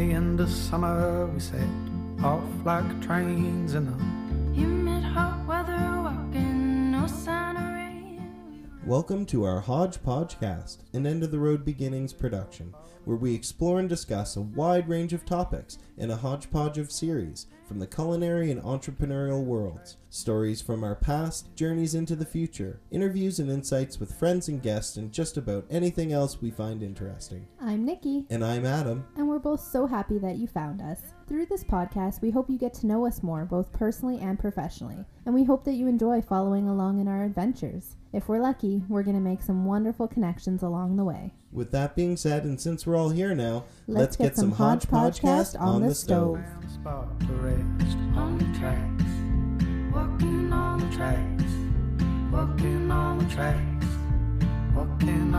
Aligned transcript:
At 0.00 0.38
the 0.38 0.48
summer, 0.48 1.26
we 1.26 1.40
set 1.40 1.60
off 2.24 2.42
like 2.64 3.02
trains 3.02 3.74
in 3.74 3.84
the 3.84 4.54
Humid 4.54 5.04
hot 5.04 5.46
weather, 5.46 6.00
walking, 6.02 6.90
no 6.90 7.06
sign. 7.06 7.39
Welcome 8.90 9.24
to 9.26 9.44
our 9.44 9.60
Hodgepodge 9.60 10.40
Cast, 10.40 10.82
an 10.94 11.06
end 11.06 11.22
of 11.22 11.30
the 11.30 11.38
road 11.38 11.64
beginnings 11.64 12.12
production, 12.12 12.74
where 13.04 13.16
we 13.16 13.32
explore 13.32 13.78
and 13.78 13.88
discuss 13.88 14.34
a 14.34 14.40
wide 14.40 14.88
range 14.88 15.12
of 15.12 15.24
topics 15.24 15.78
in 15.96 16.10
a 16.10 16.16
hodgepodge 16.16 16.76
of 16.76 16.90
series 16.90 17.46
from 17.68 17.78
the 17.78 17.86
culinary 17.86 18.50
and 18.50 18.60
entrepreneurial 18.64 19.44
worlds. 19.44 19.96
Stories 20.08 20.60
from 20.60 20.82
our 20.82 20.96
past, 20.96 21.54
journeys 21.54 21.94
into 21.94 22.16
the 22.16 22.26
future, 22.26 22.80
interviews 22.90 23.38
and 23.38 23.48
insights 23.48 24.00
with 24.00 24.18
friends 24.18 24.48
and 24.48 24.60
guests, 24.60 24.96
and 24.96 25.12
just 25.12 25.36
about 25.36 25.66
anything 25.70 26.12
else 26.12 26.42
we 26.42 26.50
find 26.50 26.82
interesting. 26.82 27.46
I'm 27.60 27.84
Nikki, 27.84 28.26
And 28.28 28.44
I'm 28.44 28.66
Adam. 28.66 29.06
and 29.14 29.28
we're 29.28 29.38
both 29.38 29.60
so 29.60 29.86
happy 29.86 30.18
that 30.18 30.38
you 30.38 30.48
found 30.48 30.82
us. 30.82 31.00
Through 31.30 31.46
this 31.46 31.62
podcast, 31.62 32.22
we 32.22 32.32
hope 32.32 32.50
you 32.50 32.58
get 32.58 32.74
to 32.74 32.88
know 32.88 33.06
us 33.06 33.22
more, 33.22 33.44
both 33.44 33.72
personally 33.72 34.18
and 34.18 34.36
professionally, 34.36 35.04
and 35.24 35.32
we 35.32 35.44
hope 35.44 35.62
that 35.62 35.74
you 35.74 35.86
enjoy 35.86 36.20
following 36.20 36.66
along 36.66 36.98
in 36.98 37.06
our 37.06 37.22
adventures. 37.22 37.94
If 38.12 38.28
we're 38.28 38.40
lucky, 38.40 38.82
we're 38.88 39.04
going 39.04 39.14
to 39.14 39.22
make 39.22 39.40
some 39.40 39.64
wonderful 39.64 40.08
connections 40.08 40.60
along 40.60 40.96
the 40.96 41.04
way. 41.04 41.32
With 41.52 41.70
that 41.70 41.94
being 41.94 42.16
said, 42.16 42.42
and 42.42 42.60
since 42.60 42.84
we're 42.84 42.96
all 42.96 43.10
here 43.10 43.32
now, 43.32 43.66
Let's 43.86 44.16
get 44.16 44.36
some 44.36 44.50
Hodgepodge 44.50 45.20
Cast 45.20 45.54
on 45.54 45.82
the 45.82 45.94
stove. 45.94 46.40
found 46.40 46.64
a 46.64 46.68
spot 46.68 47.20
to 47.20 47.26
rest 47.34 47.96
on 48.16 48.36
the 48.36 48.58
tracks. 48.58 49.94
Walking 49.94 50.52
on 50.52 50.80
the 50.80 50.96
tracks. 50.96 51.44
Walking 52.32 52.90
on 52.90 53.18
the 53.20 53.32
tracks. 53.32 53.86
Walking 54.74 55.32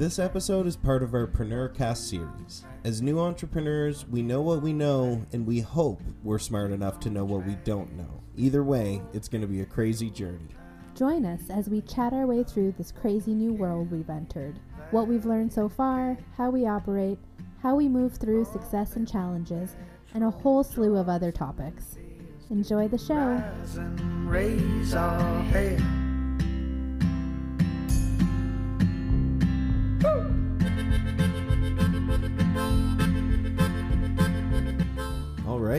This 0.00 0.18
episode 0.18 0.66
is 0.66 0.76
part 0.76 1.02
of 1.02 1.12
our 1.12 1.26
Preneurcast 1.26 2.08
series. 2.08 2.64
As 2.84 3.02
new 3.02 3.20
entrepreneurs, 3.20 4.06
we 4.08 4.22
know 4.22 4.40
what 4.40 4.62
we 4.62 4.72
know, 4.72 5.26
and 5.34 5.46
we 5.46 5.60
hope 5.60 6.00
we're 6.22 6.38
smart 6.38 6.70
enough 6.70 7.00
to 7.00 7.10
know 7.10 7.26
what 7.26 7.44
we 7.44 7.56
don't 7.64 7.94
know. 7.98 8.22
Either 8.34 8.64
way, 8.64 9.02
it's 9.12 9.28
going 9.28 9.42
to 9.42 9.46
be 9.46 9.60
a 9.60 9.66
crazy 9.66 10.08
journey. 10.08 10.48
Join 10.96 11.26
us 11.26 11.50
as 11.50 11.68
we 11.68 11.82
chat 11.82 12.14
our 12.14 12.26
way 12.26 12.44
through 12.44 12.72
this 12.78 12.90
crazy 12.90 13.34
new 13.34 13.52
world 13.52 13.90
we've 13.90 14.08
entered. 14.08 14.58
What 14.90 15.06
we've 15.06 15.26
learned 15.26 15.52
so 15.52 15.68
far, 15.68 16.16
how 16.34 16.48
we 16.48 16.66
operate, 16.66 17.18
how 17.62 17.74
we 17.74 17.86
move 17.86 18.16
through 18.16 18.46
success 18.46 18.96
and 18.96 19.06
challenges, 19.06 19.76
and 20.14 20.24
a 20.24 20.30
whole 20.30 20.64
slew 20.64 20.96
of 20.96 21.10
other 21.10 21.30
topics. 21.30 21.98
Enjoy 22.48 22.88
the 22.88 22.96
show. 22.96 23.36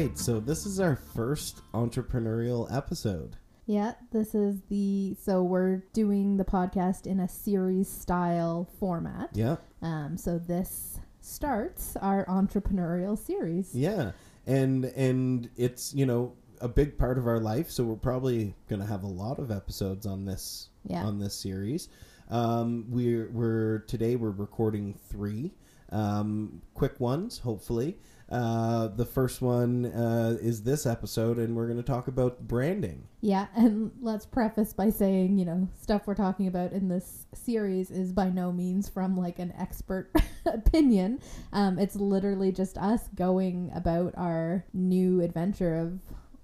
Right, 0.01 0.17
so 0.17 0.39
this 0.39 0.65
is 0.65 0.79
our 0.79 0.95
first 0.95 1.61
entrepreneurial 1.73 2.73
episode. 2.75 3.35
Yeah, 3.67 3.93
this 4.11 4.33
is 4.35 4.61
the 4.69 5.15
so 5.21 5.43
we're 5.43 5.83
doing 5.93 6.37
the 6.37 6.43
podcast 6.45 7.05
in 7.05 7.19
a 7.19 7.27
series 7.27 7.87
style 7.89 8.67
format. 8.79 9.29
Yeah, 9.33 9.57
Um, 9.81 10.17
so 10.17 10.39
this 10.39 10.99
starts 11.21 11.95
our 11.97 12.25
entrepreneurial 12.25 13.17
series. 13.17 13.73
yeah, 13.75 14.11
and 14.47 14.85
and 14.85 15.49
it's 15.55 15.93
you 15.93 16.05
know 16.05 16.33
a 16.59 16.67
big 16.67 16.97
part 16.97 17.17
of 17.17 17.27
our 17.27 17.39
life, 17.39 17.69
so 17.69 17.83
we're 17.83 17.95
probably 17.95 18.55
going 18.67 18.81
to 18.81 18.87
have 18.87 19.03
a 19.03 19.07
lot 19.07 19.39
of 19.39 19.51
episodes 19.51 20.05
on 20.05 20.25
this 20.25 20.69
Yeah. 20.83 21.05
on 21.05 21.19
this 21.19 21.35
series. 21.35 21.87
Um, 22.29 22.85
we're 22.89 23.29
we're 23.31 23.79
today 23.87 24.15
we're 24.15 24.31
recording 24.31 24.95
three 25.09 25.53
um, 25.91 26.61
quick 26.73 26.99
ones, 26.99 27.39
hopefully. 27.39 27.97
Uh, 28.31 28.87
the 28.87 29.05
first 29.05 29.41
one 29.41 29.85
uh, 29.87 30.37
is 30.41 30.63
this 30.63 30.85
episode, 30.85 31.37
and 31.37 31.53
we're 31.53 31.65
going 31.65 31.77
to 31.77 31.83
talk 31.83 32.07
about 32.07 32.47
branding. 32.47 33.03
Yeah, 33.19 33.47
and 33.55 33.91
let's 34.01 34.25
preface 34.25 34.71
by 34.71 34.89
saying, 34.89 35.37
you 35.37 35.45
know, 35.45 35.67
stuff 35.81 36.03
we're 36.07 36.15
talking 36.15 36.47
about 36.47 36.71
in 36.71 36.87
this 36.87 37.25
series 37.33 37.91
is 37.91 38.13
by 38.13 38.29
no 38.29 38.53
means 38.53 38.87
from 38.87 39.17
like 39.17 39.39
an 39.39 39.53
expert 39.59 40.11
opinion. 40.45 41.19
Um, 41.51 41.77
it's 41.77 41.95
literally 41.95 42.53
just 42.53 42.77
us 42.77 43.09
going 43.15 43.71
about 43.75 44.13
our 44.15 44.63
new 44.73 45.21
adventure 45.21 45.75
of 45.75 45.99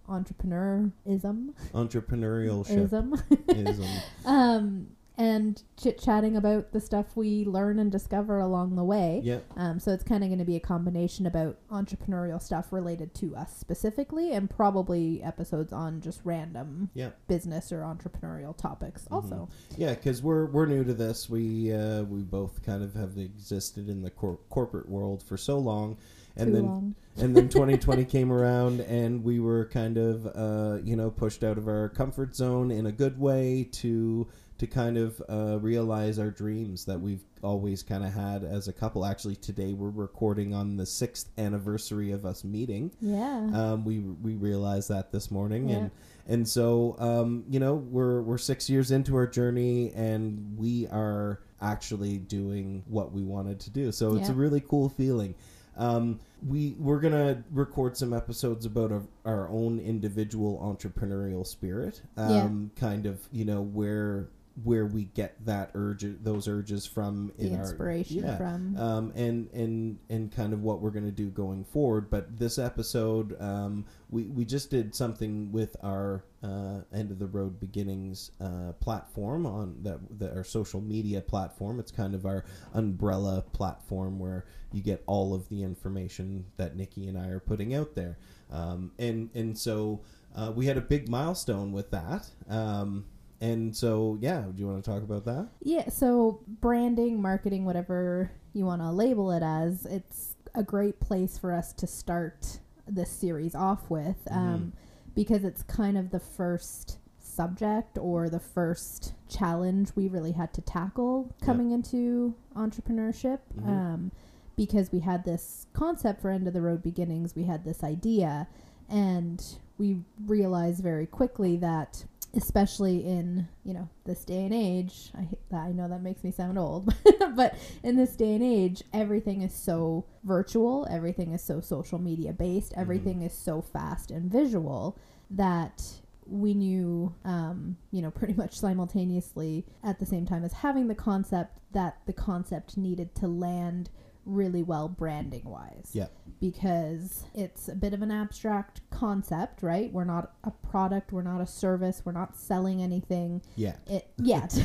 entrepreneurism. 0.10 1.54
Entrepreneurship 1.74 2.86
Ism. 2.86 3.16
is 3.48 3.80
um, 4.26 4.34
um, 4.34 4.88
and 5.18 5.64
chit 5.78 6.00
chatting 6.00 6.38
about 6.38 6.72
the 6.74 6.80
stuff 6.80 7.16
we 7.16 7.44
learn 7.44 7.80
and 7.80 7.92
discover 7.92 8.40
along 8.40 8.76
the 8.76 8.84
way. 8.84 9.20
yeah, 9.24 9.40
Um, 9.56 9.80
so 9.80 9.92
it's 9.92 10.04
kind 10.04 10.24
of 10.24 10.30
going 10.30 10.40
to 10.40 10.46
be 10.46 10.56
a 10.56 10.60
combination 10.60 11.26
about 11.26 11.58
entrepreneurial 11.72 12.42
stuff 12.42 12.72
related 12.72 13.16
to 13.16 13.36
us 13.36 13.58
specifically, 13.58 14.34
and 14.34 14.48
probably 14.50 15.24
episodes 15.24 15.74
on 15.74 16.02
just 16.02 16.22
random 16.24 16.92
yeah. 16.94 17.10
business 17.28 17.72
or 17.72 17.82
entrepreneurial 17.82 18.56
topics. 18.56 19.08
Also, 19.10 19.50
Yeah, 19.76 19.96
because 19.96 20.22
we're 20.22 20.46
we're 20.46 20.68
new 20.68 20.84
to 20.84 20.94
this. 20.94 21.30
We 21.30 21.74
uh, 21.74 22.04
we 22.04 22.22
both 22.22 22.62
kind 22.64 22.84
of 22.84 22.94
have 22.94 23.18
existed 23.18 23.90
in 23.90 24.04
the 24.04 24.12
cor- 24.12 24.40
corporate 24.50 24.88
world 24.88 25.24
for 25.24 25.38
so 25.38 25.58
long, 25.58 25.98
and 26.36 26.50
too 26.50 26.54
then 26.54 26.66
long. 26.66 26.96
and 27.18 27.36
then 27.36 27.50
2020 27.50 28.06
came 28.18 28.32
around, 28.32 28.82
and 28.82 29.24
we 29.24 29.40
were 29.40 29.66
kind 29.66 29.98
of 29.98 30.28
uh, 30.28 30.80
you 30.84 30.96
know 30.96 31.10
pushed 31.10 31.44
out 31.44 31.58
of 31.58 31.68
our 31.68 31.90
comfort 31.90 32.36
zone 32.36 32.70
in 32.70 32.86
a 32.86 32.92
good 32.92 33.20
way 33.20 33.68
to 33.72 34.28
to 34.58 34.68
kind 34.68 34.98
of 34.98 35.22
uh, 35.30 35.60
realize 35.60 36.18
our 36.20 36.32
dreams 36.32 36.86
that 36.86 37.00
we've 37.00 37.24
always 37.44 37.84
kind 37.84 38.04
of 38.04 38.14
had 38.14 38.44
as 38.44 38.68
a 38.68 38.74
couple. 38.74 39.06
Actually, 39.06 39.36
today 39.36 39.74
we're 39.74 39.90
recording 39.90 40.54
on 40.54 40.78
the 40.78 40.86
sixth 40.86 41.30
anniversary 41.38 42.12
of 42.12 42.26
us 42.26 42.44
meeting. 42.44 42.92
Yeah. 43.00 43.50
Um, 43.54 43.86
we 43.86 44.00
we 44.00 44.36
realized 44.36 44.90
that 44.90 45.12
this 45.12 45.30
morning, 45.30 45.70
Yeah. 45.70 45.76
and 45.78 45.92
and 46.28 46.48
so 46.48 46.96
um, 47.00 47.44
you 47.50 47.60
know 47.60 47.76
we're 47.76 48.22
we're 48.22 48.38
six 48.40 48.70
years 48.70 48.92
into 48.92 49.16
our 49.16 49.28
journey, 49.28 49.92
and 49.96 50.58
we 50.58 50.88
are 50.88 51.42
actually 51.62 52.18
doing 52.18 52.84
what 52.88 53.12
we 53.12 53.24
wanted 53.24 53.60
to 53.60 53.70
do. 53.70 53.92
So 53.92 54.16
it's 54.16 54.30
a 54.30 54.34
really 54.34 54.62
cool 54.62 54.90
feeling. 54.90 55.36
Um, 55.76 56.20
we 56.48 56.76
we're 56.80 57.00
gonna 57.00 57.44
record 57.52 57.96
some 57.96 58.12
episodes 58.14 58.66
about 58.66 58.92
our, 58.92 59.04
our 59.26 59.50
own 59.50 59.80
individual 59.80 60.60
entrepreneurial 60.60 61.46
spirit. 61.46 62.02
Um, 62.16 62.72
kind 62.76 63.06
of 63.06 63.20
you 63.32 63.46
know 63.46 63.62
where 63.62 64.30
where 64.64 64.86
we 64.86 65.06
get 65.06 65.46
that 65.46 65.70
urge 65.76 66.04
those 66.24 66.48
urges 66.48 66.86
from 66.86 67.32
the 67.38 67.48
in 67.48 67.56
our 67.56 67.62
inspiration 67.62 68.18
yeah 68.18 68.38
from. 68.38 68.76
um, 68.78 69.14
and 69.16 69.50
and 69.52 70.00
and 70.10 70.32
kind 70.32 70.52
of 70.52 70.64
what 70.64 70.82
we're 70.82 70.90
going 70.90 71.06
to 71.06 71.12
do 71.12 71.30
going 71.30 71.64
forward. 71.64 72.10
But 72.10 72.40
this 72.40 72.58
episode, 72.58 73.40
um, 73.40 73.86
we 74.10 74.24
we 74.24 74.46
just 74.46 74.72
did 74.72 74.96
something 74.96 75.52
with 75.52 75.76
our 75.84 76.24
uh, 76.44 76.82
end 76.94 77.12
of 77.12 77.20
the 77.20 77.28
road 77.28 77.60
beginnings 77.60 78.32
uh, 78.42 78.72
platform 78.80 79.46
on 79.46 79.78
that, 79.84 80.00
that 80.20 80.36
our 80.36 80.44
social 80.44 80.82
media 80.82 81.22
platform. 81.22 81.80
It's 81.80 81.92
kind 81.92 82.16
of 82.16 82.26
our 82.26 82.44
umbrella 82.74 83.44
platform 83.54 84.18
where 84.18 84.46
you 84.72 84.82
get 84.82 85.04
all 85.06 85.34
of 85.34 85.50
the 85.50 85.64
information 85.64 86.46
that 86.58 86.76
Nikki 86.76 87.08
and 87.08 87.18
I 87.18 87.28
are 87.28 87.40
putting 87.40 87.76
out 87.76 87.96
there. 87.96 88.18
Um, 88.52 88.92
and 88.98 89.30
and 89.36 89.58
so 89.58 90.02
uh, 90.36 90.52
we 90.56 90.66
had 90.66 90.78
a 90.78 90.82
big 90.82 91.10
milestone 91.10 91.72
with 91.72 91.92
that. 91.92 92.28
Um, 92.50 93.06
and 93.42 93.76
so 93.76 94.18
yeah, 94.22 94.42
do 94.42 94.60
you 94.60 94.68
want 94.68 94.84
to 94.84 94.90
talk 94.90 95.04
about 95.04 95.26
that? 95.26 95.50
Yeah, 95.62 95.90
so 95.90 96.42
branding, 96.48 97.22
marketing, 97.22 97.66
whatever 97.66 98.32
you 98.54 98.66
want 98.66 98.82
to 98.82 98.92
label 98.92 99.32
it 99.32 99.44
as, 99.44 99.86
it's 99.86 100.36
a 100.56 100.64
great 100.64 101.00
place 101.00 101.38
for 101.38 101.54
us 101.54 101.74
to 101.74 101.88
start 101.88 102.60
this 102.88 103.10
series 103.12 103.54
off 103.54 103.90
with 103.90 104.18
um, 104.32 104.74
because 105.14 105.44
it's 105.44 105.62
kind 105.64 105.98
of 105.98 106.10
the 106.10 106.20
first 106.20 106.98
subject 107.20 107.98
or 108.00 108.30
the 108.30 108.40
first 108.40 109.14
challenge 109.30 109.92
we 109.96 110.08
really 110.08 110.32
had 110.32 110.52
to 110.54 110.62
tackle 110.62 111.36
coming 111.42 111.72
into 111.72 112.34
entrepreneurship. 112.56 113.40
Mhm. 113.60 113.68
Um, 113.68 114.12
because 114.56 114.92
we 114.92 115.00
had 115.02 115.24
this 115.24 115.68
concept 115.74 116.20
for 116.20 116.32
end 116.32 116.48
of 116.48 116.54
the 116.54 116.62
road 116.62 116.82
beginnings, 116.82 117.36
we 117.36 117.44
had 117.44 117.64
this 117.64 117.84
idea, 117.84 118.48
and 118.90 119.60
we 119.78 120.02
realized 120.26 120.82
very 120.82 121.06
quickly 121.06 121.56
that 121.58 122.06
especially 122.38 123.06
in 123.06 123.48
you 123.64 123.74
know 123.74 123.90
this 124.06 124.24
day 124.24 124.46
and 124.46 124.54
age 124.54 125.12
i 125.18 125.28
that 125.50 125.64
i 125.64 125.72
know 125.72 125.88
that 125.88 126.02
makes 126.02 126.24
me 126.24 126.32
sound 126.32 126.58
old 126.58 126.94
but 127.36 127.56
in 127.84 127.96
this 127.96 128.16
day 128.16 128.36
and 128.36 128.44
age 128.44 128.84
everything 128.94 129.42
is 129.42 129.54
so 129.54 130.06
virtual 130.24 130.88
everything 130.90 131.34
is 131.34 131.44
so 131.44 131.60
social 131.60 132.00
media 132.00 132.32
based 132.32 132.74
everything 132.78 133.22
is 133.24 133.34
so 133.34 133.62
fast 133.62 134.12
and 134.12 134.32
visual 134.32 134.98
that 135.30 135.82
we 136.30 136.54
knew 136.54 137.14
um, 137.26 137.78
you 137.92 138.02
know 138.02 138.12
pretty 138.12 138.34
much 138.34 138.58
simultaneously 138.58 139.66
at 139.84 140.00
the 140.00 140.06
same 140.06 140.26
time 140.26 140.44
as 140.44 140.54
having 140.54 140.88
the 140.88 140.96
concept 140.96 141.60
that 141.72 141.98
the 142.06 142.14
concept 142.14 142.78
needed 142.78 143.14
to 143.16 143.28
land 143.28 143.90
really 144.28 144.62
well 144.62 144.88
branding 144.90 145.46
wise. 145.46 145.92
Yeah. 145.94 146.08
Because 146.40 147.24
it's 147.34 147.68
a 147.68 147.76
bit 147.76 147.94
of 147.94 148.02
an 148.02 148.12
abstract 148.12 148.82
concept, 148.92 149.64
right? 149.64 149.92
We're 149.92 150.04
not 150.04 150.34
a 150.44 150.52
product, 150.52 151.12
we're 151.12 151.24
not 151.24 151.42
a 151.42 151.48
service, 151.48 152.04
we're 152.06 152.12
not 152.12 152.36
selling 152.38 152.84
anything 152.84 153.42
Yeah. 153.56 153.78
it 153.88 154.10
yet. 154.18 154.56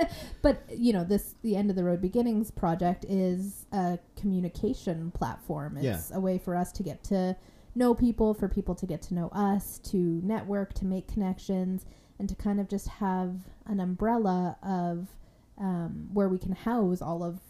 but 0.42 0.62
you 0.76 0.92
know, 0.92 1.04
this 1.04 1.34
the 1.42 1.56
end 1.56 1.70
of 1.70 1.76
the 1.76 1.84
road 1.84 2.00
beginnings 2.02 2.50
project 2.50 3.06
is 3.08 3.66
a 3.72 3.98
communication 4.20 5.10
platform. 5.12 5.78
It's 5.78 6.10
a 6.10 6.20
way 6.20 6.38
for 6.38 6.54
us 6.56 6.72
to 6.72 6.82
get 6.82 7.02
to 7.04 7.36
know 7.74 7.94
people, 7.94 8.34
for 8.34 8.48
people 8.48 8.74
to 8.74 8.86
get 8.86 9.00
to 9.02 9.14
know 9.14 9.28
us, 9.28 9.78
to 9.78 9.96
network, 10.22 10.74
to 10.74 10.84
make 10.84 11.08
connections, 11.08 11.86
and 12.18 12.28
to 12.28 12.34
kind 12.34 12.60
of 12.60 12.68
just 12.68 12.88
have 12.88 13.36
an 13.66 13.80
umbrella 13.80 14.58
of 14.62 15.08
um, 15.58 16.08
where 16.12 16.28
we 16.28 16.38
can 16.38 16.52
house 16.52 17.00
all 17.00 17.22
of 17.22 17.40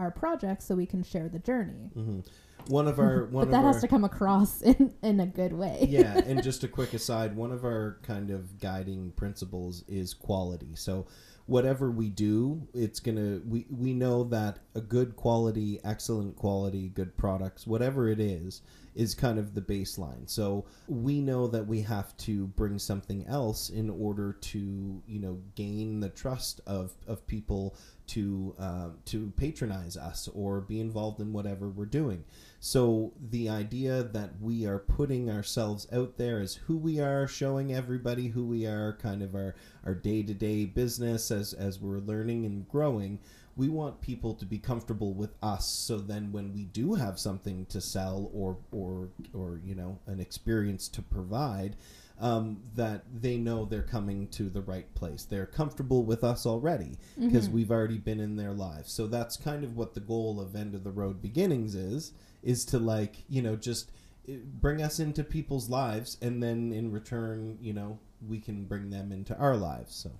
our 0.00 0.10
projects 0.10 0.64
so 0.64 0.74
we 0.74 0.86
can 0.86 1.02
share 1.02 1.28
the 1.28 1.38
journey. 1.38 1.90
hmm 1.94 2.20
One 2.68 2.88
of 2.88 2.98
our 2.98 3.24
one 3.30 3.46
but 3.46 3.52
that 3.52 3.64
our 3.64 3.72
has 3.72 3.80
to 3.82 3.88
come 3.88 4.04
across 4.04 4.62
in, 4.70 4.94
in 5.02 5.20
a 5.20 5.26
good 5.26 5.52
way. 5.52 5.86
yeah, 5.88 6.18
and 6.26 6.42
just 6.50 6.64
a 6.64 6.68
quick 6.68 6.94
aside, 6.94 7.36
one 7.36 7.52
of 7.52 7.64
our 7.64 7.98
kind 8.02 8.30
of 8.30 8.58
guiding 8.58 9.12
principles 9.12 9.84
is 9.88 10.14
quality. 10.14 10.74
So 10.74 11.06
whatever 11.46 11.90
we 11.90 12.08
do, 12.08 12.66
it's 12.74 13.00
gonna 13.00 13.40
we 13.46 13.66
we 13.70 13.92
know 13.92 14.24
that 14.24 14.58
a 14.74 14.80
good 14.80 15.16
quality, 15.16 15.80
excellent 15.84 16.36
quality, 16.36 16.88
good 16.88 17.16
products, 17.16 17.66
whatever 17.66 18.08
it 18.08 18.20
is, 18.20 18.62
is 18.94 19.14
kind 19.14 19.38
of 19.38 19.54
the 19.54 19.60
baseline. 19.60 20.28
So 20.28 20.66
we 20.88 21.20
know 21.20 21.46
that 21.48 21.66
we 21.66 21.82
have 21.82 22.16
to 22.18 22.48
bring 22.48 22.78
something 22.78 23.26
else 23.26 23.70
in 23.70 23.88
order 23.90 24.32
to 24.32 25.02
you 25.06 25.20
know 25.20 25.38
gain 25.54 26.00
the 26.00 26.08
trust 26.08 26.60
of 26.66 26.92
of 27.06 27.26
people 27.26 27.76
to 28.08 28.54
uh, 28.58 28.88
to 29.04 29.32
patronize 29.36 29.96
us 29.96 30.28
or 30.34 30.60
be 30.60 30.80
involved 30.80 31.20
in 31.20 31.32
whatever 31.32 31.68
we're 31.68 31.84
doing. 31.84 32.24
So 32.58 33.12
the 33.30 33.48
idea 33.48 34.02
that 34.02 34.40
we 34.40 34.66
are 34.66 34.80
putting 34.80 35.30
ourselves 35.30 35.86
out 35.92 36.16
there 36.16 36.40
as 36.40 36.54
who 36.54 36.76
we 36.76 36.98
are, 36.98 37.28
showing 37.28 37.72
everybody 37.72 38.26
who 38.28 38.44
we 38.44 38.66
are, 38.66 38.94
kind 39.00 39.22
of 39.22 39.34
our 39.34 39.54
our 39.84 39.94
day 39.94 40.24
to 40.24 40.34
day 40.34 40.64
business 40.64 41.30
as 41.30 41.52
as 41.52 41.80
we're 41.80 41.98
learning 41.98 42.44
and 42.44 42.68
growing. 42.68 43.20
We 43.56 43.68
want 43.68 44.00
people 44.00 44.34
to 44.34 44.46
be 44.46 44.58
comfortable 44.58 45.12
with 45.12 45.34
us, 45.42 45.66
so 45.66 45.98
then 45.98 46.32
when 46.32 46.52
we 46.52 46.64
do 46.64 46.94
have 46.94 47.18
something 47.18 47.66
to 47.66 47.80
sell 47.80 48.30
or 48.32 48.56
or 48.72 49.10
or 49.34 49.60
you 49.64 49.74
know 49.74 49.98
an 50.06 50.20
experience 50.20 50.88
to 50.88 51.02
provide, 51.02 51.76
um, 52.20 52.60
that 52.76 53.02
they 53.20 53.38
know 53.38 53.64
they're 53.64 53.82
coming 53.82 54.28
to 54.28 54.50
the 54.50 54.60
right 54.60 54.92
place. 54.94 55.24
They're 55.24 55.46
comfortable 55.46 56.04
with 56.04 56.22
us 56.22 56.44
already 56.44 56.98
because 57.18 57.48
we've 57.48 57.70
already 57.70 57.98
been 57.98 58.20
in 58.20 58.36
their 58.36 58.52
lives. 58.52 58.92
So 58.92 59.06
that's 59.06 59.36
kind 59.36 59.64
of 59.64 59.76
what 59.76 59.94
the 59.94 60.00
goal 60.00 60.38
of 60.38 60.54
End 60.54 60.74
of 60.74 60.84
the 60.84 60.90
Road 60.90 61.22
Beginnings 61.22 61.74
is, 61.74 62.12
is 62.42 62.64
to 62.66 62.78
like, 62.78 63.16
you 63.28 63.40
know, 63.40 63.56
just 63.56 63.90
eh, 64.28 64.34
bring 64.44 64.82
us 64.82 65.00
into 65.00 65.24
people's 65.24 65.70
lives 65.70 66.18
and 66.20 66.42
then 66.42 66.72
in 66.72 66.92
return, 66.92 67.56
you 67.60 67.72
know, 67.72 67.98
we 68.28 68.38
can 68.38 68.64
bring 68.64 68.90
them 68.90 69.12
into 69.12 69.36
our 69.38 69.56
lives. 69.56 69.94
So, 69.94 70.10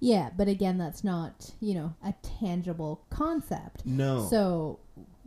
Yeah, 0.00 0.30
but 0.36 0.48
again, 0.48 0.78
that's 0.78 1.02
not, 1.02 1.52
you 1.60 1.74
know, 1.74 1.94
a 2.04 2.14
tangible 2.40 3.04
concept. 3.10 3.84
no. 3.84 4.26
So 4.28 4.80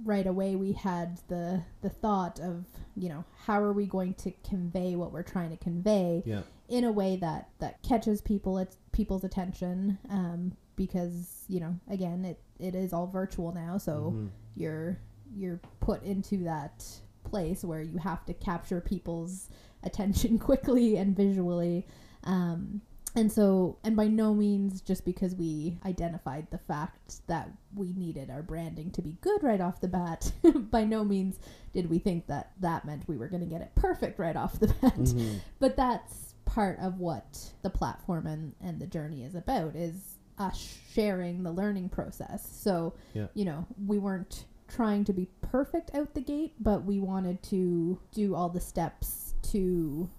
right 0.03 0.25
away 0.25 0.55
we 0.55 0.71
had 0.71 1.19
the 1.27 1.61
the 1.81 1.89
thought 1.89 2.39
of, 2.39 2.65
you 2.95 3.07
know, 3.09 3.23
how 3.45 3.61
are 3.61 3.73
we 3.73 3.85
going 3.85 4.13
to 4.15 4.31
convey 4.47 4.95
what 4.95 5.11
we're 5.11 5.21
trying 5.23 5.51
to 5.51 5.57
convey 5.57 6.23
yeah. 6.25 6.41
in 6.69 6.83
a 6.85 6.91
way 6.91 7.17
that 7.17 7.49
that 7.59 7.81
catches 7.83 8.19
people 8.21 8.57
at 8.57 8.75
people's 8.91 9.23
attention 9.23 9.99
um 10.09 10.53
because, 10.75 11.43
you 11.47 11.59
know, 11.59 11.75
again, 11.89 12.25
it 12.25 12.39
it 12.59 12.73
is 12.73 12.93
all 12.93 13.05
virtual 13.07 13.53
now, 13.53 13.77
so 13.77 14.13
Mhm. 14.15 14.29
you're 14.55 14.97
you're 15.35 15.59
put 15.79 16.01
into 16.03 16.37
that 16.45 16.83
place 17.23 17.63
where 17.63 17.81
you 17.81 17.97
have 17.99 18.25
to 18.25 18.33
capture 18.33 18.81
people's 18.81 19.49
attention 19.83 20.39
quickly 20.49 20.97
and 20.97 21.15
visually 21.15 21.85
um, 22.23 22.81
and 23.15 23.31
so 23.31 23.77
and 23.83 23.95
by 23.95 24.07
no 24.07 24.33
means 24.33 24.81
just 24.81 25.03
because 25.05 25.35
we 25.35 25.77
identified 25.85 26.47
the 26.51 26.57
fact 26.57 27.25
that 27.27 27.49
we 27.75 27.93
needed 27.93 28.29
our 28.29 28.41
branding 28.41 28.89
to 28.91 29.01
be 29.01 29.17
good 29.21 29.43
right 29.43 29.59
off 29.61 29.81
the 29.81 29.87
bat 29.87 30.31
by 30.71 30.83
no 30.83 31.03
means 31.03 31.37
did 31.73 31.89
we 31.89 31.99
think 31.99 32.27
that 32.27 32.51
that 32.59 32.85
meant 32.85 33.03
we 33.07 33.17
were 33.17 33.27
going 33.27 33.41
to 33.41 33.47
get 33.49 33.61
it 33.61 33.71
perfect 33.75 34.17
right 34.19 34.35
off 34.35 34.59
the 34.59 34.67
bat 34.81 34.95
Mhm. 34.95 35.39
but 35.59 35.75
that's 35.75 36.35
part 36.45 36.77
of 36.79 36.99
what 36.99 37.51
the 37.61 37.69
platform 37.69 38.27
and, 38.27 38.53
and 38.61 38.79
the 38.79 38.87
journey 38.87 39.23
is 39.23 39.35
about 39.35 39.75
is 39.75 40.15
us 40.37 40.77
sharing 40.93 41.43
the 41.43 41.51
learning 41.51 41.87
process 41.89 42.47
so 42.51 42.93
Yeah. 43.13 43.27
you 43.33 43.45
know 43.45 43.65
we 43.85 43.99
weren't 43.99 44.45
trying 44.67 45.03
to 45.05 45.11
be 45.13 45.27
perfect 45.41 45.93
out 45.93 46.13
the 46.13 46.21
gate 46.21 46.53
but 46.59 46.85
we 46.85 46.99
wanted 46.99 47.43
to 47.43 47.99
do 48.13 48.35
all 48.35 48.47
the 48.49 48.61
steps 48.61 49.33
to 49.51 50.09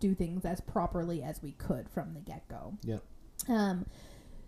do 0.00 0.14
things 0.14 0.44
as 0.44 0.60
properly 0.60 1.22
as 1.22 1.42
we 1.42 1.52
could 1.52 1.88
from 1.88 2.14
the 2.14 2.20
get-go 2.20 2.76
Yeah. 2.82 2.98
um 3.48 3.86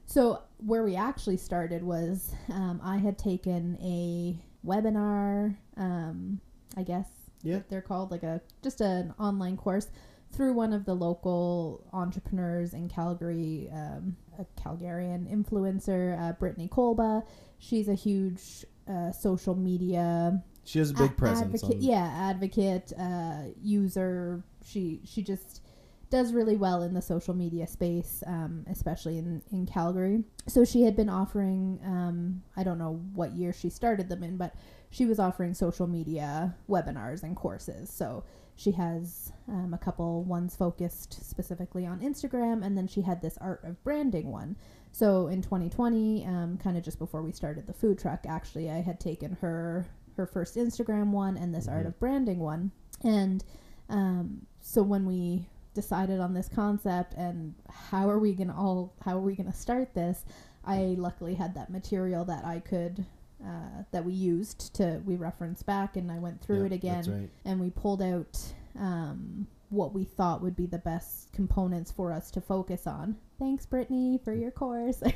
so 0.04 0.42
where 0.58 0.84
we 0.84 0.94
actually 0.96 1.36
started 1.36 1.82
was 1.82 2.32
um, 2.52 2.80
i 2.82 2.96
had 2.98 3.18
taken 3.18 3.76
a 3.82 4.38
webinar 4.66 5.56
um, 5.76 6.40
i 6.76 6.82
guess 6.82 7.08
Yeah. 7.42 7.60
they're 7.68 7.82
called 7.82 8.10
like 8.10 8.22
a 8.22 8.40
just 8.62 8.80
an 8.80 9.14
online 9.18 9.56
course 9.56 9.88
through 10.32 10.52
one 10.52 10.72
of 10.72 10.84
the 10.84 10.92
local 10.92 11.86
entrepreneurs 11.94 12.74
in 12.74 12.88
Calgary, 12.88 13.70
um, 13.72 14.16
a 14.38 14.44
Calgarian 14.60 15.24
influencer, 15.32 16.20
uh, 16.20 16.32
Brittany 16.32 16.68
Kolba. 16.68 17.22
She's 17.58 17.88
a 17.88 17.94
huge 17.94 18.66
uh, 18.90 19.12
social 19.12 19.54
media 19.54 20.42
She 20.64 20.80
has 20.80 20.90
a 20.90 20.94
big 20.94 21.16
presence. 21.16 21.54
advocate. 21.62 21.80
Yeah, 21.80 22.04
advocate, 22.04 22.92
uh, 22.98 23.44
user. 23.62 24.42
She 24.66 25.00
she 25.04 25.22
just 25.22 25.62
does 26.08 26.32
really 26.32 26.56
well 26.56 26.82
in 26.82 26.94
the 26.94 27.02
social 27.02 27.34
media 27.34 27.66
space, 27.66 28.22
um, 28.26 28.64
especially 28.70 29.18
in 29.18 29.42
in 29.52 29.66
Calgary. 29.66 30.22
So 30.46 30.64
she 30.64 30.82
had 30.82 30.96
been 30.96 31.08
offering. 31.08 31.80
Um, 31.84 32.42
I 32.56 32.62
don't 32.64 32.78
know 32.78 33.00
what 33.14 33.32
year 33.32 33.52
she 33.52 33.70
started 33.70 34.08
them 34.08 34.22
in, 34.22 34.36
but 34.36 34.54
she 34.90 35.04
was 35.06 35.18
offering 35.18 35.52
social 35.54 35.86
media 35.86 36.54
webinars 36.68 37.22
and 37.22 37.34
courses. 37.36 37.90
So 37.90 38.24
she 38.54 38.70
has 38.72 39.32
um, 39.48 39.74
a 39.74 39.78
couple 39.78 40.22
ones 40.24 40.56
focused 40.56 41.28
specifically 41.28 41.84
on 41.86 42.00
Instagram, 42.00 42.64
and 42.64 42.76
then 42.78 42.86
she 42.86 43.02
had 43.02 43.20
this 43.20 43.36
art 43.38 43.62
of 43.64 43.82
branding 43.84 44.30
one. 44.30 44.56
So 44.92 45.26
in 45.26 45.42
2020, 45.42 46.24
um, 46.24 46.56
kind 46.56 46.76
of 46.78 46.82
just 46.82 46.98
before 46.98 47.20
we 47.20 47.32
started 47.32 47.66
the 47.66 47.74
food 47.74 47.98
truck, 47.98 48.24
actually, 48.26 48.70
I 48.70 48.80
had 48.80 48.98
taken 49.00 49.32
her 49.40 49.86
her 50.16 50.26
first 50.26 50.56
Instagram 50.56 51.10
one 51.10 51.36
and 51.36 51.54
this 51.54 51.68
art 51.68 51.84
Mhm. 51.84 51.88
of 51.88 51.98
branding 51.98 52.38
one, 52.38 52.70
and 53.04 53.44
um, 53.90 54.46
so 54.66 54.82
when 54.82 55.06
we 55.06 55.46
decided 55.74 56.18
on 56.18 56.34
this 56.34 56.48
concept 56.48 57.14
and 57.14 57.54
how 57.70 58.08
are 58.10 58.18
we 58.18 58.34
gonna 58.34 58.54
all 58.56 58.92
how 59.04 59.16
are 59.16 59.20
we 59.20 59.36
gonna 59.36 59.52
start 59.52 59.94
this, 59.94 60.24
I 60.64 60.96
luckily 60.98 61.34
had 61.34 61.54
that 61.54 61.70
material 61.70 62.24
that 62.26 62.44
I 62.44 62.60
could. 62.60 63.06
Uh, 63.44 63.82
that 63.92 64.02
we 64.02 64.14
used 64.14 64.74
to 64.74 65.02
we 65.04 65.14
referenced 65.14 65.66
back 65.66 65.96
and 65.98 66.10
I 66.10 66.18
went 66.18 66.40
through 66.40 66.60
Yeah, 66.60 66.66
it 66.66 66.72
again 66.72 67.04
right. 67.06 67.30
and 67.44 67.60
we 67.60 67.68
pulled 67.68 68.00
out 68.00 68.38
um, 68.78 69.46
what 69.68 69.92
we 69.92 70.04
thought 70.04 70.40
would 70.42 70.56
be 70.56 70.64
the 70.64 70.78
best 70.78 71.30
components 71.32 71.92
for 71.92 72.12
us 72.12 72.30
to 72.32 72.40
focus 72.40 72.86
on. 72.86 73.14
Thanks, 73.38 73.66
Brittany, 73.66 74.18
for 74.24 74.32
your 74.32 74.50
course. 74.50 75.02
I 75.04 75.14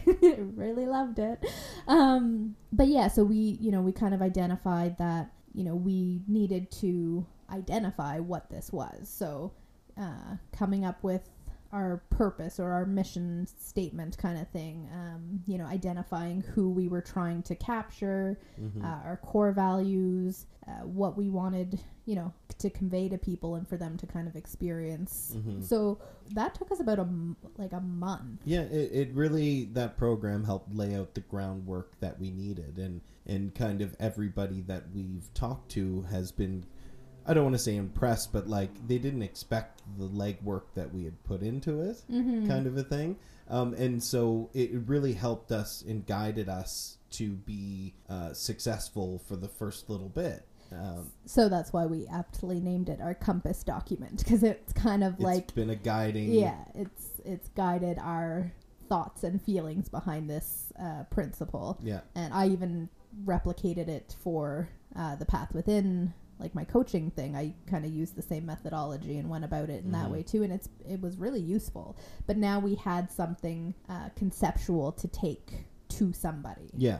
really 0.54 0.84
loved 0.84 1.18
it. 1.18 1.42
Um, 1.88 2.56
but 2.72 2.88
yeah, 2.88 3.08
so 3.08 3.24
we, 3.24 3.56
you 3.58 3.70
know, 3.70 3.80
we 3.80 3.90
kind 3.92 4.12
of 4.12 4.20
identified 4.20 4.98
that, 4.98 5.30
you 5.54 5.64
know, 5.64 5.74
we 5.74 6.20
needed 6.28 6.70
to 6.72 7.24
identify 7.50 8.18
what 8.18 8.50
this 8.50 8.72
was. 8.72 9.08
So 9.08 9.52
uh, 9.98 10.36
coming 10.52 10.84
up 10.84 11.02
with 11.02 11.28
our 11.72 12.02
purpose 12.10 12.58
or 12.58 12.72
our 12.72 12.84
mission 12.84 13.46
statement 13.58 14.18
kind 14.18 14.36
of 14.40 14.48
thing, 14.48 14.88
um, 14.92 15.40
you 15.46 15.56
know, 15.56 15.64
identifying 15.66 16.40
who 16.40 16.68
we 16.68 16.88
were 16.88 17.00
trying 17.00 17.42
to 17.44 17.54
capture, 17.54 18.40
Mhm. 18.60 18.82
uh, 18.82 19.04
our 19.04 19.16
core 19.18 19.52
values, 19.52 20.46
uh, 20.66 20.84
what 20.84 21.16
we 21.16 21.30
wanted, 21.30 21.78
you 22.06 22.16
know, 22.16 22.32
to 22.58 22.70
convey 22.70 23.08
to 23.08 23.16
people 23.16 23.54
and 23.54 23.68
for 23.68 23.76
them 23.76 23.96
to 23.98 24.06
kind 24.06 24.26
of 24.26 24.34
experience. 24.34 25.36
Mhm. 25.36 25.62
So 25.62 26.00
that 26.34 26.56
took 26.56 26.72
us 26.72 26.80
about 26.80 26.98
a 26.98 27.08
like 27.56 27.72
a 27.72 27.80
month. 27.80 28.40
Yeah, 28.44 28.62
it, 28.62 28.90
it 28.92 29.14
really 29.14 29.66
that 29.66 29.96
program 29.96 30.42
helped 30.44 30.74
lay 30.74 30.96
out 30.96 31.14
the 31.14 31.20
groundwork 31.20 32.00
that 32.00 32.18
we 32.18 32.32
needed, 32.32 32.78
and 32.78 33.00
and 33.26 33.54
kind 33.54 33.80
of 33.80 33.94
everybody 34.00 34.60
that 34.62 34.90
we've 34.92 35.32
talked 35.34 35.70
to 35.72 36.02
has 36.02 36.32
been, 36.32 36.64
I 37.26 37.34
don't 37.34 37.44
want 37.44 37.54
to 37.54 37.58
say 37.62 37.76
impressed, 37.76 38.32
but 38.32 38.48
like 38.48 38.70
they 38.88 38.98
didn't 38.98 39.22
expect 39.22 39.82
the 39.98 40.08
legwork 40.08 40.62
that 40.74 40.92
we 40.94 41.04
had 41.04 41.22
put 41.24 41.42
into 41.42 41.80
it, 41.82 42.02
Mm-hmm. 42.10 42.46
kind 42.48 42.66
of 42.66 42.76
a 42.76 42.82
thing. 42.82 43.16
Um, 43.48 43.74
and 43.74 44.02
so 44.02 44.48
it 44.54 44.70
really 44.86 45.12
helped 45.12 45.50
us 45.52 45.82
and 45.86 46.06
guided 46.06 46.48
us 46.48 46.98
to 47.12 47.30
be 47.30 47.94
uh, 48.08 48.32
successful 48.32 49.20
for 49.26 49.34
the 49.36 49.48
first 49.48 49.90
little 49.90 50.08
bit. 50.08 50.46
Um, 50.72 51.10
So 51.26 51.48
that's 51.48 51.72
why 51.72 51.86
we 51.86 52.06
aptly 52.06 52.60
named 52.60 52.88
it 52.88 53.00
our 53.00 53.12
compass 53.14 53.64
document 53.64 54.18
because 54.18 54.44
it's 54.44 54.72
kind 54.72 55.02
of 55.02 55.14
it's 55.14 55.22
like 55.22 55.54
been 55.54 55.70
a 55.70 55.74
guiding. 55.74 56.32
yeah, 56.32 56.58
it's 56.76 57.20
it's 57.24 57.48
guided 57.48 57.98
our 57.98 58.52
thoughts 58.88 59.24
and 59.24 59.42
feelings 59.42 59.88
behind 59.88 60.30
this 60.30 60.72
uh, 60.80 61.02
principle. 61.10 61.76
Yeah. 61.82 62.00
and 62.14 62.32
I 62.32 62.46
even 62.48 62.88
replicated 63.24 63.88
it 63.88 64.14
for 64.22 64.68
uh, 64.94 65.16
the 65.16 65.26
path 65.26 65.52
within 65.54 66.14
like 66.40 66.54
my 66.54 66.64
coaching 66.64 67.10
thing 67.10 67.36
i 67.36 67.54
kind 67.66 67.84
of 67.84 67.92
used 67.92 68.16
the 68.16 68.22
same 68.22 68.46
methodology 68.46 69.18
and 69.18 69.28
went 69.28 69.44
about 69.44 69.68
it 69.70 69.84
in 69.84 69.92
that 69.92 70.06
Mhm. 70.08 70.12
way 70.12 70.22
too 70.22 70.42
and 70.42 70.52
it's 70.52 70.68
it 70.88 71.00
was 71.00 71.16
really 71.16 71.40
useful 71.40 71.96
but 72.26 72.36
now 72.36 72.58
we 72.58 72.74
had 72.74 73.10
something 73.10 73.74
uh, 73.88 74.08
conceptual 74.16 74.92
to 74.92 75.06
take 75.08 75.66
to 75.88 76.12
somebody 76.12 76.70
Yeah. 76.76 76.98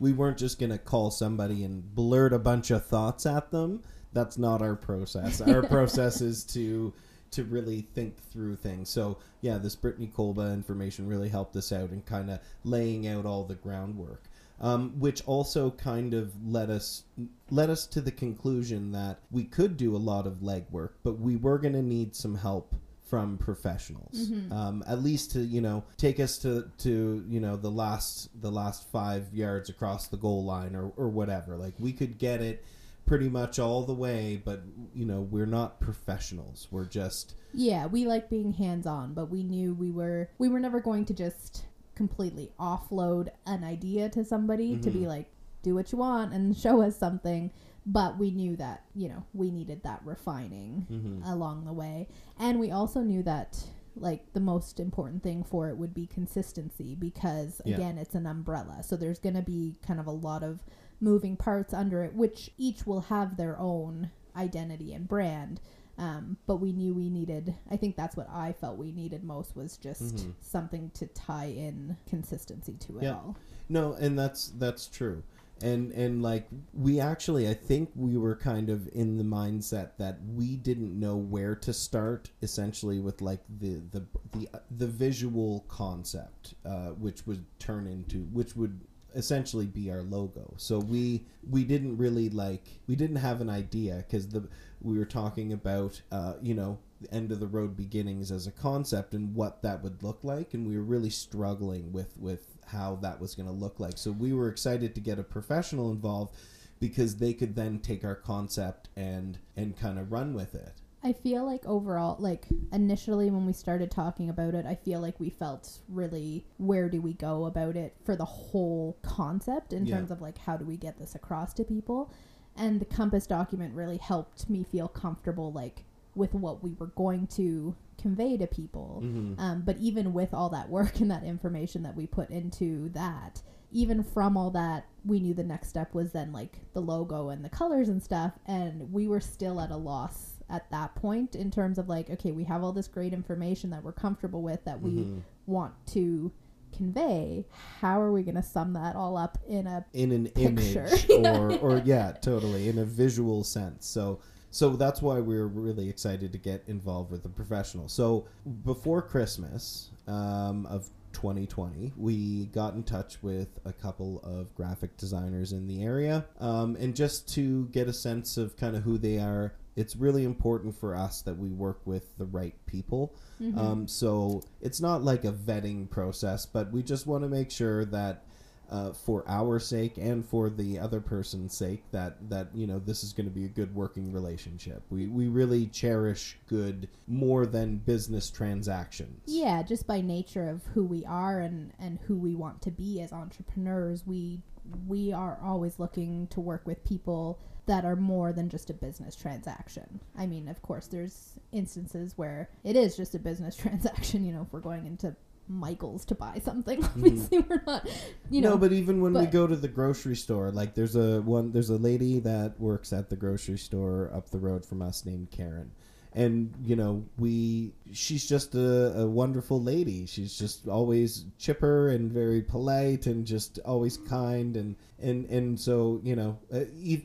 We 0.00 0.12
weren't 0.12 0.36
just 0.38 0.58
going 0.58 0.70
to 0.70 0.78
call 0.78 1.12
somebody 1.12 1.62
and 1.62 1.94
blurt 1.94 2.32
a 2.32 2.38
bunch 2.38 2.72
of 2.72 2.84
thoughts 2.84 3.24
at 3.24 3.52
them. 3.52 3.82
That's 4.12 4.36
not 4.36 4.60
our 4.60 4.74
process. 4.74 5.40
Our 5.40 5.62
process 5.76 6.20
is 6.20 6.42
to 6.46 6.92
to 7.30 7.44
really 7.44 7.82
think 7.94 8.18
through 8.18 8.56
things. 8.56 8.88
So, 8.90 9.18
yeah, 9.42 9.58
this 9.58 9.76
Brittany 9.76 10.08
Kolba 10.08 10.52
information 10.52 11.06
really 11.06 11.28
helped 11.28 11.54
us 11.56 11.70
out 11.72 11.90
in 11.92 12.02
kind 12.02 12.30
of 12.30 12.40
laying 12.64 13.06
out 13.06 13.24
all 13.26 13.44
the 13.44 13.54
groundwork. 13.54 14.24
Um, 14.62 15.00
which 15.00 15.24
also 15.26 15.72
kind 15.72 16.14
of 16.14 16.32
led 16.46 16.70
us 16.70 17.02
led 17.50 17.68
us 17.68 17.84
to 17.88 18.00
the 18.00 18.12
conclusion 18.12 18.92
that 18.92 19.18
we 19.32 19.42
could 19.42 19.76
do 19.76 19.96
a 19.96 19.98
lot 19.98 20.24
of 20.24 20.34
legwork, 20.34 20.90
but 21.02 21.18
we 21.18 21.34
were 21.34 21.58
going 21.58 21.74
to 21.74 21.82
need 21.82 22.14
some 22.14 22.36
help 22.36 22.76
from 23.12 23.36
professionals, 23.36 24.30
um, 24.50 24.82
at 24.86 25.02
least 25.02 25.32
to 25.32 25.40
you 25.40 25.60
know 25.60 25.84
take 25.98 26.18
us 26.18 26.38
to 26.38 26.70
to 26.78 27.22
you 27.28 27.40
know 27.40 27.56
the 27.56 27.70
last 27.70 28.30
the 28.40 28.50
last 28.50 28.88
five 28.90 29.26
yards 29.34 29.68
across 29.68 30.08
the 30.08 30.16
goal 30.16 30.44
line 30.44 30.74
or 30.74 30.92
or 30.96 31.10
whatever. 31.10 31.58
Like 31.58 31.74
we 31.78 31.92
could 31.92 32.16
get 32.16 32.40
it 32.40 32.64
pretty 33.04 33.28
much 33.28 33.58
all 33.58 33.82
the 33.82 33.92
way, 33.92 34.40
but 34.42 34.62
you 34.94 35.04
know 35.04 35.20
we're 35.20 35.44
not 35.44 35.78
professionals. 35.78 36.68
We're 36.70 36.86
just 36.86 37.34
Yeah, 37.52 37.84
we 37.84 38.06
like 38.06 38.30
being 38.30 38.52
hands 38.54 38.86
on, 38.86 39.12
but 39.12 39.26
we 39.26 39.42
knew 39.42 39.74
we 39.74 39.90
were 39.90 40.30
we 40.38 40.48
were 40.48 40.60
never 40.60 40.80
going 40.80 41.04
to 41.04 41.12
just 41.12 41.64
completely 41.94 42.50
offload 42.58 43.28
an 43.46 43.64
idea 43.64 44.08
to 44.10 44.24
somebody 44.24 44.76
to 44.78 44.90
be 44.90 45.06
like, 45.06 45.26
do 45.62 45.74
what 45.74 45.92
you 45.92 45.98
want 45.98 46.32
and 46.32 46.56
show 46.66 46.82
us 46.82 46.96
something. 46.96 47.50
But 47.84 48.18
we 48.18 48.30
knew 48.30 48.56
that, 48.56 48.84
you 48.94 49.08
know, 49.08 49.24
we 49.34 49.50
needed 49.50 49.82
that 49.82 50.00
refining 50.04 50.86
Mhm. 50.90 51.28
along 51.32 51.64
the 51.64 51.72
way. 51.72 52.08
And 52.38 52.60
we 52.60 52.70
also 52.70 53.00
knew 53.02 53.22
that 53.24 53.64
like 53.94 54.32
the 54.32 54.40
most 54.40 54.80
important 54.80 55.22
thing 55.22 55.44
for 55.44 55.68
it 55.68 55.76
would 55.76 55.92
be 55.92 56.06
consistency 56.06 56.94
because 56.94 57.60
Yeah. 57.66 57.74
again 57.74 57.98
it's 57.98 58.14
an 58.14 58.24
umbrella 58.26 58.82
so 58.82 58.96
there's 58.96 59.18
going 59.18 59.34
to 59.34 59.42
be 59.42 59.76
kind 59.82 60.00
of 60.00 60.06
a 60.06 60.10
lot 60.10 60.42
of 60.42 60.60
moving 60.98 61.36
parts 61.36 61.74
under 61.74 62.02
it 62.02 62.14
which 62.14 62.50
each 62.56 62.86
will 62.86 63.02
have 63.02 63.36
their 63.36 63.58
own 63.60 64.10
identity 64.34 64.94
and 64.94 65.06
brand 65.06 65.60
um, 65.98 66.36
but 66.46 66.56
we 66.56 66.72
knew 66.72 66.94
we 66.94 67.08
needed 67.10 67.54
i 67.70 67.76
think 67.76 67.96
that's 67.96 68.16
what 68.16 68.28
i 68.30 68.52
felt 68.52 68.76
we 68.78 68.92
needed 68.92 69.22
most 69.24 69.54
was 69.56 69.76
just 69.76 70.16
Mhm. 70.16 70.32
something 70.40 70.90
to 70.94 71.06
tie 71.08 71.46
in 71.46 71.96
consistency 72.06 72.74
to 72.80 72.98
it 72.98 73.02
Yeah. 73.04 73.14
all 73.14 73.36
No, 73.68 73.94
and 73.94 74.18
that's 74.18 74.48
that's 74.58 74.86
true. 74.86 75.22
And 75.62 75.92
and 75.92 76.22
like 76.22 76.48
we 76.74 76.98
actually 77.00 77.48
I 77.48 77.54
think 77.54 77.90
we 77.94 78.16
were 78.18 78.34
kind 78.34 78.68
of 78.68 78.88
in 78.92 79.16
the 79.16 79.24
mindset 79.24 79.90
that 79.98 80.18
we 80.34 80.56
didn't 80.56 80.98
know 80.98 81.16
where 81.16 81.54
to 81.54 81.72
start 81.72 82.30
essentially 82.42 82.98
with 82.98 83.22
like 83.22 83.40
the 83.60 83.80
the 83.92 84.04
the 84.32 84.48
the 84.76 84.88
visual 84.88 85.64
concept 85.68 86.54
uh, 86.66 86.88
which 86.90 87.26
would 87.26 87.44
turn 87.60 87.86
into 87.86 88.24
which 88.32 88.56
would 88.56 88.80
essentially 89.14 89.66
be 89.66 89.90
our 89.90 90.02
logo. 90.02 90.54
So 90.56 90.78
we 90.78 91.26
we 91.48 91.64
didn't 91.64 91.96
really 91.96 92.28
like 92.30 92.80
we 92.86 92.96
didn't 92.96 93.16
have 93.16 93.40
an 93.40 93.50
idea 93.50 94.04
cuz 94.10 94.28
the 94.28 94.48
we 94.80 94.98
were 94.98 95.04
talking 95.04 95.52
about 95.52 96.00
uh, 96.10 96.34
you 96.42 96.54
know 96.54 96.78
the 97.00 97.12
end 97.12 97.32
of 97.32 97.40
the 97.40 97.46
road 97.46 97.76
beginnings 97.76 98.30
as 98.30 98.46
a 98.46 98.52
concept 98.52 99.14
and 99.14 99.34
what 99.34 99.62
that 99.62 99.82
would 99.82 100.02
look 100.02 100.22
like 100.22 100.54
and 100.54 100.66
we 100.66 100.76
were 100.76 100.82
really 100.82 101.10
struggling 101.10 101.92
with 101.92 102.16
with 102.18 102.58
how 102.66 102.96
that 102.96 103.20
was 103.20 103.34
going 103.34 103.46
to 103.46 103.52
look 103.52 103.80
like 103.80 103.98
so 103.98 104.12
we 104.12 104.32
were 104.32 104.48
excited 104.48 104.94
to 104.94 105.00
get 105.00 105.18
a 105.18 105.24
professional 105.24 105.90
involved 105.90 106.34
because 106.78 107.16
they 107.16 107.32
could 107.32 107.54
then 107.54 107.78
take 107.78 108.04
our 108.04 108.14
concept 108.14 108.88
and 108.96 109.38
and 109.56 109.76
kind 109.76 109.98
of 109.98 110.12
run 110.12 110.32
with 110.32 110.54
it 110.54 110.81
I 111.04 111.12
feel 111.12 111.44
like 111.44 111.66
overall, 111.66 112.16
like 112.20 112.46
initially 112.72 113.30
when 113.30 113.44
we 113.44 113.52
started 113.52 113.90
talking 113.90 114.28
about 114.28 114.54
it, 114.54 114.66
I 114.66 114.76
feel 114.76 115.00
like 115.00 115.18
we 115.18 115.30
felt 115.30 115.78
really 115.88 116.46
where 116.58 116.88
do 116.88 117.00
we 117.02 117.12
go 117.14 117.46
about 117.46 117.76
it 117.76 117.96
for 118.04 118.14
the 118.14 118.24
whole 118.24 118.98
concept 119.02 119.72
in 119.72 119.84
Yeah. 119.86 119.96
terms 119.96 120.10
of 120.12 120.20
like 120.20 120.38
how 120.38 120.56
do 120.56 120.64
we 120.64 120.76
get 120.76 120.98
this 120.98 121.14
across 121.14 121.52
to 121.54 121.64
people. 121.64 122.10
And 122.54 122.80
the 122.80 122.84
Compass 122.84 123.26
document 123.26 123.74
really 123.74 123.96
helped 123.96 124.48
me 124.48 124.62
feel 124.62 124.86
comfortable, 124.86 125.50
like 125.52 125.84
with 126.14 126.34
what 126.34 126.62
we 126.62 126.74
were 126.74 126.88
going 126.94 127.26
to 127.26 127.74
convey 127.98 128.36
to 128.36 128.46
people. 128.46 129.00
Mhm. 129.02 129.34
Um, 129.38 129.62
but 129.62 129.78
even 129.78 130.12
with 130.12 130.32
all 130.34 130.50
that 130.50 130.68
work 130.68 131.00
and 131.00 131.10
that 131.10 131.24
information 131.24 131.82
that 131.84 131.96
we 131.96 132.06
put 132.06 132.30
into 132.30 132.90
that, 132.90 133.42
even 133.72 134.02
from 134.04 134.36
all 134.36 134.50
that, 134.50 134.84
we 135.04 135.18
knew 135.18 135.32
the 135.34 135.42
next 135.42 135.68
step 135.68 135.94
was 135.94 136.12
then 136.12 136.30
like 136.30 136.60
the 136.74 136.80
logo 136.82 137.30
and 137.30 137.42
the 137.44 137.48
colors 137.48 137.88
and 137.88 138.02
stuff. 138.02 138.38
And 138.46 138.92
we 138.92 139.08
were 139.08 139.20
still 139.20 139.58
at 139.60 139.70
a 139.70 139.76
loss 139.76 140.31
at 140.52 140.70
that 140.70 140.94
point 140.94 141.34
in 141.34 141.50
terms 141.50 141.78
of 141.78 141.88
like, 141.88 142.10
okay, 142.10 142.30
we 142.30 142.44
have 142.44 142.62
all 142.62 142.72
this 142.72 142.86
great 142.86 143.12
information 143.12 143.70
that 143.70 143.82
we're 143.82 143.90
comfortable 143.92 144.42
with 144.42 144.64
that 144.66 144.80
we 144.80 144.90
Mhm. 144.92 145.22
want 145.46 145.72
to 145.86 146.30
convey. 146.76 147.44
How 147.80 148.00
are 148.00 148.12
we 148.12 148.22
going 148.22 148.34
to 148.36 148.42
sum 148.42 148.72
that 148.74 148.94
all 148.96 149.16
up 149.16 149.38
in 149.48 149.66
a 149.66 149.84
in 149.92 150.12
an 150.12 150.26
Picture. 150.28 150.86
image 150.86 151.10
or 151.26 151.58
or 151.58 151.82
yeah 151.84 152.12
totally 152.12 152.68
in 152.68 152.78
a 152.78 152.84
visual 152.84 153.44
sense 153.44 153.86
so 153.86 154.20
so 154.50 154.70
that's 154.76 155.00
why 155.02 155.20
we 155.20 155.36
are 155.36 155.46
really 155.48 155.88
excited 155.88 156.32
to 156.32 156.38
get 156.38 156.62
involved 156.66 157.10
with 157.10 157.22
the 157.22 157.28
professional 157.28 157.88
so 157.88 158.26
before 158.64 159.02
christmas 159.02 159.90
um, 160.06 160.64
of 160.66 160.88
2020 161.12 161.92
we 161.96 162.46
got 162.46 162.72
in 162.74 162.82
touch 162.82 163.22
with 163.22 163.58
a 163.66 163.72
couple 163.72 164.20
of 164.24 164.54
graphic 164.54 164.96
designers 164.96 165.52
in 165.52 165.66
the 165.66 165.82
area 165.82 166.24
um, 166.40 166.74
and 166.76 166.96
just 166.96 167.28
to 167.34 167.66
get 167.66 167.86
a 167.86 167.92
sense 167.92 168.38
of 168.38 168.56
kind 168.56 168.74
of 168.76 168.82
who 168.82 168.96
they 168.96 169.18
are 169.18 169.52
it's 169.76 169.96
really 169.96 170.24
important 170.24 170.78
for 170.78 170.94
us 170.94 171.22
that 171.22 171.38
we 171.38 171.50
work 171.50 171.80
with 171.86 172.16
the 172.18 172.26
right 172.26 172.54
people. 172.66 173.14
Um, 173.58 173.88
so 173.88 174.42
it's 174.60 174.80
not 174.80 175.02
like 175.02 175.24
a 175.24 175.32
vetting 175.32 175.90
process 175.90 176.46
but 176.46 176.70
we 176.70 176.82
just 176.82 177.06
want 177.06 177.24
to 177.24 177.28
make 177.28 177.50
sure 177.50 177.84
that 177.86 178.24
uh, 178.72 178.90
for 178.90 179.22
our 179.28 179.58
sake 179.58 179.98
and 179.98 180.24
for 180.24 180.48
the 180.48 180.78
other 180.78 180.98
person's 180.98 181.56
sake 181.56 181.84
that 181.92 182.16
that 182.30 182.48
you 182.54 182.66
know 182.66 182.78
this 182.78 183.04
is 183.04 183.12
going 183.12 183.26
to 183.26 183.32
be 183.32 183.44
a 183.44 183.48
good 183.48 183.74
working 183.74 184.12
relationship. 184.12 184.82
We 184.88 185.06
we 185.06 185.28
really 185.28 185.66
cherish 185.66 186.38
good 186.48 186.88
more 187.06 187.44
than 187.44 187.76
business 187.76 188.30
transactions. 188.30 189.20
Yeah, 189.26 189.62
just 189.62 189.86
by 189.86 190.00
nature 190.00 190.48
of 190.48 190.64
who 190.72 190.84
we 190.84 191.04
are 191.04 191.40
and 191.40 191.72
and 191.78 191.98
who 192.06 192.16
we 192.16 192.34
want 192.34 192.62
to 192.62 192.70
be 192.70 193.02
as 193.02 193.12
entrepreneurs, 193.12 194.06
we 194.06 194.40
we 194.86 195.12
are 195.12 195.38
always 195.42 195.78
looking 195.78 196.26
to 196.28 196.40
work 196.40 196.66
with 196.66 196.84
people 196.84 197.40
that 197.66 197.84
are 197.84 197.96
more 197.96 198.32
than 198.32 198.48
just 198.48 198.70
a 198.70 198.74
business 198.74 199.14
transaction. 199.14 200.00
I 200.16 200.26
mean, 200.26 200.48
of 200.48 200.62
course, 200.62 200.88
there's 200.88 201.38
instances 201.52 202.14
where 202.16 202.48
it 202.64 202.76
is 202.76 202.96
just 202.96 203.14
a 203.14 203.18
business 203.18 203.56
transaction. 203.56 204.24
You 204.24 204.32
know, 204.32 204.42
if 204.42 204.52
we're 204.52 204.60
going 204.60 204.86
into 204.86 205.14
Michael's 205.48 206.04
to 206.06 206.14
buy 206.14 206.40
something, 206.42 206.80
mm-hmm. 206.80 207.04
obviously 207.04 207.38
we're 207.38 207.62
not. 207.66 207.88
You 208.30 208.40
know, 208.40 208.50
no, 208.50 208.58
but 208.58 208.72
even 208.72 209.00
when 209.00 209.12
we 209.12 209.26
go 209.26 209.46
to 209.46 209.56
the 209.56 209.68
grocery 209.68 210.16
store, 210.16 210.50
like 210.50 210.74
there's 210.74 210.96
a 210.96 211.20
one, 211.22 211.52
there's 211.52 211.70
a 211.70 211.76
lady 211.76 212.18
that 212.20 212.58
works 212.58 212.92
at 212.92 213.10
the 213.10 213.16
grocery 213.16 213.58
store 213.58 214.10
up 214.14 214.30
the 214.30 214.38
road 214.38 214.64
from 214.64 214.82
us 214.82 215.04
named 215.04 215.30
Karen, 215.30 215.72
and 216.14 216.52
you 216.62 216.76
know 216.76 217.04
we, 217.18 217.72
she's 217.92 218.26
just 218.28 218.54
a, 218.54 218.98
a 219.00 219.06
wonderful 219.06 219.62
lady. 219.62 220.04
She's 220.06 220.36
just 220.38 220.68
always 220.68 221.24
chipper 221.38 221.88
and 221.88 222.12
very 222.12 222.42
polite 222.42 223.06
and 223.06 223.24
just 223.26 223.58
always 223.64 223.96
kind 223.96 224.56
and 224.56 224.76
and 225.00 225.24
and 225.26 225.58
so 225.58 226.00
you 226.04 226.14
know 226.14 226.38
uh, 226.52 226.60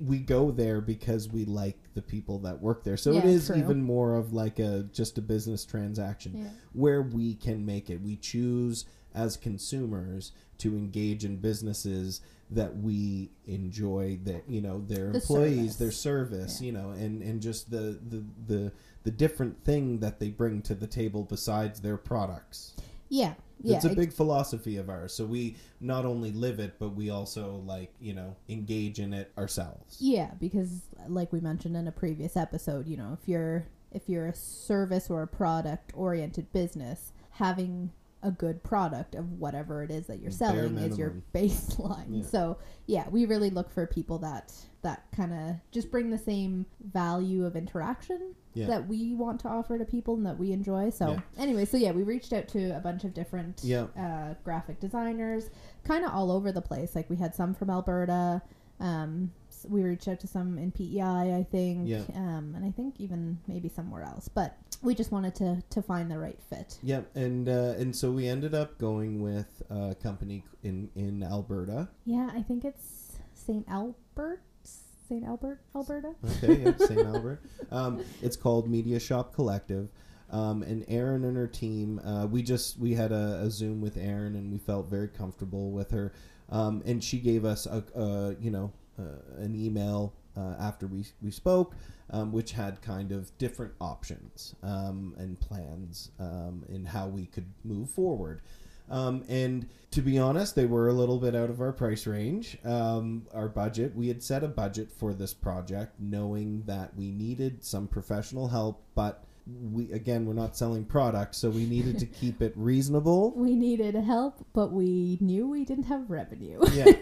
we 0.06 0.20
go 0.20 0.52
there 0.52 0.82
because 0.82 1.30
we 1.30 1.46
like 1.46 1.78
the 1.94 2.02
people 2.02 2.40
that 2.40 2.62
work 2.62 2.84
there. 2.84 2.98
So 2.98 3.12
it 3.12 3.24
Yeah, 3.24 3.32
is 3.32 3.48
true. 3.48 3.56
even 3.58 3.82
more 3.82 4.16
of 4.16 4.34
like 4.34 4.60
a 4.60 4.84
just 4.92 5.18
a 5.18 5.22
business 5.22 5.64
transaction 5.66 6.34
Yeah. 6.36 6.50
where 6.74 7.02
we 7.02 7.36
can 7.36 7.66
make 7.66 7.90
it. 7.90 8.02
We 8.02 8.18
choose 8.18 8.86
as 9.16 9.38
consumers 9.38 10.32
to 10.60 10.76
engage 10.76 11.24
in 11.26 11.38
businesses 11.38 12.22
that 12.50 12.78
we 12.78 13.30
enjoy 13.46 14.18
that 14.24 14.44
you 14.50 14.62
know 14.62 14.80
their 14.88 15.12
The 15.12 15.20
employees 15.20 15.58
service. 15.58 15.76
their 15.78 15.92
service 15.92 16.62
Yeah. 16.62 16.66
you 16.68 16.72
know 16.72 16.90
and 16.92 17.22
and 17.22 17.42
just 17.42 17.70
the, 17.70 18.00
the 18.10 18.24
the 18.48 18.72
the 19.08 19.12
different 19.12 19.64
thing 19.64 20.00
that 20.00 20.20
they 20.20 20.28
bring 20.28 20.62
to 20.62 20.76
the 20.76 20.86
table 20.86 21.24
besides 21.24 21.80
their 21.80 21.96
products. 21.96 22.76
Yeah, 23.08 23.36
yeah, 23.64 23.78
it's 23.78 23.86
a 23.86 23.96
big 23.96 24.12
philosophy 24.12 24.76
of 24.76 24.90
ours. 24.90 25.14
So 25.14 25.24
we 25.24 25.56
not 25.80 26.04
only 26.04 26.34
live 26.34 26.60
it 26.60 26.74
but 26.78 26.90
we 26.90 27.10
also 27.10 27.64
like 27.66 27.94
you 28.02 28.14
know 28.14 28.36
engage 28.50 29.00
in 29.00 29.14
it 29.14 29.32
ourselves. 29.38 29.96
Yeah, 30.02 30.32
because 30.42 30.82
like 31.08 31.32
we 31.32 31.40
mentioned 31.40 31.78
in 31.78 31.88
a 31.88 31.92
previous 31.94 32.36
episode, 32.36 32.86
you 32.86 32.98
know, 32.98 33.18
if 33.18 33.30
you're 33.30 33.68
if 33.94 34.10
you're 34.10 34.28
a 34.28 34.36
service 34.36 35.10
or 35.10 35.22
a 35.22 35.28
product 35.28 35.94
oriented 35.96 36.52
business, 36.52 37.14
having 37.30 37.94
a 38.24 38.32
good 38.32 38.64
product 38.64 39.14
of 39.16 39.34
whatever 39.34 39.84
it 39.84 39.92
is 39.92 40.08
that 40.08 40.20
you're 40.20 40.32
selling 40.32 40.78
is 40.78 40.98
your 40.98 41.14
baseline. 41.36 42.06
Yeah. 42.10 42.24
So, 42.24 42.58
yeah, 42.88 43.08
we 43.10 43.26
really 43.26 43.50
look 43.50 43.70
for 43.70 43.86
people 43.86 44.18
that 44.20 44.52
that 44.82 45.04
kind 45.16 45.34
of 45.34 45.56
just 45.72 45.92
bring 45.92 46.10
the 46.10 46.18
same 46.18 46.66
value 46.94 47.46
of 47.46 47.56
interaction 47.56 48.34
Yeah. 48.54 48.68
that 48.68 48.88
we 48.88 49.14
want 49.14 49.40
to 49.42 49.48
offer 49.50 49.78
to 49.78 49.84
people 49.86 50.16
and 50.16 50.26
that 50.26 50.38
we 50.38 50.52
enjoy. 50.52 50.90
So, 50.92 51.12
Yeah. 51.12 51.20
anyway, 51.38 51.66
so 51.66 51.78
yeah, 51.78 51.92
we 51.92 52.04
reached 52.04 52.32
out 52.34 52.48
to 52.50 52.70
a 52.76 52.80
bunch 52.80 53.04
of 53.04 53.14
different 53.14 53.62
Yeah. 53.64 53.88
uh, 53.98 54.36
graphic 54.44 54.80
designers, 54.80 55.50
kind 55.84 56.06
of 56.06 56.12
all 56.14 56.32
over 56.32 56.52
the 56.52 56.62
place. 56.62 56.96
Like 56.96 57.10
we 57.10 57.18
had 57.18 57.36
some 57.36 57.54
from 57.54 57.70
Alberta, 57.70 58.42
um, 58.80 59.32
we 59.68 59.82
reached 59.84 60.08
out 60.08 60.20
to 60.22 60.28
some 60.28 60.58
in 60.58 60.72
PEI, 60.72 61.36
I 61.36 61.46
think, 61.50 61.88
Yeah. 61.88 62.04
um, 62.16 62.54
and 62.56 62.66
I 62.66 62.72
think 62.72 62.96
even 63.00 63.40
maybe 63.48 63.70
somewhere 63.70 64.04
else. 64.04 64.28
But 64.28 64.58
we 64.82 64.94
just 64.96 65.12
wanted 65.12 65.36
to 65.36 65.64
to 65.70 65.82
find 65.82 66.10
the 66.12 66.20
right 66.20 66.40
fit. 66.50 66.78
Yep, 66.84 67.16
and 67.16 67.50
uh, 67.50 67.74
and 67.78 67.96
so 67.96 68.12
we 68.12 68.28
ended 68.28 68.54
up 68.54 68.78
going 68.78 69.22
with 69.22 69.62
a 69.70 69.96
company 69.96 70.44
in 70.64 70.90
in 70.96 71.24
Alberta. 71.24 71.88
Yeah, 72.06 72.30
I 72.34 72.42
think 72.42 72.66
it's 72.66 73.18
St. 73.34 73.66
Albert, 73.70 74.42
St. 74.64 75.24
Albert, 75.26 75.62
Alberta. 75.76 76.14
Okay, 76.44 76.62
yep, 76.64 76.80
St. 76.80 77.00
Albert. 77.06 77.42
Um, 77.72 78.04
it's 78.22 78.36
called 78.36 78.70
Media 78.70 79.00
Shop 79.00 79.34
Collective. 79.34 79.90
Um, 80.30 80.62
and 80.64 80.84
Erin 80.90 81.24
and 81.24 81.38
her 81.38 81.48
team, 81.48 82.00
uh, 82.04 82.28
we 82.28 82.44
just 82.44 82.78
we 82.78 82.94
had 82.96 83.14
a, 83.14 83.40
a 83.44 83.50
Zoom 83.50 83.80
with 83.80 83.96
Erin, 83.96 84.36
and 84.36 84.52
we 84.52 84.58
felt 84.58 84.90
very 84.90 85.08
comfortable 85.08 85.72
with 85.72 85.92
her. 85.92 86.12
Um, 86.50 86.84
and 86.86 87.02
she 87.04 87.20
gave 87.20 87.46
us 87.46 87.66
a, 87.66 87.84
a 87.96 88.36
you 88.40 88.52
know 88.52 88.74
an 88.98 89.56
email 89.56 90.14
uh, 90.38 90.56
after 90.60 90.88
we 90.88 91.06
we 91.22 91.32
spoke, 91.32 91.76
um, 92.12 92.32
which 92.32 92.52
had 92.52 92.82
kind 92.82 93.12
of 93.12 93.36
different 93.38 93.74
options 93.82 94.56
um, 94.64 95.16
and 95.18 95.40
plans 95.40 96.12
um, 96.20 96.64
in 96.70 96.86
how 96.86 97.08
we 97.08 97.26
could 97.26 97.48
move 97.64 97.90
forward. 97.90 98.42
Um, 98.90 99.26
and 99.28 99.68
to 99.92 100.02
be 100.02 100.18
honest, 100.18 100.56
they 100.56 100.66
were 100.66 100.88
a 100.88 100.94
little 100.94 101.18
bit 101.18 101.36
out 101.36 101.50
of 101.50 101.60
our 101.60 101.74
price 101.74 102.08
range, 102.08 102.58
um, 102.64 103.26
our 103.34 103.50
budget. 103.50 103.94
We 103.96 104.08
had 104.08 104.24
set 104.24 104.44
a 104.44 104.48
budget 104.48 104.92
for 104.92 105.14
this 105.14 105.34
project, 105.34 105.96
knowing 106.00 106.64
that 106.68 106.96
we 106.96 107.12
needed 107.12 107.64
some 107.66 107.88
professional 107.88 108.48
help, 108.48 108.82
but 108.96 109.26
we 109.72 109.92
again 109.94 110.26
we're 110.26 110.34
not 110.34 110.56
selling 110.56 110.86
products, 110.86 111.38
so 111.38 111.50
we 111.50 111.66
needed 111.66 112.00
to 112.00 112.06
keep 112.22 112.42
it 112.42 112.54
reasonable. 112.56 113.34
We 113.36 113.56
needed 113.56 113.96
help, 113.96 114.46
but 114.54 114.72
we 114.72 115.18
knew 115.20 115.48
we 115.50 115.66
didn't 115.66 115.86
have 115.86 116.10
revenue. 116.10 116.60
yeah. 116.72 116.92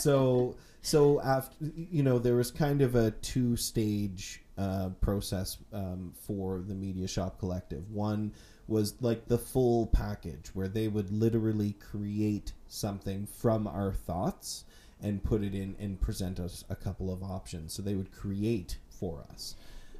So 0.00 0.56
so 0.84 1.20
after 1.22 1.56
you 1.74 2.02
know 2.02 2.18
there 2.18 2.34
was 2.36 2.50
kind 2.50 2.82
of 2.82 2.94
a 2.94 3.10
two 3.10 3.56
stage 3.56 4.42
uh, 4.58 4.90
process 5.00 5.56
um, 5.72 6.12
for 6.26 6.60
the 6.60 6.74
Media 6.74 7.08
Shop 7.08 7.38
Collective. 7.38 7.90
One 7.90 8.32
was 8.68 8.94
like 9.00 9.26
the 9.26 9.38
full 9.38 9.86
package 9.88 10.50
where 10.54 10.68
they 10.68 10.88
would 10.88 11.10
literally 11.10 11.72
create 11.80 12.52
something 12.68 13.26
from 13.26 13.66
our 13.66 13.92
thoughts 13.92 14.64
and 15.02 15.22
put 15.22 15.42
it 15.42 15.54
in 15.54 15.74
and 15.80 16.00
present 16.00 16.38
us 16.38 16.64
a 16.70 16.76
couple 16.76 17.12
of 17.12 17.22
options. 17.22 17.72
So 17.74 17.82
they 17.82 17.94
would 17.94 18.12
create 18.12 18.78
for 18.88 19.24
us. 19.32 19.56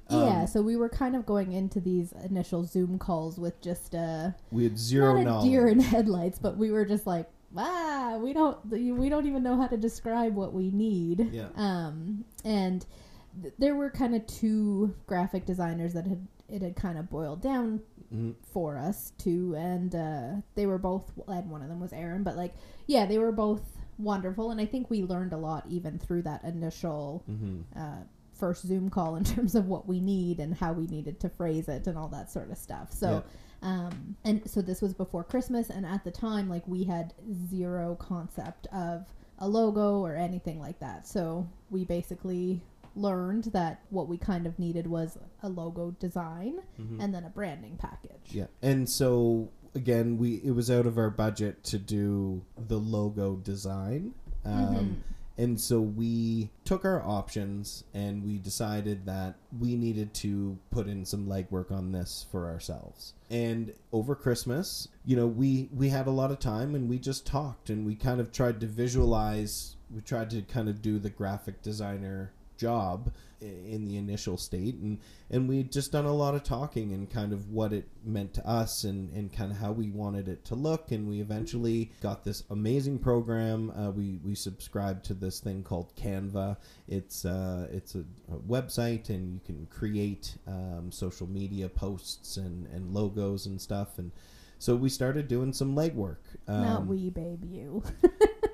yeah, 0.09 0.43
Um, 0.43 0.47
so 0.47 0.63
we 0.63 0.77
were 0.77 0.89
kind 0.89 1.17
of 1.17 1.27
going 1.27 1.53
into 1.53 1.81
these 1.81 2.13
initial 2.13 2.65
Zoom 2.65 2.99
calls 2.99 3.39
with 3.39 3.61
just 3.61 3.95
a 3.95 4.35
we 4.51 4.65
had 4.65 4.79
zero 4.79 5.15
not 5.15 5.21
a 5.21 5.25
knowledge. 5.25 5.51
deer 5.51 5.67
in 5.69 5.81
headlights, 5.81 6.39
but 6.39 6.57
we 6.57 6.71
were 6.71 6.85
just 6.85 7.07
like, 7.07 7.29
ah, 7.57 8.19
we 8.21 8.33
don't 8.33 8.59
we 8.67 9.09
don't 9.09 9.27
even 9.27 9.43
know 9.43 9.57
how 9.61 9.67
to 9.67 9.77
describe 9.77 10.35
what 10.35 10.53
we 10.53 10.71
need. 10.71 11.29
Yeah. 11.33 11.49
Um, 11.57 12.25
and 12.45 12.85
th- 13.43 13.55
there 13.59 13.75
were 13.75 13.91
kind 13.91 14.15
of 14.15 14.27
two 14.27 14.95
graphic 15.07 15.47
designers 15.47 15.93
that 15.95 16.07
had 16.07 16.27
it 16.49 16.63
had 16.63 16.77
kind 16.77 16.99
of 16.99 17.09
boiled 17.11 17.41
down 17.41 17.81
Mhm. 18.15 18.35
for 18.43 18.77
us 18.77 19.13
to, 19.19 19.55
and 19.57 19.95
uh, 19.95 20.33
they 20.55 20.67
were 20.67 20.79
both, 20.79 21.11
and 21.27 21.51
one 21.51 21.63
of 21.63 21.69
them 21.69 21.81
was 21.81 21.93
Erin, 21.93 22.23
but 22.23 22.37
like, 22.37 22.53
yeah, 22.87 23.07
they 23.07 23.17
were 23.19 23.33
both 23.33 23.63
wonderful, 23.99 24.51
and 24.51 24.61
I 24.61 24.67
think 24.67 24.91
we 24.91 25.03
learned 25.03 25.33
a 25.33 25.37
lot 25.39 25.65
even 25.69 25.99
through 25.99 26.23
that 26.23 26.45
initial 26.45 27.25
Mhm. 27.29 27.63
uh, 27.75 28.05
first 28.35 28.67
Zoom 28.67 28.91
call 28.91 29.17
in 29.17 29.25
terms 29.25 29.55
of 29.55 29.69
what 29.69 29.89
we 29.89 30.01
need 30.01 30.39
and 30.39 30.55
how 30.55 30.73
we 30.75 30.87
needed 30.87 31.19
to 31.21 31.29
phrase 31.31 31.67
it 31.69 31.87
and 31.87 31.97
all 31.97 32.09
that 32.09 32.31
sort 32.31 32.51
of 32.51 32.59
stuff. 32.59 32.93
So, 32.93 33.25
um, 33.65 34.17
and 34.25 34.49
so 34.49 34.61
this 34.63 34.81
was 34.83 34.95
before 34.95 35.25
Christmas, 35.25 35.71
and 35.71 35.85
at 35.87 36.05
the 36.05 36.11
time, 36.11 36.49
like 36.49 36.67
we 36.69 36.85
had 36.85 37.13
zero 37.51 37.97
concept 37.97 38.67
of 38.73 39.07
a 39.41 39.49
logo 39.49 39.99
or 39.99 40.15
anything 40.15 40.61
like 40.61 40.79
that. 40.81 41.09
So 41.09 41.49
we 41.71 41.85
basically 41.85 42.61
learned 42.95 43.45
that 43.53 43.81
what 43.91 44.07
we 44.07 44.17
kind 44.17 44.47
of 44.47 44.57
needed 44.59 44.87
was 44.87 45.19
a 45.43 45.49
logo 45.49 45.91
design 45.99 46.61
Mhm. 46.79 47.03
and 47.03 47.13
then 47.13 47.25
a 47.25 47.31
branding 47.31 47.77
package. 47.77 48.33
Yeah, 48.33 48.47
and 48.63 48.89
so 48.89 49.49
again, 49.75 50.17
we 50.19 50.35
it 50.45 50.53
was 50.53 50.71
out 50.71 50.87
of 50.87 50.97
our 50.99 51.11
budget 51.11 51.65
to 51.65 51.79
do 51.79 52.43
the 52.69 52.79
logo 52.79 53.35
design, 53.37 54.15
um, 54.45 54.75
Mhm. 54.77 54.95
And 55.37 55.61
so 55.61 55.81
we 55.81 56.51
took 56.65 56.85
our 56.85 57.03
options 57.03 57.85
and 57.93 58.25
we 58.25 58.39
decided 58.39 59.05
that 59.07 59.35
we 59.59 59.77
needed 59.77 60.15
to 60.15 60.59
put 60.71 60.87
in 60.87 61.05
some 61.05 61.27
legwork 61.27 61.73
on 61.73 61.93
this 61.93 62.27
for 62.31 62.49
ourselves. 62.49 63.15
And 63.31 63.73
over 63.93 64.15
Christmas, 64.15 64.89
you 65.05 65.17
know, 65.17 65.27
we 65.27 65.69
we 65.75 65.89
had 65.89 66.07
a 66.07 66.13
lot 66.13 66.31
of 66.31 66.39
time 66.39 66.75
and 66.75 66.89
we 66.89 66.99
just 66.99 67.27
talked 67.27 67.69
and 67.69 67.85
we 67.85 67.97
kind 67.97 68.21
of 68.21 68.31
tried 68.31 68.61
to 68.61 68.67
visualize. 68.67 69.77
We 69.93 70.03
tried 70.03 70.31
to 70.31 70.43
kind 70.43 70.69
of 70.69 70.81
do 70.81 70.99
the 70.99 71.11
graphic 71.11 71.63
designer 71.63 72.33
job 72.57 73.13
in 73.41 73.85
the 73.85 73.97
initial 73.97 74.39
state 74.39 74.77
and 74.77 74.99
and 75.31 75.49
we'd 75.49 75.71
just 75.71 75.93
done 75.93 76.07
a 76.07 76.13
lot 76.13 76.35
of 76.35 76.43
talking 76.43 76.93
and 76.93 77.11
kind 77.11 77.33
of 77.33 77.51
what 77.51 77.73
it 77.73 77.87
meant 78.05 78.33
to 78.33 78.47
us 78.49 78.85
and 78.85 79.13
and 79.13 79.33
kind 79.33 79.53
of 79.53 79.59
how 79.59 79.71
we 79.71 79.91
wanted 79.91 80.29
it 80.29 80.45
to 80.45 80.55
look 80.55 80.93
and 80.93 81.07
we 81.07 81.21
eventually 81.21 81.91
got 82.01 82.25
this 82.25 82.45
amazing 82.51 82.99
program. 82.99 83.71
Uh, 83.71 83.91
we 83.91 84.19
we 84.25 84.35
subscribed 84.35 85.05
to 85.05 85.15
this 85.15 85.41
thing 85.41 85.63
called 85.63 85.95
canva. 85.97 86.57
It's 86.89 87.25
uh 87.25 87.69
it's 87.71 87.95
a, 87.95 88.05
a 88.33 88.37
website 88.49 89.11
and 89.11 89.35
you 89.35 89.41
can 89.45 89.67
create 89.67 90.37
um, 90.47 90.91
social 90.91 91.27
media 91.27 91.69
posts 91.69 92.37
and 92.37 92.67
and 92.69 92.95
logos 92.95 93.47
and 93.47 93.61
stuff 93.61 93.99
and 93.99 94.11
so 94.59 94.75
we 94.75 94.89
started 94.89 95.29
doing 95.29 95.53
some 95.53 95.77
legwork. 95.77 96.17
Um, 96.49 96.63
Not 96.63 96.87
we, 96.87 97.11
babe, 97.11 97.45
you. 97.45 97.83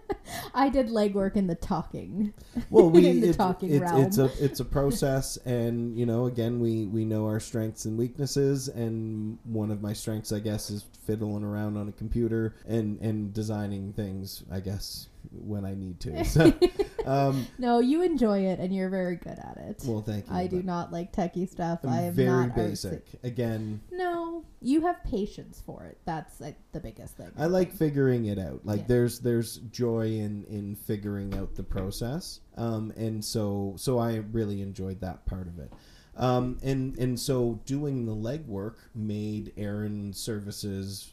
I 0.55 0.69
did 0.69 0.89
legwork 0.89 1.37
in 1.37 1.47
the 1.47 1.55
talking. 1.55 2.33
well 2.71 2.91
we 2.91 3.07
in 3.09 3.21
the 3.21 3.29
it- 3.31 3.37
talking 3.37 3.71
it's, 3.71 3.81
realm. 3.81 4.03
it's 4.05 4.19
a 4.19 4.31
it's 4.45 4.61
a 4.61 4.65
process 4.65 5.37
and 5.39 5.99
you 5.99 6.07
know 6.07 6.27
again 6.27 6.61
we 6.61 6.87
we 6.87 7.05
know 7.05 7.27
our 7.27 7.41
strengths 7.41 7.85
and 7.85 7.97
weaknesses 7.99 8.69
and 8.69 9.39
one 9.45 9.71
of 9.71 9.83
my 9.83 9.93
strengths 9.93 10.33
i 10.33 10.39
guess 10.39 10.71
is 10.71 10.85
fiddling 11.07 11.45
around 11.45 11.77
on 11.77 11.89
a 11.89 11.93
computer 11.93 12.55
and 12.67 13.01
and 13.01 13.33
designing 13.33 13.93
things 13.93 14.43
i 14.51 14.61
guess 14.61 15.09
when 15.33 15.65
i 15.65 15.75
need 15.75 15.99
to 16.01 16.25
so 16.25 16.53
um 17.11 17.47
No, 17.59 17.81
you 17.81 18.03
enjoy 18.03 18.41
it 18.47 18.59
and 18.61 18.75
you're 18.75 18.89
very 18.91 19.17
good 19.17 19.39
at 19.39 19.57
it. 19.59 19.83
well 19.87 20.03
thank 20.03 20.29
you 20.29 20.35
I 20.35 20.47
do 20.47 20.63
not 20.63 20.93
like 20.93 21.13
techie 21.13 21.49
stuff. 21.49 21.81
I'm 21.83 21.91
I 21.91 22.03
am 22.03 22.15
very 22.15 22.29
not 22.29 22.51
artsy. 22.51 22.55
basic 22.69 23.05
again 23.25 23.81
No, 23.91 24.45
you 24.63 24.83
have 24.83 25.03
patience 25.05 25.63
for 25.65 25.85
it. 25.85 25.99
That's 26.05 26.41
like 26.41 26.57
the 26.73 26.81
biggest 26.81 27.17
thing. 27.17 27.31
I 27.39 27.47
like 27.47 27.73
figuring 27.73 28.27
it 28.27 28.39
out. 28.39 28.61
Like 28.65 28.81
Yeah. 28.81 28.87
there's 28.89 29.21
there's 29.21 29.57
joy 29.71 30.07
in 30.07 30.45
in 30.45 30.77
figuring 30.77 31.35
out 31.35 31.55
the 31.55 31.63
process, 31.63 32.41
um, 32.57 32.93
and 32.97 33.25
so 33.25 33.75
so 33.77 33.99
I 33.99 34.17
really 34.33 34.61
enjoyed 34.63 35.01
that 35.01 35.27
part 35.27 35.47
of 35.49 35.59
it. 35.59 35.73
Um, 36.17 36.59
and 36.63 36.99
and 36.99 37.19
so 37.19 37.61
doing 37.65 38.05
the 38.05 38.15
legwork 38.15 38.75
made 38.95 39.53
Erin 39.57 40.13
services 40.13 41.13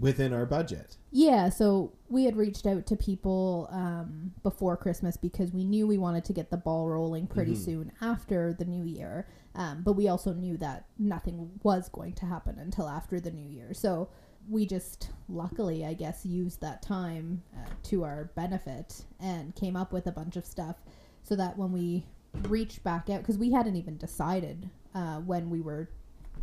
within 0.00 0.32
our 0.32 0.46
budget. 0.46 0.96
Yeah, 1.10 1.48
so 1.48 1.92
we 2.08 2.24
had 2.24 2.36
reached 2.36 2.66
out 2.66 2.86
to 2.86 2.96
people 2.96 3.68
um, 3.70 4.32
before 4.42 4.76
Christmas 4.76 5.16
because 5.16 5.52
we 5.52 5.64
knew 5.64 5.86
we 5.86 5.98
wanted 5.98 6.24
to 6.26 6.32
get 6.32 6.50
the 6.50 6.56
ball 6.56 6.88
rolling 6.88 7.26
pretty 7.26 7.52
Mhm. 7.54 7.64
soon 7.64 7.92
after 8.00 8.52
the 8.52 8.64
new 8.64 8.84
year. 8.84 9.26
Um, 9.54 9.82
but 9.82 9.92
we 9.94 10.08
also 10.08 10.32
knew 10.32 10.56
that 10.58 10.86
nothing 10.98 11.50
was 11.62 11.88
going 11.90 12.14
to 12.14 12.26
happen 12.26 12.58
until 12.58 12.88
after 12.88 13.20
the 13.20 13.30
new 13.30 13.46
year. 13.48 13.74
So 13.74 14.08
we 14.48 14.66
just 14.66 15.10
luckily, 15.28 15.84
I 15.84 15.94
guess, 15.94 16.24
used 16.26 16.60
that 16.62 16.82
time 16.82 17.42
uh, 17.54 17.68
to 17.84 18.04
our 18.04 18.30
benefit 18.34 19.04
and 19.20 19.54
came 19.54 19.76
up 19.76 19.92
with 19.92 20.06
a 20.06 20.12
bunch 20.12 20.36
of 20.36 20.44
stuff 20.46 20.76
so 21.22 21.36
that 21.36 21.56
when 21.58 21.70
we 21.72 22.06
reached 22.48 22.82
back 22.82 23.10
out, 23.10 23.20
because 23.20 23.36
we 23.38 23.52
hadn't 23.52 23.76
even 23.76 23.98
decided 23.98 24.70
uh, 24.94 25.18
when 25.20 25.48
we 25.50 25.60
were 25.60 25.88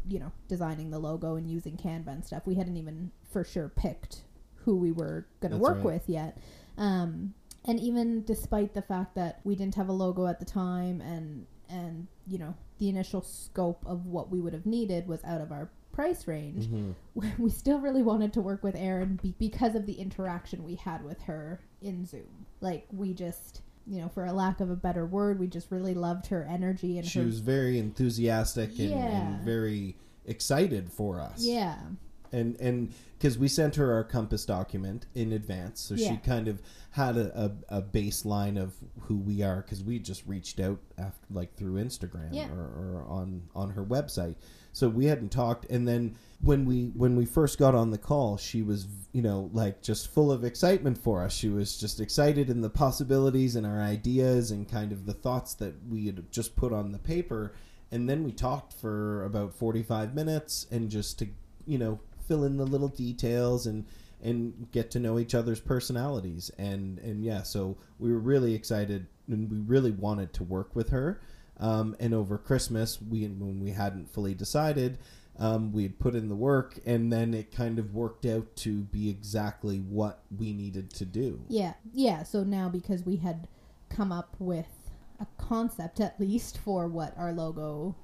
you 0.07 0.19
know, 0.19 0.31
designing 0.47 0.89
the 0.89 0.99
logo 0.99 1.35
and 1.35 1.49
using 1.49 1.77
Canva 1.77 2.07
and 2.07 2.25
stuff. 2.25 2.43
We 2.45 2.55
hadn't 2.55 2.77
even 2.77 3.11
for 3.31 3.43
sure 3.43 3.69
picked 3.69 4.23
who 4.65 4.75
we 4.75 4.91
were 4.91 5.25
going 5.41 5.51
to 5.51 5.57
work 5.57 5.77
right. 5.77 5.85
with 5.85 6.03
yet. 6.07 6.37
Um, 6.77 7.33
and 7.65 7.79
even 7.79 8.23
despite 8.23 8.73
the 8.73 8.81
fact 8.81 9.15
that 9.15 9.41
we 9.43 9.55
didn't 9.55 9.75
have 9.75 9.89
a 9.89 9.93
logo 9.93 10.27
at 10.27 10.39
the 10.39 10.45
time 10.45 11.01
and 11.01 11.45
and 11.69 12.07
you 12.27 12.37
know 12.37 12.55
the 12.79 12.89
initial 12.89 13.21
scope 13.21 13.83
of 13.85 14.05
what 14.05 14.31
we 14.31 14.39
would 14.39 14.53
have 14.53 14.65
needed 14.65 15.07
was 15.07 15.23
out 15.23 15.41
of 15.41 15.51
our 15.51 15.69
price 15.91 16.27
range 16.27 16.67
Mm-hmm. 16.67 17.29
we 17.43 17.49
still 17.49 17.79
really 17.79 18.01
wanted 18.01 18.31
to 18.33 18.41
work 18.41 18.63
with 18.63 18.75
Erin 18.75 19.19
be- 19.21 19.35
because 19.37 19.75
of 19.75 19.85
the 19.85 19.93
interaction 19.93 20.63
we 20.63 20.75
had 20.75 21.03
with 21.03 21.21
her 21.23 21.59
in 21.81 22.05
Zoom 22.05 22.45
like 22.61 22.85
we 22.91 23.13
just 23.13 23.61
you 23.89 23.99
know 24.01 24.07
for 24.09 24.25
a 24.25 24.31
lack 24.33 24.59
of 24.61 24.69
a 24.69 24.75
better 24.75 25.05
word 25.05 25.39
we 25.39 25.47
just 25.47 25.71
really 25.71 25.93
loved 25.95 26.27
her 26.27 26.43
energy 26.49 26.97
and 26.99 27.07
She 27.07 27.19
her 27.19 27.25
was 27.25 27.39
very 27.39 27.79
enthusiastic 27.79 28.69
and, 28.79 28.89
Yeah. 28.91 29.27
and 29.35 29.41
very 29.45 29.95
excited 30.25 30.91
for 30.91 31.19
us. 31.19 31.43
Yeah. 31.43 31.77
and 32.31 32.55
and 32.61 32.93
because 33.17 33.37
we 33.37 33.47
sent 33.49 33.75
her 33.75 33.91
our 33.93 34.03
compass 34.05 34.45
document 34.45 35.05
in 35.13 35.33
advance, 35.33 35.81
so 35.81 35.97
she 35.97 36.15
kind 36.17 36.47
of 36.47 36.61
had 36.91 37.17
a, 37.17 37.51
a, 37.69 37.79
a 37.79 37.81
baseline 37.81 38.57
of 38.61 38.73
who 39.01 39.17
we 39.17 39.41
are 39.43 39.57
because 39.57 39.83
we 39.83 39.99
just 39.99 40.25
reached 40.25 40.59
out 40.61 40.79
after 40.97 41.25
like 41.29 41.53
through 41.55 41.73
Instagram 41.83 42.29
Yeah. 42.31 42.49
or, 42.51 42.61
or 42.61 43.05
on 43.09 43.41
on 43.55 43.71
her 43.71 43.83
website. 43.83 44.35
So 44.79 44.87
we 44.87 45.07
hadn't 45.07 45.29
talked, 45.29 45.65
and 45.69 45.85
then 45.85 46.15
when 46.41 46.65
we 46.65 46.91
when 46.95 47.17
we 47.17 47.25
first 47.25 47.59
got 47.59 47.75
on 47.75 47.91
the 47.91 47.97
call, 47.97 48.37
she 48.37 48.61
was 48.61 48.87
you 49.11 49.21
know 49.21 49.49
like 49.51 49.81
just 49.81 50.13
full 50.13 50.31
of 50.31 50.45
excitement 50.45 50.97
for 50.97 51.21
us. 51.21 51.33
She 51.33 51.49
was 51.49 51.77
just 51.77 51.99
excited 51.99 52.49
in 52.49 52.61
the 52.61 52.69
possibilities 52.69 53.57
and 53.57 53.67
our 53.67 53.81
ideas 53.81 54.51
and 54.51 54.71
kind 54.71 54.93
of 54.93 55.05
the 55.05 55.13
thoughts 55.13 55.53
that 55.55 55.73
we 55.89 56.05
had 56.05 56.31
just 56.31 56.55
put 56.55 56.71
on 56.71 56.93
the 56.93 56.97
paper. 56.97 57.53
And 57.91 58.09
then 58.09 58.23
we 58.23 58.31
talked 58.31 58.71
for 58.71 59.25
about 59.25 59.53
forty 59.53 59.83
five 59.83 60.15
minutes, 60.15 60.65
and 60.71 60.89
just 60.89 61.19
to 61.19 61.27
you 61.67 61.77
know 61.77 61.99
fill 62.25 62.45
in 62.45 62.55
the 62.55 62.65
little 62.65 62.87
details 62.87 63.67
and 63.67 63.85
and 64.21 64.69
get 64.71 64.91
to 64.91 64.99
know 64.99 65.19
each 65.19 65.35
other's 65.35 65.59
personalities 65.59 66.51
and 66.57 66.99
and 66.99 67.23
yeah 67.23 67.41
so 67.41 67.77
we 67.99 68.11
were 68.11 68.19
really 68.19 68.53
excited 68.53 69.07
and 69.29 69.49
we 69.49 69.57
really 69.59 69.91
wanted 69.91 70.33
to 70.33 70.43
work 70.43 70.75
with 70.75 70.89
her 70.89 71.21
um, 71.59 71.95
and 71.99 72.13
over 72.13 72.37
christmas 72.37 72.99
we 73.01 73.25
when 73.27 73.59
we 73.59 73.71
hadn't 73.71 74.09
fully 74.13 74.33
decided 74.33 74.97
um, 75.37 75.71
we 75.71 75.83
had 75.83 75.97
put 75.99 76.15
in 76.15 76.27
the 76.27 76.35
work 76.35 76.77
and 76.85 77.13
then 77.13 77.33
it 77.33 77.49
kind 77.55 77.79
of 77.79 77.93
worked 77.93 78.25
out 78.25 78.55
to 78.57 78.81
be 78.83 79.09
exactly 79.09 79.77
what 79.79 80.23
we 80.37 80.51
needed 80.51 80.89
to 80.95 81.05
do 81.05 81.39
Yeah, 81.47 81.73
yeah. 81.93 82.23
So 82.23 82.43
now 82.43 82.67
because 82.67 83.05
we 83.05 83.15
had 83.17 83.47
come 83.89 84.11
up 84.11 84.35
with 84.37 84.67
a 85.19 85.25
concept 85.37 86.01
at 86.01 86.19
least 86.19 86.57
for 86.57 86.87
what 86.89 87.17
our 87.17 87.31
logo 87.31 87.95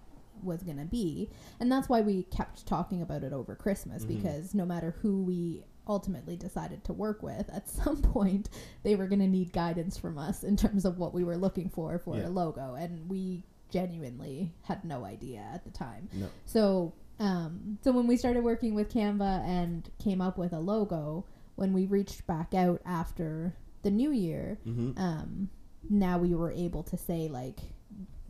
was 0.43 0.63
going 0.63 0.77
to 0.77 0.85
be, 0.85 1.29
and 1.59 1.69
that's 1.71 1.89
why 1.89 1.99
we 2.01 2.23
kept 2.23 2.65
talking 2.65 3.01
about 3.01 3.23
it 3.23 3.33
over 3.33 3.53
Christmas 3.55 4.05
Mhm. 4.05 4.07
because 4.07 4.53
no 4.53 4.65
matter 4.65 4.95
who 5.01 5.21
we 5.23 5.63
ultimately 5.87 6.35
decided 6.35 6.83
to 6.85 6.93
work 6.93 7.21
with, 7.23 7.49
at 7.53 7.67
some 7.83 8.01
point 8.01 8.49
they 8.83 8.95
were 8.95 9.07
going 9.07 9.19
to 9.19 9.27
need 9.27 9.51
guidance 9.53 9.97
from 9.97 10.17
us 10.17 10.43
in 10.43 10.55
terms 10.57 10.85
of 10.85 10.97
what 10.97 11.13
we 11.13 11.23
were 11.23 11.37
looking 11.37 11.69
for 11.69 11.99
for 11.99 12.17
Yeah. 12.17 12.27
a 12.27 12.29
logo, 12.29 12.73
and 12.75 13.09
we 13.09 13.43
genuinely 13.69 14.53
had 14.63 14.83
no 14.85 15.03
idea 15.05 15.43
at 15.53 15.63
the 15.65 15.71
time. 15.71 16.07
no 16.13 16.27
So, 16.45 16.93
um, 17.19 17.77
so 17.83 17.91
when 17.91 18.07
we 18.07 18.17
started 18.17 18.43
working 18.43 18.75
with 18.75 18.89
Canva 18.93 19.45
and 19.45 19.89
came 20.03 20.21
up 20.21 20.37
with 20.37 20.53
a 20.53 20.59
logo, 20.59 21.25
when 21.55 21.73
we 21.73 21.85
reached 21.85 22.25
back 22.27 22.53
out 22.53 22.81
after 22.85 23.55
the 23.83 23.91
new 23.91 24.11
year, 24.11 24.59
hmm 24.63 24.91
um, 24.97 25.49
now 25.89 26.17
we 26.17 26.33
were 26.33 26.51
able 26.51 26.81
to 26.83 26.97
say 26.97 27.27
like, 27.27 27.59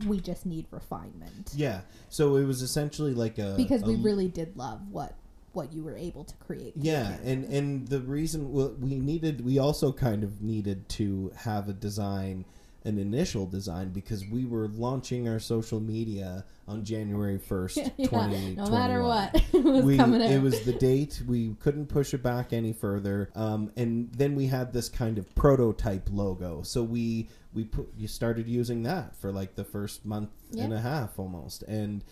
we 0.06 0.20
just 0.20 0.46
need 0.46 0.66
refinement 0.72 1.54
yeah 1.56 1.80
so 2.10 2.36
it 2.36 2.44
was 2.44 2.62
essentially 2.62 3.14
like 3.14 3.38
a 3.38 3.54
because 3.56 3.82
a 3.82 3.86
we 3.86 3.96
really 3.96 4.28
did 4.28 4.56
love 4.58 4.82
what 4.92 5.16
what 5.56 5.74
you 5.74 5.84
were 5.84 5.96
able 5.98 6.24
to 6.24 6.36
create. 6.36 6.74
Yeah, 6.76 7.18
and 7.24 7.46
and 7.46 7.88
the 7.88 8.02
reason 8.02 8.52
well, 8.52 8.76
we 8.80 8.96
needed, 8.96 9.44
we 9.46 9.60
also 9.60 9.92
kind 9.92 10.24
of 10.24 10.42
needed 10.42 10.88
to 10.90 11.32
have 11.38 11.70
a 11.70 11.74
design, 11.74 12.46
an 12.84 12.98
initial 13.00 13.46
design, 13.46 13.90
because 13.90 14.26
we 14.28 14.46
were 14.46 14.68
launching 14.68 15.28
our 15.28 15.40
social 15.40 15.80
media 15.80 16.46
on 16.68 16.84
January 16.84 17.38
first, 17.38 17.78
yeah, 17.98 18.08
twenty. 18.08 18.56
no 18.56 18.68
matter 18.68 19.04
what, 19.04 19.36
it 19.54 19.64
was 19.64 19.84
we, 19.86 19.98
coming 19.98 20.22
out. 20.22 20.32
it 20.32 20.42
was 20.42 20.62
the 20.64 20.74
date. 20.74 21.22
We 21.28 21.56
couldn't 21.60 21.88
push 21.88 22.14
it 22.14 22.24
back 22.24 22.54
any 22.54 22.74
further. 22.74 23.30
Um, 23.36 23.72
and 23.76 24.12
then 24.14 24.36
we 24.36 24.48
had 24.48 24.74
this 24.74 24.90
kind 24.90 25.18
of 25.18 25.34
prototype 25.36 26.10
logo. 26.12 26.64
So 26.64 26.84
we 26.84 27.30
we 27.54 27.64
put 27.64 27.88
you 27.98 28.08
started 28.08 28.48
using 28.48 28.84
that 28.84 29.16
for 29.16 29.32
like 29.32 29.56
the 29.56 29.64
first 29.64 30.06
month 30.06 30.30
and 30.58 30.74
a 30.74 30.80
half 30.82 31.18
almost, 31.20 31.64
and 31.64 32.04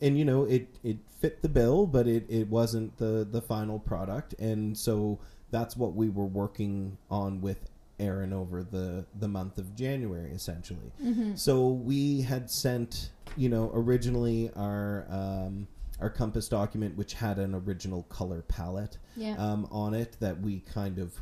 and 0.00 0.18
you 0.18 0.24
know 0.24 0.44
it 0.44 0.68
it 0.82 0.98
fit 1.20 1.42
the 1.42 1.48
bill, 1.48 1.86
but 1.86 2.06
it 2.06 2.24
it 2.28 2.48
wasn't 2.48 2.96
the 2.98 3.26
the 3.30 3.40
final 3.42 3.78
product, 3.78 4.34
and 4.34 4.76
so 4.76 5.18
that's 5.50 5.76
what 5.76 5.94
we 5.94 6.08
were 6.08 6.26
working 6.26 6.96
on 7.10 7.40
with 7.40 7.70
Erin 7.98 8.32
over 8.32 8.62
the 8.62 9.04
the 9.18 9.28
month 9.28 9.58
of 9.58 9.74
January 9.74 10.30
essentially. 10.30 10.92
Mhm. 11.02 11.38
So 11.38 11.68
we 11.68 12.22
had 12.22 12.50
sent, 12.50 13.10
you 13.36 13.48
know, 13.48 13.70
originally 13.74 14.50
our 14.56 15.06
um, 15.10 15.66
our 16.00 16.10
compass 16.10 16.48
document, 16.48 16.96
which 16.96 17.14
had 17.14 17.38
an 17.38 17.54
original 17.54 18.04
color 18.04 18.42
palette 18.42 18.98
yeah. 19.16 19.34
um, 19.36 19.66
on 19.70 19.94
it 19.94 20.16
that 20.20 20.40
we 20.40 20.60
kind 20.60 20.98
of 20.98 21.12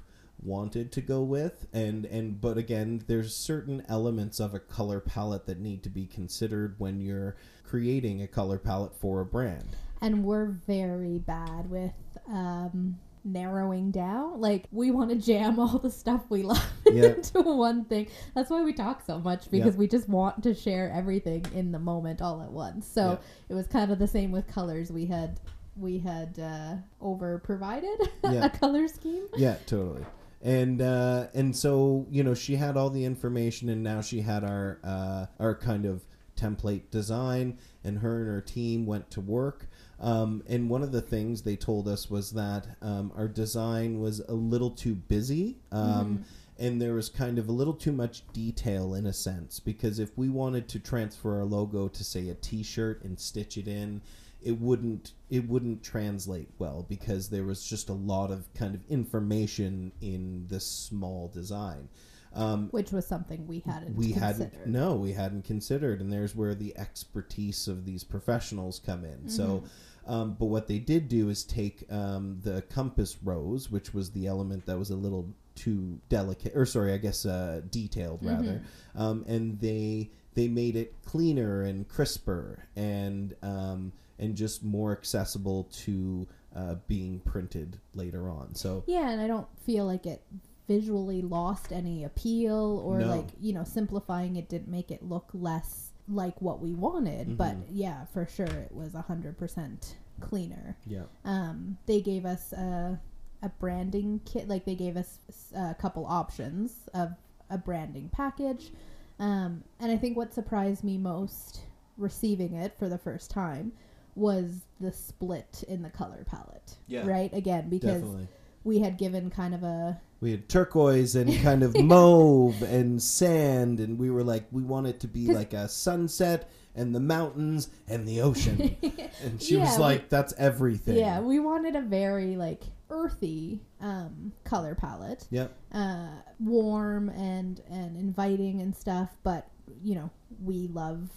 wanted 0.43 0.93
to 0.93 1.01
go 1.01 1.23
with, 1.23 1.67
and 1.73 2.05
and 2.07 2.41
but 2.41 2.57
again, 2.59 3.03
there's 3.07 3.35
certain 3.35 3.85
elements 3.89 4.39
of 4.41 4.55
a 4.55 4.59
color 4.61 5.01
palette 5.01 5.47
that 5.47 5.59
need 5.61 5.83
to 5.85 5.91
be 5.91 6.07
considered 6.07 6.75
when 6.79 7.01
you're 7.01 7.37
creating 7.65 8.23
a 8.23 8.27
color 8.29 8.59
palette 8.59 8.95
for 8.95 9.21
a 9.21 9.27
brand. 9.27 9.77
and 10.03 10.25
we're 10.25 10.47
very 10.67 11.19
bad 11.19 11.71
with 11.71 11.93
um 12.29 12.99
narrowing 13.25 13.91
down. 13.91 14.41
Like 14.41 14.67
we 14.71 14.93
want 14.93 15.11
to 15.11 15.17
jam 15.17 15.59
all 15.59 15.79
the 15.81 15.91
stuff 15.91 16.23
we 16.29 16.43
love 16.45 16.65
Yeah. 16.87 17.07
into 17.15 17.41
one 17.41 17.85
thing. 17.87 18.07
That's 18.37 18.51
why 18.51 18.63
we 18.63 18.73
talk 18.73 19.05
so 19.05 19.19
much 19.19 19.51
because 19.51 19.77
we 19.77 19.89
just 19.89 20.09
want 20.09 20.45
to 20.45 20.55
share 20.55 20.93
everything 20.95 21.45
in 21.53 21.73
the 21.73 21.79
moment 21.81 22.23
all 22.23 22.41
at 22.43 22.53
once. 22.53 22.87
So 22.87 23.13
Yeah. 23.13 23.17
it 23.49 23.55
was 23.55 23.67
kind 23.67 23.91
of 23.91 23.99
the 23.99 24.07
same 24.07 24.31
with 24.31 24.47
colors. 24.47 24.93
We 24.93 25.07
had 25.07 25.41
we 25.77 25.99
had 25.99 26.39
uh 26.39 26.77
over 27.01 27.39
provided 27.41 27.99
a 28.23 28.49
color 28.49 28.87
scheme. 28.87 29.27
Yeah 29.37 29.57
totally 29.67 30.05
and 30.47 30.81
uh 30.81 31.27
and 31.35 31.55
so 31.57 32.07
you 32.09 32.23
know 32.23 32.33
she 32.33 32.55
had 32.55 32.77
all 32.77 32.89
the 32.89 33.05
information 33.05 33.69
and 33.69 33.83
now 33.83 34.01
she 34.01 34.21
had 34.21 34.45
our 34.45 34.79
uh 34.85 35.27
our 35.41 35.57
kind 35.57 35.85
of 35.85 36.07
template 36.37 36.89
design 36.91 37.59
and 37.83 37.99
her 37.99 38.19
and 38.19 38.29
her 38.29 38.41
team 38.41 38.87
went 38.87 39.11
to 39.11 39.21
work. 39.21 39.67
Um, 39.99 40.43
and 40.47 40.69
one 40.69 40.83
of 40.83 40.93
the 40.93 41.01
things 41.01 41.43
they 41.43 41.57
told 41.57 41.89
us 41.89 42.11
was 42.11 42.33
that 42.33 42.67
um, 42.83 43.11
our 43.17 43.27
design 43.27 43.99
was 43.99 44.21
a 44.21 44.35
little 44.35 44.71
too 44.71 44.95
busy 44.95 45.57
um, 45.73 46.25
and 46.59 46.81
there 46.81 46.93
was 46.93 47.09
kind 47.09 47.39
of 47.39 47.49
a 47.49 47.53
little 47.53 47.73
too 47.73 47.93
much 47.93 48.23
detail 48.35 48.95
in 48.95 49.07
a 49.07 49.13
sense 49.13 49.59
because 49.59 49.99
if 49.99 50.17
we 50.17 50.29
wanted 50.29 50.69
to 50.69 50.79
transfer 50.79 51.39
our 51.39 51.45
logo 51.45 51.89
to 51.89 52.05
say 52.05 52.29
a 52.29 52.35
t-shirt 52.35 53.03
and 53.05 53.19
stitch 53.19 53.57
it 53.57 53.67
in 53.67 54.03
it 54.47 54.61
wouldn't 54.61 55.13
it 55.29 55.49
wouldn't 55.49 55.83
translate 55.83 56.49
well 56.59 56.87
because 56.89 57.29
there 57.29 57.43
was 57.43 57.67
just 57.67 57.89
a 57.89 57.93
lot 57.93 58.31
of 58.31 58.53
kind 58.55 58.77
of 58.77 58.81
information 58.89 59.91
in 60.01 60.47
this 60.49 60.65
small 60.65 61.29
design. 61.29 61.89
Um, 62.33 62.69
which 62.71 62.93
was 62.93 63.07
something 63.07 63.47
we 63.47 63.61
hadn't 63.61 63.97
we 63.97 64.13
considered. 64.13 64.53
hadn't 64.53 64.67
no 64.67 64.95
we 64.95 65.13
hadn't 65.13 65.45
considered 65.45 66.01
and 66.01 66.13
there's 66.13 66.37
where 66.37 66.55
the 66.55 66.77
expertise 66.79 67.67
of 67.67 67.85
these 67.85 68.05
professionals 68.05 68.79
come 68.79 69.05
in. 69.05 69.29
So 69.29 69.65
um, 70.07 70.37
but 70.39 70.47
what 70.47 70.69
they 70.69 70.79
did 70.79 71.09
do 71.09 71.29
is 71.29 71.43
take 71.43 71.85
um, 71.91 72.39
the 72.45 72.63
compass 72.63 73.17
rose 73.25 73.71
which 73.71 73.93
was 73.93 74.11
the 74.11 74.27
element 74.27 74.65
that 74.67 74.79
was 74.79 74.91
a 74.91 74.97
little 74.97 75.35
too 75.57 75.99
delicate 76.11 76.53
or 76.55 76.67
sorry 76.67 76.93
i 76.93 76.99
guess 76.99 77.25
uh, 77.25 77.63
detailed 77.71 78.23
rather 78.23 78.63
um, 78.95 79.25
and 79.27 79.59
they 79.59 80.11
they 80.37 80.47
made 80.47 80.77
it 80.77 80.95
cleaner 81.05 81.63
and 81.63 81.89
crisper 81.89 82.63
and 82.77 83.35
um, 83.43 83.91
and 84.21 84.37
just 84.37 84.63
more 84.63 84.93
accessible 84.93 85.65
to 85.73 86.29
uh, 86.55 86.77
being 86.87 87.19
printed 87.21 87.79
later 87.95 88.31
on 88.31 88.55
so 88.55 88.85
Yeah, 88.87 89.11
and 89.11 89.21
I 89.21 89.27
don't 89.27 89.49
feel 89.65 89.85
like 89.87 90.07
it 90.07 90.23
visually 90.69 91.23
lost 91.23 91.73
any 91.73 92.05
appeal 92.05 92.83
or 92.85 92.99
No. 93.01 93.09
like, 93.17 93.27
you 93.41 93.53
know, 93.53 93.65
simplifying 93.65 94.37
it 94.37 94.49
didn't 94.49 94.69
make 94.69 94.91
it 94.91 95.03
look 95.03 95.29
less 95.33 95.91
like 96.09 96.41
what 96.43 96.61
we 96.61 96.73
wanted. 96.75 97.37
But 97.39 97.55
Mhm. 97.57 97.65
yeah, 97.73 98.05
for 98.07 98.27
sure 98.27 98.47
it 98.47 98.73
was 98.73 98.95
a 98.95 99.03
100% 99.03 99.95
cleaner. 100.21 100.77
yeah 100.87 101.05
Um, 101.25 101.79
they 101.87 102.01
gave 102.01 102.25
us 102.27 102.53
a, 102.53 103.01
a 103.43 103.49
branding 103.61 104.21
kit, 104.25 104.49
like 104.49 104.65
they 104.65 104.75
gave 104.75 104.97
us 104.97 105.19
a 105.55 105.75
couple 105.75 106.05
options 106.07 106.89
of 106.95 107.13
a 107.51 107.59
branding 107.59 108.09
package. 108.09 108.73
Um, 109.19 109.65
and 109.81 109.91
I 109.91 109.97
think 109.97 110.17
what 110.17 110.35
surprised 110.35 110.85
me 110.85 110.99
most 110.99 111.61
receiving 111.97 112.55
it 112.55 112.77
for 112.79 112.89
the 112.89 112.99
first 112.99 113.31
time 113.31 113.73
was 114.15 114.63
the 114.81 114.93
split 114.93 115.65
in 115.69 115.83
the 115.83 115.91
color 115.91 116.25
palette. 116.27 116.77
Yeah. 116.87 117.07
Right? 117.07 117.33
Again, 117.33 117.69
because 117.69 118.01
definitely 118.01 118.29
we 118.65 118.81
had 118.81 118.99
given 118.99 119.31
kind 119.31 119.55
of 119.55 119.63
a 119.63 120.01
We 120.21 120.31
had 120.33 120.49
turquoise 120.49 121.15
and 121.15 121.33
kind 121.43 121.63
of 121.63 121.77
mauve 121.81 122.63
and 122.63 123.01
sand, 123.03 123.81
and 123.81 123.99
we 123.99 124.11
were 124.11 124.25
like, 124.25 124.45
we 124.51 124.63
want 124.63 124.87
it 124.87 125.01
to 125.01 125.09
be 125.09 125.33
like 125.33 125.53
a 125.53 125.69
sunset 125.69 126.51
and 126.75 126.95
the 126.95 127.01
mountains 127.01 127.71
and 127.89 128.07
the 128.07 128.21
ocean. 128.21 128.77
and 129.23 129.41
she 129.41 129.57
was 129.57 129.79
like, 129.79 130.03
we- 130.03 130.07
that's 130.11 130.35
everything. 130.37 130.97
yeah 130.97 131.21
we 131.21 131.39
wanted 131.39 131.77
a 131.77 131.81
very 131.81 132.37
like 132.37 132.63
earthy 132.91 133.61
um, 133.81 134.33
color 134.45 134.75
palette. 134.75 135.27
Yep. 135.31 135.57
uh, 135.73 136.09
warm 136.41 137.09
and 137.11 137.61
and 137.71 137.97
inviting 137.97 138.61
and 138.61 138.75
stuff 138.77 139.11
but 139.23 139.49
you 139.83 139.95
know 139.95 140.11
we 140.43 140.69
love 140.69 141.09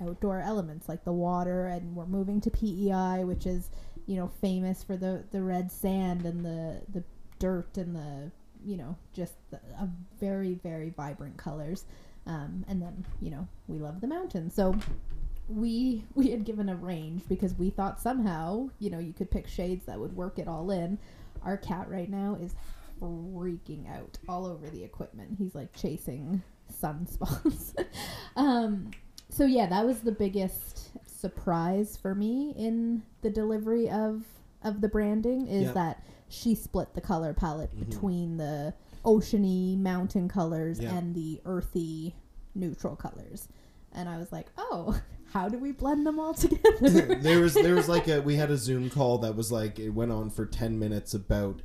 outdoor 0.00 0.40
elements 0.40 0.88
like 0.88 1.04
the 1.04 1.12
water 1.12 1.66
and 1.66 1.96
we're 1.96 2.06
moving 2.06 2.40
to 2.40 2.50
PEI 2.50 3.24
which 3.24 3.46
is 3.46 3.70
you 4.06 4.16
know 4.16 4.30
famous 4.40 4.82
for 4.82 4.96
the 4.96 5.24
the 5.32 5.42
red 5.42 5.70
sand 5.72 6.24
and 6.24 6.44
the 6.44 6.80
the 6.92 7.02
dirt 7.38 7.76
and 7.76 7.94
the 7.94 8.30
you 8.64 8.76
know 8.76 8.96
just 9.12 9.34
the, 9.50 9.56
a 9.56 9.88
very 10.20 10.54
very 10.62 10.90
vibrant 10.90 11.36
colors. 11.36 11.84
Um, 12.26 12.64
and 12.68 12.82
then 12.82 13.04
you 13.20 13.30
know 13.30 13.48
we 13.68 13.78
love 13.78 14.00
the 14.00 14.06
mountains. 14.06 14.54
So 14.54 14.74
we 15.48 16.04
we 16.14 16.30
had 16.30 16.44
given 16.44 16.68
a 16.68 16.76
range 16.76 17.22
because 17.28 17.54
we 17.54 17.70
thought 17.70 18.00
somehow 18.00 18.68
you 18.78 18.90
know 18.90 18.98
you 18.98 19.12
could 19.12 19.30
pick 19.30 19.46
shades 19.48 19.84
that 19.86 19.98
would 19.98 20.14
work 20.16 20.38
it 20.38 20.48
all 20.48 20.70
in. 20.70 20.98
Our 21.42 21.56
cat 21.56 21.88
right 21.88 22.10
now 22.10 22.36
is 22.40 22.54
freaking 23.00 23.88
out 23.88 24.18
all 24.28 24.44
over 24.46 24.68
the 24.68 24.82
equipment. 24.82 25.36
He's 25.38 25.54
like 25.54 25.72
chasing 25.72 26.42
sunspots. 26.82 27.74
um, 28.36 28.90
so 29.30 29.44
yeah, 29.44 29.66
that 29.66 29.86
was 29.86 30.00
the 30.00 30.12
biggest 30.12 30.90
surprise 31.08 31.96
for 31.96 32.14
me 32.14 32.54
in 32.56 33.02
the 33.22 33.30
delivery 33.30 33.88
of 33.88 34.24
of 34.62 34.80
the 34.80 34.88
branding 34.88 35.46
is 35.46 35.64
Yeah. 35.66 35.72
that 35.72 36.04
she 36.28 36.54
split 36.54 36.92
the 36.94 37.00
color 37.00 37.32
palette 37.32 37.74
Mhm. 37.76 37.88
between 37.88 38.36
the 38.36 38.74
oceany 39.04 39.78
mountain 39.78 40.28
colors 40.28 40.80
Yeah. 40.80 40.96
and 40.96 41.14
the 41.14 41.40
earthy 41.44 42.14
neutral 42.54 42.96
colors. 42.96 43.48
And 43.92 44.08
I 44.08 44.18
was 44.18 44.32
like, 44.32 44.48
"Oh, 44.58 45.00
how 45.32 45.48
do 45.48 45.58
we 45.58 45.72
blend 45.72 46.06
them 46.06 46.18
all 46.18 46.34
together?" 46.34 47.14
there 47.20 47.40
was 47.40 47.54
there 47.54 47.74
was 47.74 47.88
like 47.88 48.08
a 48.08 48.20
we 48.20 48.36
had 48.36 48.50
a 48.50 48.56
Zoom 48.56 48.90
call 48.90 49.18
that 49.18 49.36
was 49.36 49.52
like 49.52 49.78
it 49.78 49.90
went 49.90 50.12
on 50.12 50.30
for 50.30 50.46
ten 50.46 50.78
minutes 50.78 51.14
about 51.14 51.60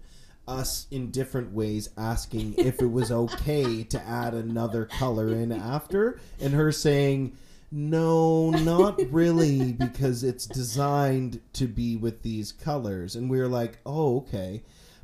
us 0.47 0.87
in 0.91 1.09
different 1.09 1.53
ways 1.53 1.89
asking 1.97 2.55
if 2.57 2.81
it 2.81 2.91
was 2.91 3.11
okay 3.11 3.83
to 3.83 4.01
add 4.05 4.33
another 4.33 4.85
color 4.85 5.29
in 5.29 5.51
after, 5.51 6.19
and 6.39 6.53
her 6.53 6.71
saying. 6.71 7.35
No, 7.75 8.51
not 8.51 9.01
really, 9.11 9.73
because 9.73 10.23
it's 10.23 10.45
designed 10.45 11.41
to 11.53 11.65
be 11.65 11.95
with 11.97 12.21
these 12.21 12.51
colors. 12.51 13.15
And 13.15 13.31
we 13.31 13.39
were 13.39 13.47
like, 13.47 13.79
oh, 13.83 14.17
okay. 14.17 14.61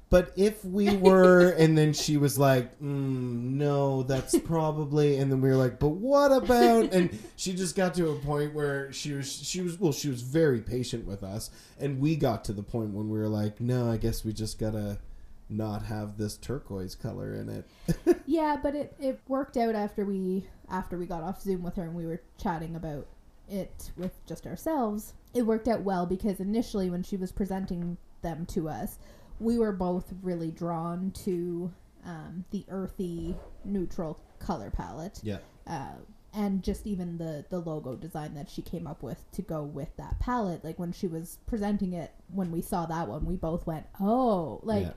But 0.10 0.34
if 0.36 0.66
we 0.66 0.96
were, 0.98 1.50
and 1.52 1.78
then 1.78 1.94
she 1.94 2.18
was 2.18 2.40
like, 2.40 2.80
mm, 2.80 2.84
no, 2.84 4.02
that's 4.04 4.38
probably, 4.44 5.18
and 5.18 5.32
then 5.32 5.40
we 5.40 5.50
were 5.50 5.56
like, 5.56 5.80
but 5.80 5.90
what 5.90 6.32
about? 6.32 6.92
And 6.94 7.18
she 7.36 7.54
just 7.54 7.76
got 7.76 7.94
to 7.96 8.10
a 8.10 8.16
point 8.16 8.56
where 8.56 8.92
she 8.92 9.14
was, 9.14 9.32
she 9.32 9.62
was, 9.62 9.80
well, 9.80 9.92
she 9.92 10.10
was 10.10 10.24
very 10.24 10.62
patient 10.62 11.06
with 11.06 11.22
us, 11.22 11.52
and 11.80 12.00
we 12.00 12.16
got 12.16 12.44
to 12.46 12.54
the 12.54 12.64
point 12.64 12.94
when 12.94 13.10
we 13.10 13.20
were 13.20 13.28
like, 13.28 13.62
no, 13.62 13.92
I 13.92 13.98
guess 13.98 14.26
we 14.26 14.34
just 14.34 14.58
gotta 14.58 14.98
not 15.50 15.84
have 15.84 16.18
this 16.18 16.38
turquoise 16.38 16.96
color 16.96 17.34
in 17.34 17.50
it. 17.50 17.66
Yeah, 18.26 18.58
but 18.62 18.76
it, 18.76 18.94
it 19.00 19.20
worked 19.28 19.58
out 19.58 19.74
after 19.74 20.06
we 20.06 20.46
after 20.70 21.00
we 21.00 21.08
got 21.08 21.24
off 21.24 21.42
Zoom 21.42 21.64
with 21.64 21.76
her 21.78 21.84
and 21.84 21.96
we 21.96 22.06
were 22.06 22.22
chatting 22.38 22.76
about 22.76 23.08
it 23.50 23.90
with 23.98 24.12
just 24.28 24.46
ourselves. 24.46 25.14
It 25.34 25.48
worked 25.48 25.68
out 25.68 25.82
well 25.82 26.06
because 26.06 26.40
initially 26.40 26.92
when 26.92 27.02
she 27.02 27.18
was 27.18 27.32
presenting 27.32 27.98
them 28.22 28.46
to 28.48 28.70
us, 28.70 29.00
we 29.40 29.58
were 29.58 29.72
both 29.72 30.14
really 30.22 30.52
drawn 30.52 31.12
to 31.26 31.72
um, 32.06 32.46
the 32.52 32.66
earthy 32.70 33.36
neutral 33.66 34.20
color 34.40 34.70
palette. 34.72 35.20
Yeah. 35.24 35.38
Uh, 35.68 35.94
and 36.34 36.62
just 36.64 36.86
even 36.86 37.18
the 37.18 37.44
the 37.50 37.58
logo 37.60 37.96
design 37.96 38.36
that 38.36 38.50
she 38.50 38.62
came 38.62 38.86
up 38.86 39.02
with 39.02 39.20
to 39.32 39.42
go 39.42 39.64
with 39.64 39.90
that 39.98 40.20
palette 40.20 40.64
like 40.64 40.78
when 40.78 40.92
she 40.92 41.08
was 41.08 41.40
presenting 41.48 41.94
it 41.94 42.12
when 42.32 42.52
we 42.52 42.62
saw 42.62 42.86
that 42.86 43.08
one 43.08 43.26
we 43.26 43.36
both 43.36 43.66
went 43.66 43.84
oh 44.00 44.60
like 44.62 44.84
Yeah. 44.86 44.92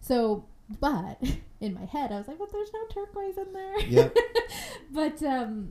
so 0.00 0.44
but 0.78 1.20
in 1.60 1.74
my 1.74 1.86
head 1.86 2.12
i 2.12 2.18
was 2.18 2.28
like 2.28 2.38
but 2.38 2.52
there's 2.52 2.70
no 2.72 2.86
turquoise 2.94 3.36
in 3.36 3.52
there 3.52 3.80
Yep. 3.80 4.16
but 4.92 5.20
um 5.24 5.70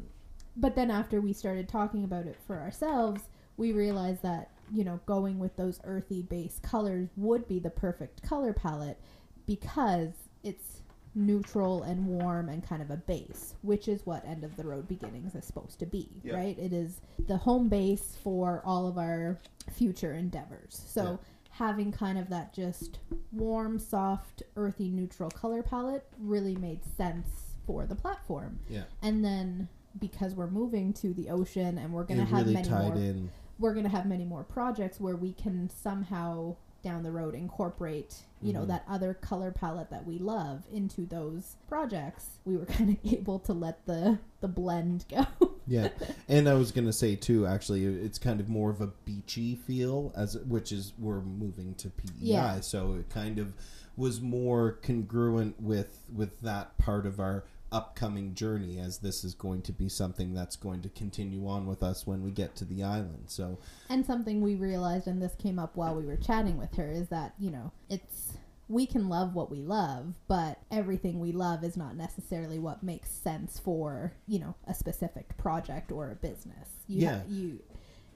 but 0.58 0.76
then 0.76 0.92
after 0.92 1.22
we 1.22 1.32
started 1.32 1.70
talking 1.70 2.04
about 2.04 2.26
it 2.26 2.38
for 2.46 2.60
ourselves 2.60 3.22
we 3.56 3.72
realized 3.72 4.22
that 4.24 4.50
you 4.72 4.84
know 4.84 5.00
going 5.06 5.40
with 5.40 5.56
those 5.58 5.80
earthy 5.84 6.22
base 6.24 6.60
colors 6.64 7.10
would 7.18 7.48
be 7.48 7.60
the 7.60 7.70
perfect 7.70 8.22
color 8.24 8.54
palette 8.54 9.00
because 9.46 10.10
it's 10.44 10.82
neutral 11.18 11.84
and 11.84 12.06
warm 12.06 12.50
and 12.50 12.68
kind 12.68 12.82
of 12.82 12.92
a 12.92 12.98
base 12.98 13.56
which 13.62 13.88
is 13.88 14.06
what 14.06 14.26
end 14.26 14.44
of 14.44 14.56
the 14.58 14.64
road 14.64 14.86
beginnings 14.88 15.34
is 15.34 15.46
supposed 15.46 15.80
to 15.80 15.86
be 15.86 16.10
Yeah. 16.24 16.36
right 16.36 16.60
it 16.60 16.74
is 16.74 17.00
the 17.28 17.38
home 17.38 17.70
base 17.70 18.18
for 18.22 18.62
all 18.66 18.86
of 18.88 18.98
our 18.98 19.40
future 19.72 20.14
endeavors 20.14 20.84
so 20.88 21.04
Yeah. 21.04 21.18
having 21.52 21.92
kind 21.94 22.18
of 22.18 22.30
that 22.30 22.54
just 22.54 23.00
warm 23.32 23.80
soft 23.80 24.44
earthy 24.58 24.90
neutral 24.90 25.30
color 25.30 25.64
palette 25.64 26.06
really 26.20 26.56
made 26.58 26.84
sense 26.98 27.56
for 27.66 27.86
the 27.86 27.96
platform 27.96 28.60
Yeah. 28.68 28.84
and 29.02 29.24
then 29.24 29.70
because 29.98 30.36
we're 30.36 30.50
moving 30.52 30.92
to 30.92 31.14
the 31.14 31.30
ocean 31.30 31.78
and 31.78 31.94
we're 31.94 32.04
going 32.04 32.20
to 32.20 32.26
have 32.26 32.42
really 32.42 32.56
many 32.56 32.68
tied 32.68 32.88
more 32.90 32.96
in. 32.98 33.30
We're 33.60 33.74
going 33.74 33.86
to 33.86 33.90
have 33.92 34.06
many 34.06 34.26
more 34.26 34.44
projects 34.44 35.00
where 35.00 35.16
we 35.16 35.34
can 35.34 35.70
somehow 35.70 36.56
down 36.84 37.02
the 37.02 37.12
road 37.12 37.34
incorporate 37.34 38.18
you 38.44 38.54
know 38.54 38.62
Mhm. 38.62 38.68
that 38.68 38.86
other 38.88 39.16
color 39.16 39.50
palette 39.52 39.90
that 39.90 40.06
we 40.06 40.20
love 40.20 40.64
into 40.72 41.06
those 41.08 41.56
projects 41.68 42.38
we 42.46 42.56
were 42.56 42.66
kind 42.78 42.92
of 42.92 43.12
able 43.12 43.40
to 43.40 43.54
let 43.54 43.84
the 43.88 44.20
the 44.42 44.48
blend 44.48 45.06
go 45.10 45.26
Yeah, 45.68 45.90
and 46.30 46.48
I 46.48 46.54
was 46.54 46.72
gonna 46.72 46.94
say 46.94 47.16
too. 47.16 47.48
Actually, 47.48 47.86
it's 47.86 48.20
kind 48.20 48.40
of 48.40 48.48
more 48.48 48.70
of 48.70 48.82
a 48.82 48.88
beachy 49.04 49.56
feel, 49.56 50.14
as 50.16 50.38
which 50.38 50.72
is 50.72 50.94
we're 51.00 51.22
moving 51.22 51.74
to 51.76 51.90
PEI, 51.90 52.12
Yeah. 52.20 52.60
so 52.60 52.94
it 52.94 53.10
kind 53.10 53.40
of 53.40 53.54
was 53.98 54.22
more 54.22 54.74
congruent 54.84 55.60
with 55.60 56.02
with 56.16 56.40
that 56.42 56.78
part 56.78 57.08
of 57.08 57.20
our 57.20 57.46
upcoming 57.76 58.34
journey, 58.34 58.80
as 58.80 59.00
this 59.00 59.24
is 59.24 59.34
going 59.34 59.62
to 59.64 59.74
be 59.74 59.90
something 59.90 60.34
that's 60.34 60.56
going 60.56 60.82
to 60.84 60.90
continue 60.90 61.46
on 61.48 61.66
with 61.68 61.84
us 61.84 62.08
when 62.08 62.24
we 62.24 62.32
get 62.32 62.56
to 62.56 62.66
the 62.66 62.84
island. 62.84 63.26
So 63.28 63.60
and 63.90 64.06
something 64.06 64.42
we 64.42 64.56
realized 64.56 65.08
and 65.08 65.22
this 65.22 65.36
came 65.36 65.60
up 65.60 65.76
while 65.76 65.94
we 65.96 66.06
were 66.06 66.16
chatting 66.18 66.58
with 66.58 66.74
her 66.76 66.90
is 66.90 67.10
that 67.10 67.34
you 67.38 67.52
know 67.52 67.72
it's 67.90 68.34
we 68.68 68.88
can 68.88 69.10
love 69.10 69.36
what 69.36 69.52
we 69.52 69.62
love 69.62 70.16
but 70.28 70.58
everything 70.72 71.20
we 71.20 71.32
love 71.32 71.64
is 71.64 71.78
not 71.78 71.96
necessarily 71.96 72.58
what 72.58 72.82
makes 72.82 73.12
sense 73.12 73.60
for 73.60 74.12
you 74.28 74.40
know 74.40 74.56
a 74.68 74.74
specific 74.74 75.38
project 75.38 75.92
or 75.92 76.10
a 76.10 76.16
business 76.16 76.70
you 76.88 77.02
Yeah. 77.02 77.22
you 77.30 77.60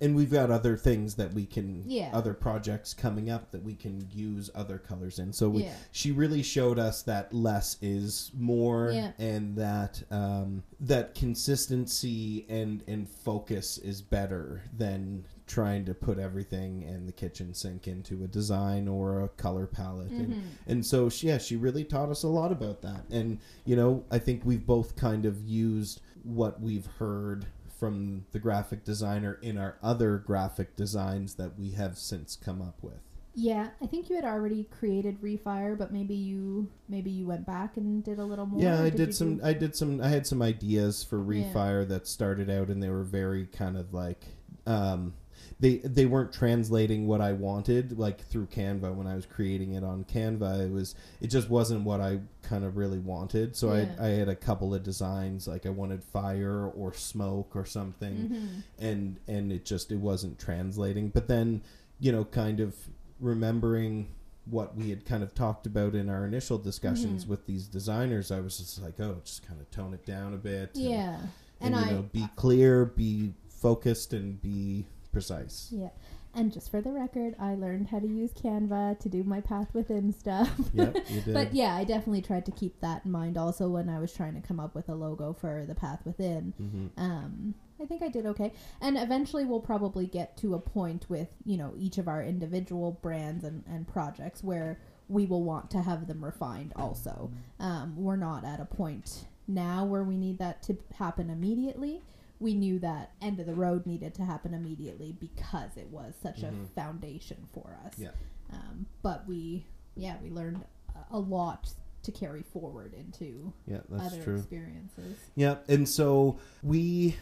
and 0.02 0.16
we've 0.16 0.32
got 0.32 0.50
other 0.50 0.78
things 0.78 1.16
that 1.16 1.34
we 1.34 1.46
can 1.46 1.84
Yeah. 1.86 2.10
other 2.14 2.34
projects 2.34 2.94
coming 2.94 3.30
up 3.30 3.52
that 3.52 3.64
we 3.64 3.76
can 3.76 4.08
use 4.12 4.50
other 4.56 4.78
colors 4.78 5.20
in 5.20 5.34
so 5.34 5.50
we, 5.50 5.64
Yeah. 5.64 5.74
she 5.92 6.12
really 6.12 6.42
showed 6.42 6.80
us 6.80 7.02
that 7.04 7.34
less 7.34 7.78
is 7.82 8.32
more 8.38 8.92
Yeah. 8.94 9.12
and 9.20 9.56
that 9.58 10.04
um, 10.12 10.64
that 10.80 11.16
consistency 11.16 12.46
and 12.50 12.84
and 12.88 13.08
focus 13.10 13.78
is 13.78 14.02
better 14.02 14.62
than 14.76 15.26
trying 15.46 15.84
to 15.84 15.94
put 15.94 16.20
everything 16.20 16.84
in 16.84 17.06
the 17.06 17.12
kitchen 17.12 17.54
sink 17.54 17.88
into 17.88 18.24
a 18.24 18.28
design 18.28 18.88
or 18.88 19.22
a 19.22 19.28
color 19.30 19.66
palette 19.66 20.12
and, 20.12 20.34
Mhm. 20.36 20.42
and 20.68 20.86
so 20.86 21.10
she, 21.10 21.28
yeah 21.28 21.38
she 21.40 21.56
really 21.56 21.84
taught 21.84 22.10
us 22.10 22.24
a 22.24 22.28
lot 22.28 22.52
about 22.52 22.82
that 22.84 23.04
and 23.10 23.40
you 23.66 23.76
know 23.76 24.04
i 24.12 24.20
think 24.20 24.46
we've 24.46 24.66
both 24.66 24.96
kind 24.96 25.26
of 25.26 25.42
used 25.44 26.02
what 26.24 26.62
we've 26.62 26.86
heard 27.00 27.48
from 27.80 28.26
the 28.32 28.40
graphic 28.40 28.84
designer 28.84 29.40
in 29.42 29.58
our 29.58 29.78
other 29.82 30.18
graphic 30.18 30.76
designs 30.76 31.36
that 31.36 31.58
we 31.58 31.72
have 31.72 31.98
since 31.98 32.36
come 32.36 32.62
up 32.62 32.78
with 32.82 33.00
Yeah, 33.36 33.70
I 33.82 33.86
think 33.88 34.10
you 34.10 34.16
had 34.18 34.26
already 34.26 34.66
created 34.66 35.22
Refire, 35.22 35.78
but 35.78 35.94
maybe 35.94 36.16
you 36.16 36.70
maybe 36.90 37.10
you 37.10 37.26
went 37.26 37.46
back 37.46 37.78
and 37.78 38.04
did 38.04 38.20
a 38.20 38.26
little 38.26 38.46
more. 38.46 38.62
yeah 38.62 38.80
i 38.82 38.90
did 38.90 38.98
did 38.98 39.16
some 39.16 39.38
do- 39.38 39.44
i 39.46 39.54
did 39.54 39.76
some 39.76 40.02
i 40.02 40.10
had 40.10 40.28
some 40.28 40.42
ideas 40.42 41.04
for 41.04 41.20
Yeah. 41.20 41.46
refire 41.54 41.88
that 41.88 42.08
started 42.08 42.50
out 42.50 42.68
and 42.70 42.84
they 42.84 42.90
were 42.90 43.04
very 43.04 43.46
kind 43.46 43.78
of 43.78 43.94
like 43.94 44.26
um 44.68 45.14
they 45.62 45.78
they 45.80 46.06
weren't 46.06 46.32
translating 46.32 47.06
what 47.06 47.20
i 47.22 47.34
wanted 47.34 47.98
like 48.00 48.22
through 48.28 48.46
canva 48.46 48.94
when 48.94 49.06
i 49.08 49.14
was 49.16 49.26
creating 49.26 49.74
it 49.74 49.84
on 49.84 50.04
canva 50.06 50.62
it 50.66 50.72
was 50.72 50.96
it 51.20 51.28
just 51.28 51.50
wasn't 51.50 51.84
what 51.84 52.00
i 52.00 52.18
kind 52.44 52.64
of 52.64 52.78
really 52.78 53.00
wanted 53.00 53.56
so 53.56 53.74
Yeah. 53.74 53.86
i 54.00 54.06
i 54.06 54.10
had 54.10 54.30
a 54.30 54.36
couple 54.36 54.74
of 54.74 54.84
designs 54.84 55.48
like 55.48 55.66
i 55.66 55.70
wanted 55.70 56.04
fire 56.04 56.66
or 56.68 56.94
smoke 56.94 57.56
or 57.56 57.66
something 57.66 58.16
Mhm. 58.30 58.64
and 58.80 59.18
and 59.28 59.52
it 59.52 59.66
just 59.66 59.92
it 59.92 59.98
wasn't 60.00 60.40
translating 60.40 61.10
but 61.10 61.28
then 61.28 61.62
you 62.00 62.12
know 62.14 62.24
kind 62.26 62.60
of 62.62 62.76
remembering 63.20 64.08
what 64.46 64.76
we 64.76 64.90
had 64.90 65.06
kind 65.06 65.22
of 65.22 65.36
talked 65.36 65.66
about 65.68 65.94
in 65.94 66.10
our 66.10 66.26
initial 66.26 66.58
discussions 66.58 67.26
Mhm. 67.26 67.28
with 67.28 67.46
these 67.46 67.68
designers 67.68 68.32
i 68.32 68.40
was 68.40 68.58
just 68.58 68.82
like 68.82 69.00
oh 69.00 69.18
just 69.24 69.46
kind 69.46 69.60
of 69.60 69.70
tone 69.72 69.94
it 69.94 70.06
down 70.06 70.34
a 70.34 70.38
bit 70.38 70.72
and- 70.76 70.84
Yeah, 70.84 71.20
and, 71.62 71.76
and, 71.76 71.76
you 71.76 71.82
I 71.82 71.94
know 71.96 72.02
be 72.14 72.28
clear 72.38 72.86
be 72.86 73.34
focused 73.50 74.14
and 74.14 74.42
be 74.42 74.86
precise 75.12 75.70
yeah, 75.72 75.90
and 76.36 76.54
just 76.54 76.70
for 76.70 76.82
the 76.82 76.92
record, 76.92 77.36
I 77.40 77.56
learned 77.56 77.88
how 77.88 78.00
to 78.00 78.08
use 78.08 78.32
Canva 78.34 79.00
to 79.00 79.10
do 79.10 79.24
my 79.24 79.42
Path 79.42 79.74
Within 79.74 80.14
stuff. 80.14 80.52
yep 80.74 80.96
you 81.10 81.22
did 81.26 81.34
But 81.34 81.54
yeah, 81.54 81.76
I 81.76 81.84
definitely 81.84 82.22
tried 82.22 82.46
to 82.46 82.52
keep 82.52 82.80
that 82.82 83.06
in 83.06 83.12
mind 83.12 83.38
also 83.38 83.68
when 83.70 83.90
I 83.90 84.00
was 84.00 84.14
trying 84.14 84.36
to 84.40 84.48
come 84.48 84.60
up 84.60 84.76
with 84.76 84.90
a 84.90 84.96
logo 84.96 85.34
for 85.34 85.66
the 85.68 85.74
Path 85.76 86.02
Within. 86.06 86.54
hmm 86.58 86.88
Um, 87.02 87.56
I 87.82 87.86
think 87.86 88.04
I 88.04 88.10
did 88.10 88.26
okay. 88.26 88.52
And 88.82 88.98
eventually 88.98 89.46
we'll 89.46 89.62
probably 89.62 90.06
get 90.06 90.36
to 90.38 90.54
a 90.54 90.60
point 90.60 91.06
with, 91.10 91.30
you 91.46 91.56
know, 91.58 91.74
each 91.78 91.98
of 91.98 92.08
our 92.10 92.22
individual 92.22 92.92
brands 93.02 93.44
and, 93.46 93.64
and 93.68 93.88
projects 93.88 94.44
where 94.44 94.80
we 95.08 95.26
will 95.26 95.44
want 95.44 95.72
to 95.72 95.82
have 95.82 96.06
them 96.08 96.24
refined 96.24 96.74
also. 96.76 97.32
Um, 97.60 97.96
we're 97.96 98.18
not 98.18 98.44
at 98.46 98.60
a 98.60 98.66
point 98.66 99.26
now 99.48 99.86
where 99.86 100.04
we 100.04 100.18
need 100.18 100.38
that 100.40 100.62
to 100.64 100.78
happen 100.96 101.30
immediately. 101.30 102.02
We 102.40 102.54
knew 102.54 102.80
that 102.80 103.12
end 103.22 103.40
of 103.40 103.46
the 103.46 103.54
road 103.56 103.86
needed 103.86 104.14
to 104.16 104.24
happen 104.26 104.54
immediately 104.54 105.12
because 105.12 105.76
it 105.78 105.90
was 105.90 106.14
such 106.22 106.42
Mhm. 106.42 106.64
a 106.64 106.68
foundation 106.68 107.48
for 107.54 107.78
us. 107.86 107.94
Yeah. 107.98 108.12
Um, 108.52 108.86
but 109.02 109.28
we, 109.28 109.66
yeah, 109.96 110.18
we 110.24 110.30
learned 110.30 110.64
a- 110.96 111.18
a 111.18 111.20
lot 111.20 111.74
to 112.02 112.12
carry 112.14 112.42
forward 112.44 112.94
into 112.94 113.52
yeah 113.68 113.82
that's 113.90 114.14
other 114.14 114.24
true 114.24 114.36
experiences. 114.38 115.18
Yeah, 115.36 115.58
and 115.68 115.88
so 115.88 116.40
we 116.64 117.16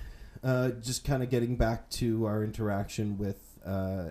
uh, 0.44 0.70
just 0.70 1.04
kind 1.04 1.24
of 1.24 1.32
getting 1.32 1.56
back 1.56 1.90
to 1.90 2.26
our 2.26 2.44
interaction 2.44 3.18
with 3.18 3.58
uh, 3.66 4.10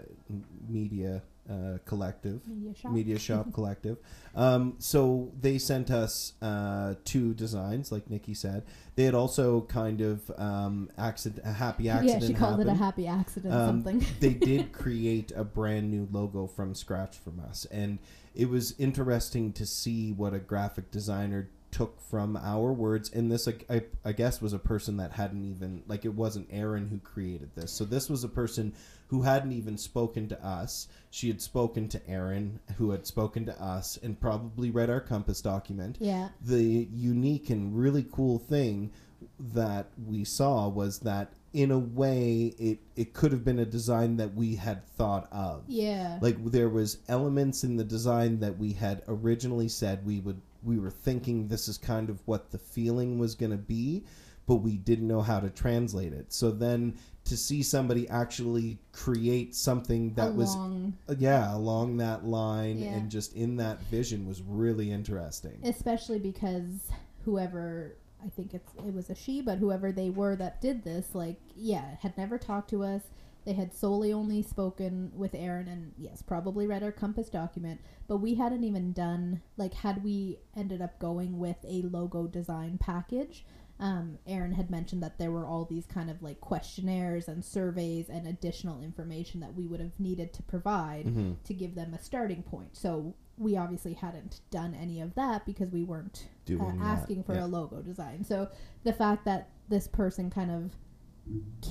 media 0.69 1.23
uh, 1.51 1.79
collective. 1.85 2.47
Media 2.47 2.75
shop. 2.75 2.93
Media 2.93 3.19
Shop 3.19 3.53
Collective. 3.55 3.99
Um, 4.35 4.75
so 4.79 5.33
they 5.41 5.59
sent 5.59 5.91
us 5.91 6.35
uh, 6.43 6.95
two 7.05 7.35
designs, 7.35 7.91
like 7.91 8.11
Nikki 8.11 8.35
said. 8.35 8.65
They 8.97 9.05
had 9.05 9.15
also 9.15 9.63
kind 9.63 10.01
of 10.01 10.31
um, 10.37 10.91
accident, 10.99 11.43
a 11.47 11.53
happy 11.53 11.89
accident. 11.89 12.23
yeah, 12.23 12.29
she 12.29 12.35
called 12.35 12.61
it 12.61 12.67
a 12.67 12.75
happy 12.75 13.07
accident 13.07 13.53
Um, 13.55 13.83
something. 13.83 14.07
they 14.21 14.35
did 14.35 14.73
create 14.73 15.33
a 15.35 15.45
brand 15.45 15.91
new 15.91 16.09
logo 16.11 16.47
from 16.47 16.75
scratch 16.75 17.17
from 17.17 17.41
us, 17.41 17.67
and 17.71 17.99
it 18.35 18.49
was 18.49 18.75
interesting 18.79 19.53
to 19.55 19.67
see 19.67 20.13
what 20.13 20.35
a 20.35 20.39
graphic 20.39 20.91
designer 20.91 21.49
took 21.77 22.01
from 22.01 22.39
our 22.39 22.73
words. 22.73 23.13
And 23.13 23.31
this, 23.31 23.47
I, 23.69 23.83
I 24.03 24.13
guess, 24.13 24.41
was 24.41 24.55
a 24.55 24.59
person 24.59 24.97
that 24.97 25.13
hadn't 25.13 25.45
even 25.45 25.83
like 25.87 26.07
it 26.07 26.15
wasn't 26.15 26.49
Erin 26.51 26.89
who 26.89 26.99
created 26.99 27.51
this. 27.55 27.71
So 27.71 27.85
this 27.85 28.09
was 28.09 28.25
a 28.25 28.29
person 28.29 28.73
who 29.09 29.21
hadn't 29.21 29.53
even 29.53 29.77
spoken 29.77 30.27
to 30.29 30.43
us. 30.45 30.89
She 31.11 31.29
had 31.29 31.43
spoken 31.43 31.87
to 31.89 32.09
Erin, 32.09 32.61
who 32.79 32.93
had 32.93 33.07
spoken 33.07 33.45
to 33.45 33.63
us, 33.63 33.99
and 34.03 34.19
probably 34.19 34.71
read 34.71 34.89
our 34.89 35.03
compass 35.03 35.43
document 35.43 35.99
yeah. 36.01 36.31
the 36.41 36.89
unique 36.95 37.51
and 37.51 37.77
really 37.79 38.07
cool 38.11 38.39
thing 38.39 38.91
that 39.39 39.87
we 40.07 40.25
saw 40.25 40.69
was 40.69 41.01
that 41.01 41.33
in 41.53 41.71
a 41.71 41.79
way 41.79 42.55
it 42.59 42.79
it 42.97 43.15
could 43.15 43.33
have 43.33 43.45
been 43.45 43.59
a 43.59 43.65
design 43.65 44.17
that 44.19 44.35
we 44.35 44.55
had 44.57 44.87
thought 44.89 45.27
of 45.33 45.63
Yeah. 45.69 46.19
like 46.21 46.37
there 46.51 46.69
was 46.69 46.99
elements 47.09 47.65
in 47.65 47.77
the 47.77 47.85
design 47.85 48.41
that 48.41 48.59
we 48.59 48.73
had 48.73 49.03
originally 49.09 49.69
said 49.69 50.05
we 50.05 50.21
would 50.21 50.41
we 50.67 50.79
were 50.79 50.91
thinking 50.91 51.49
this 51.49 51.69
is 51.69 51.79
kind 51.79 52.11
of 52.11 52.21
what 52.27 52.51
the 52.51 52.59
feeling 52.59 53.19
was 53.19 53.35
going 53.35 53.53
to 53.53 53.57
be 53.57 54.05
but 54.47 54.57
we 54.57 54.77
didn't 54.77 55.09
know 55.09 55.23
how 55.23 55.41
to 55.41 55.49
translate 55.51 56.13
it 56.13 56.33
so 56.33 56.51
then 56.51 56.95
to 57.25 57.37
see 57.37 57.63
somebody 57.63 58.09
actually 58.09 58.79
create 58.93 59.55
something 59.55 60.13
that 60.15 60.33
was 60.35 60.55
uh, 60.57 61.15
yeah 61.19 61.55
along 61.55 61.97
that 61.97 62.25
line 62.25 62.79
Yeah. 62.79 62.91
and 62.95 63.11
just 63.11 63.35
in 63.35 63.57
that 63.57 63.81
vision 63.85 64.27
was 64.27 64.43
really 64.43 64.91
interesting 64.91 65.59
especially 65.65 66.19
because 66.19 66.91
whoever 67.25 67.97
I 68.25 68.29
think 68.31 68.55
it's 68.55 68.73
it 68.79 68.95
was 68.95 69.11
a 69.11 69.15
she, 69.15 69.43
but 69.43 69.59
whoever 69.59 69.93
they 69.93 70.11
were 70.11 70.37
that 70.37 70.61
did 70.61 70.83
this, 70.83 71.15
like 71.15 71.37
yeah, 71.55 71.97
had 72.01 72.17
never 72.17 72.39
talked 72.39 72.71
to 72.71 72.83
us. 72.83 73.03
They 73.47 73.53
had 73.53 73.73
solely 73.73 74.13
only 74.13 74.43
spoken 74.43 75.13
with 75.15 75.33
Erin 75.35 75.69
and 75.69 75.93
yes, 75.97 76.21
probably 76.21 76.67
read 76.67 76.83
our 76.83 76.91
compass 76.91 77.29
document, 77.29 77.81
but 78.09 78.17
we 78.17 78.35
hadn't 78.35 78.65
even 78.65 78.93
done 78.93 79.41
like 79.57 79.73
had 79.73 80.03
we 80.03 80.41
ended 80.57 80.83
up 80.83 80.99
going 80.99 81.39
with 81.39 81.57
a 81.65 81.83
logo 81.83 82.27
design 82.27 82.77
package. 82.79 83.47
Um, 83.79 84.19
Erin 84.27 84.53
had 84.53 84.69
mentioned 84.69 85.03
that 85.05 85.19
there 85.19 85.31
were 85.31 85.47
all 85.47 85.65
these 85.65 85.87
kind 85.87 86.11
of 86.11 86.23
like 86.23 86.41
questionnaires 86.41 87.29
and 87.29 87.45
surveys 87.45 88.09
and 88.09 88.27
additional 88.27 88.83
information 88.83 89.39
that 89.41 89.55
we 89.55 89.67
would 89.67 89.81
have 89.81 90.01
needed 90.01 90.33
to 90.35 90.43
provide 90.43 91.07
hmm 91.07 91.33
to 91.45 91.55
give 91.55 91.77
them 91.77 91.95
a 91.95 92.03
starting 92.03 92.43
point. 92.43 92.77
So 92.77 93.15
we 93.39 93.57
obviously 93.57 93.93
hadn't 93.93 94.41
done 94.51 94.75
any 94.75 95.01
of 95.01 95.15
that 95.15 95.47
because 95.47 95.71
we 95.71 95.85
weren't 95.85 96.27
uh, 96.51 96.73
asking 96.83 97.23
for 97.23 97.35
yeah. 97.35 97.45
a 97.45 97.47
logo 97.47 97.81
design. 97.83 98.25
So 98.25 98.49
the 98.83 98.93
fact 98.93 99.25
that 99.27 99.51
this 99.69 99.87
person 99.87 100.31
kind 100.31 100.51
of 100.51 100.73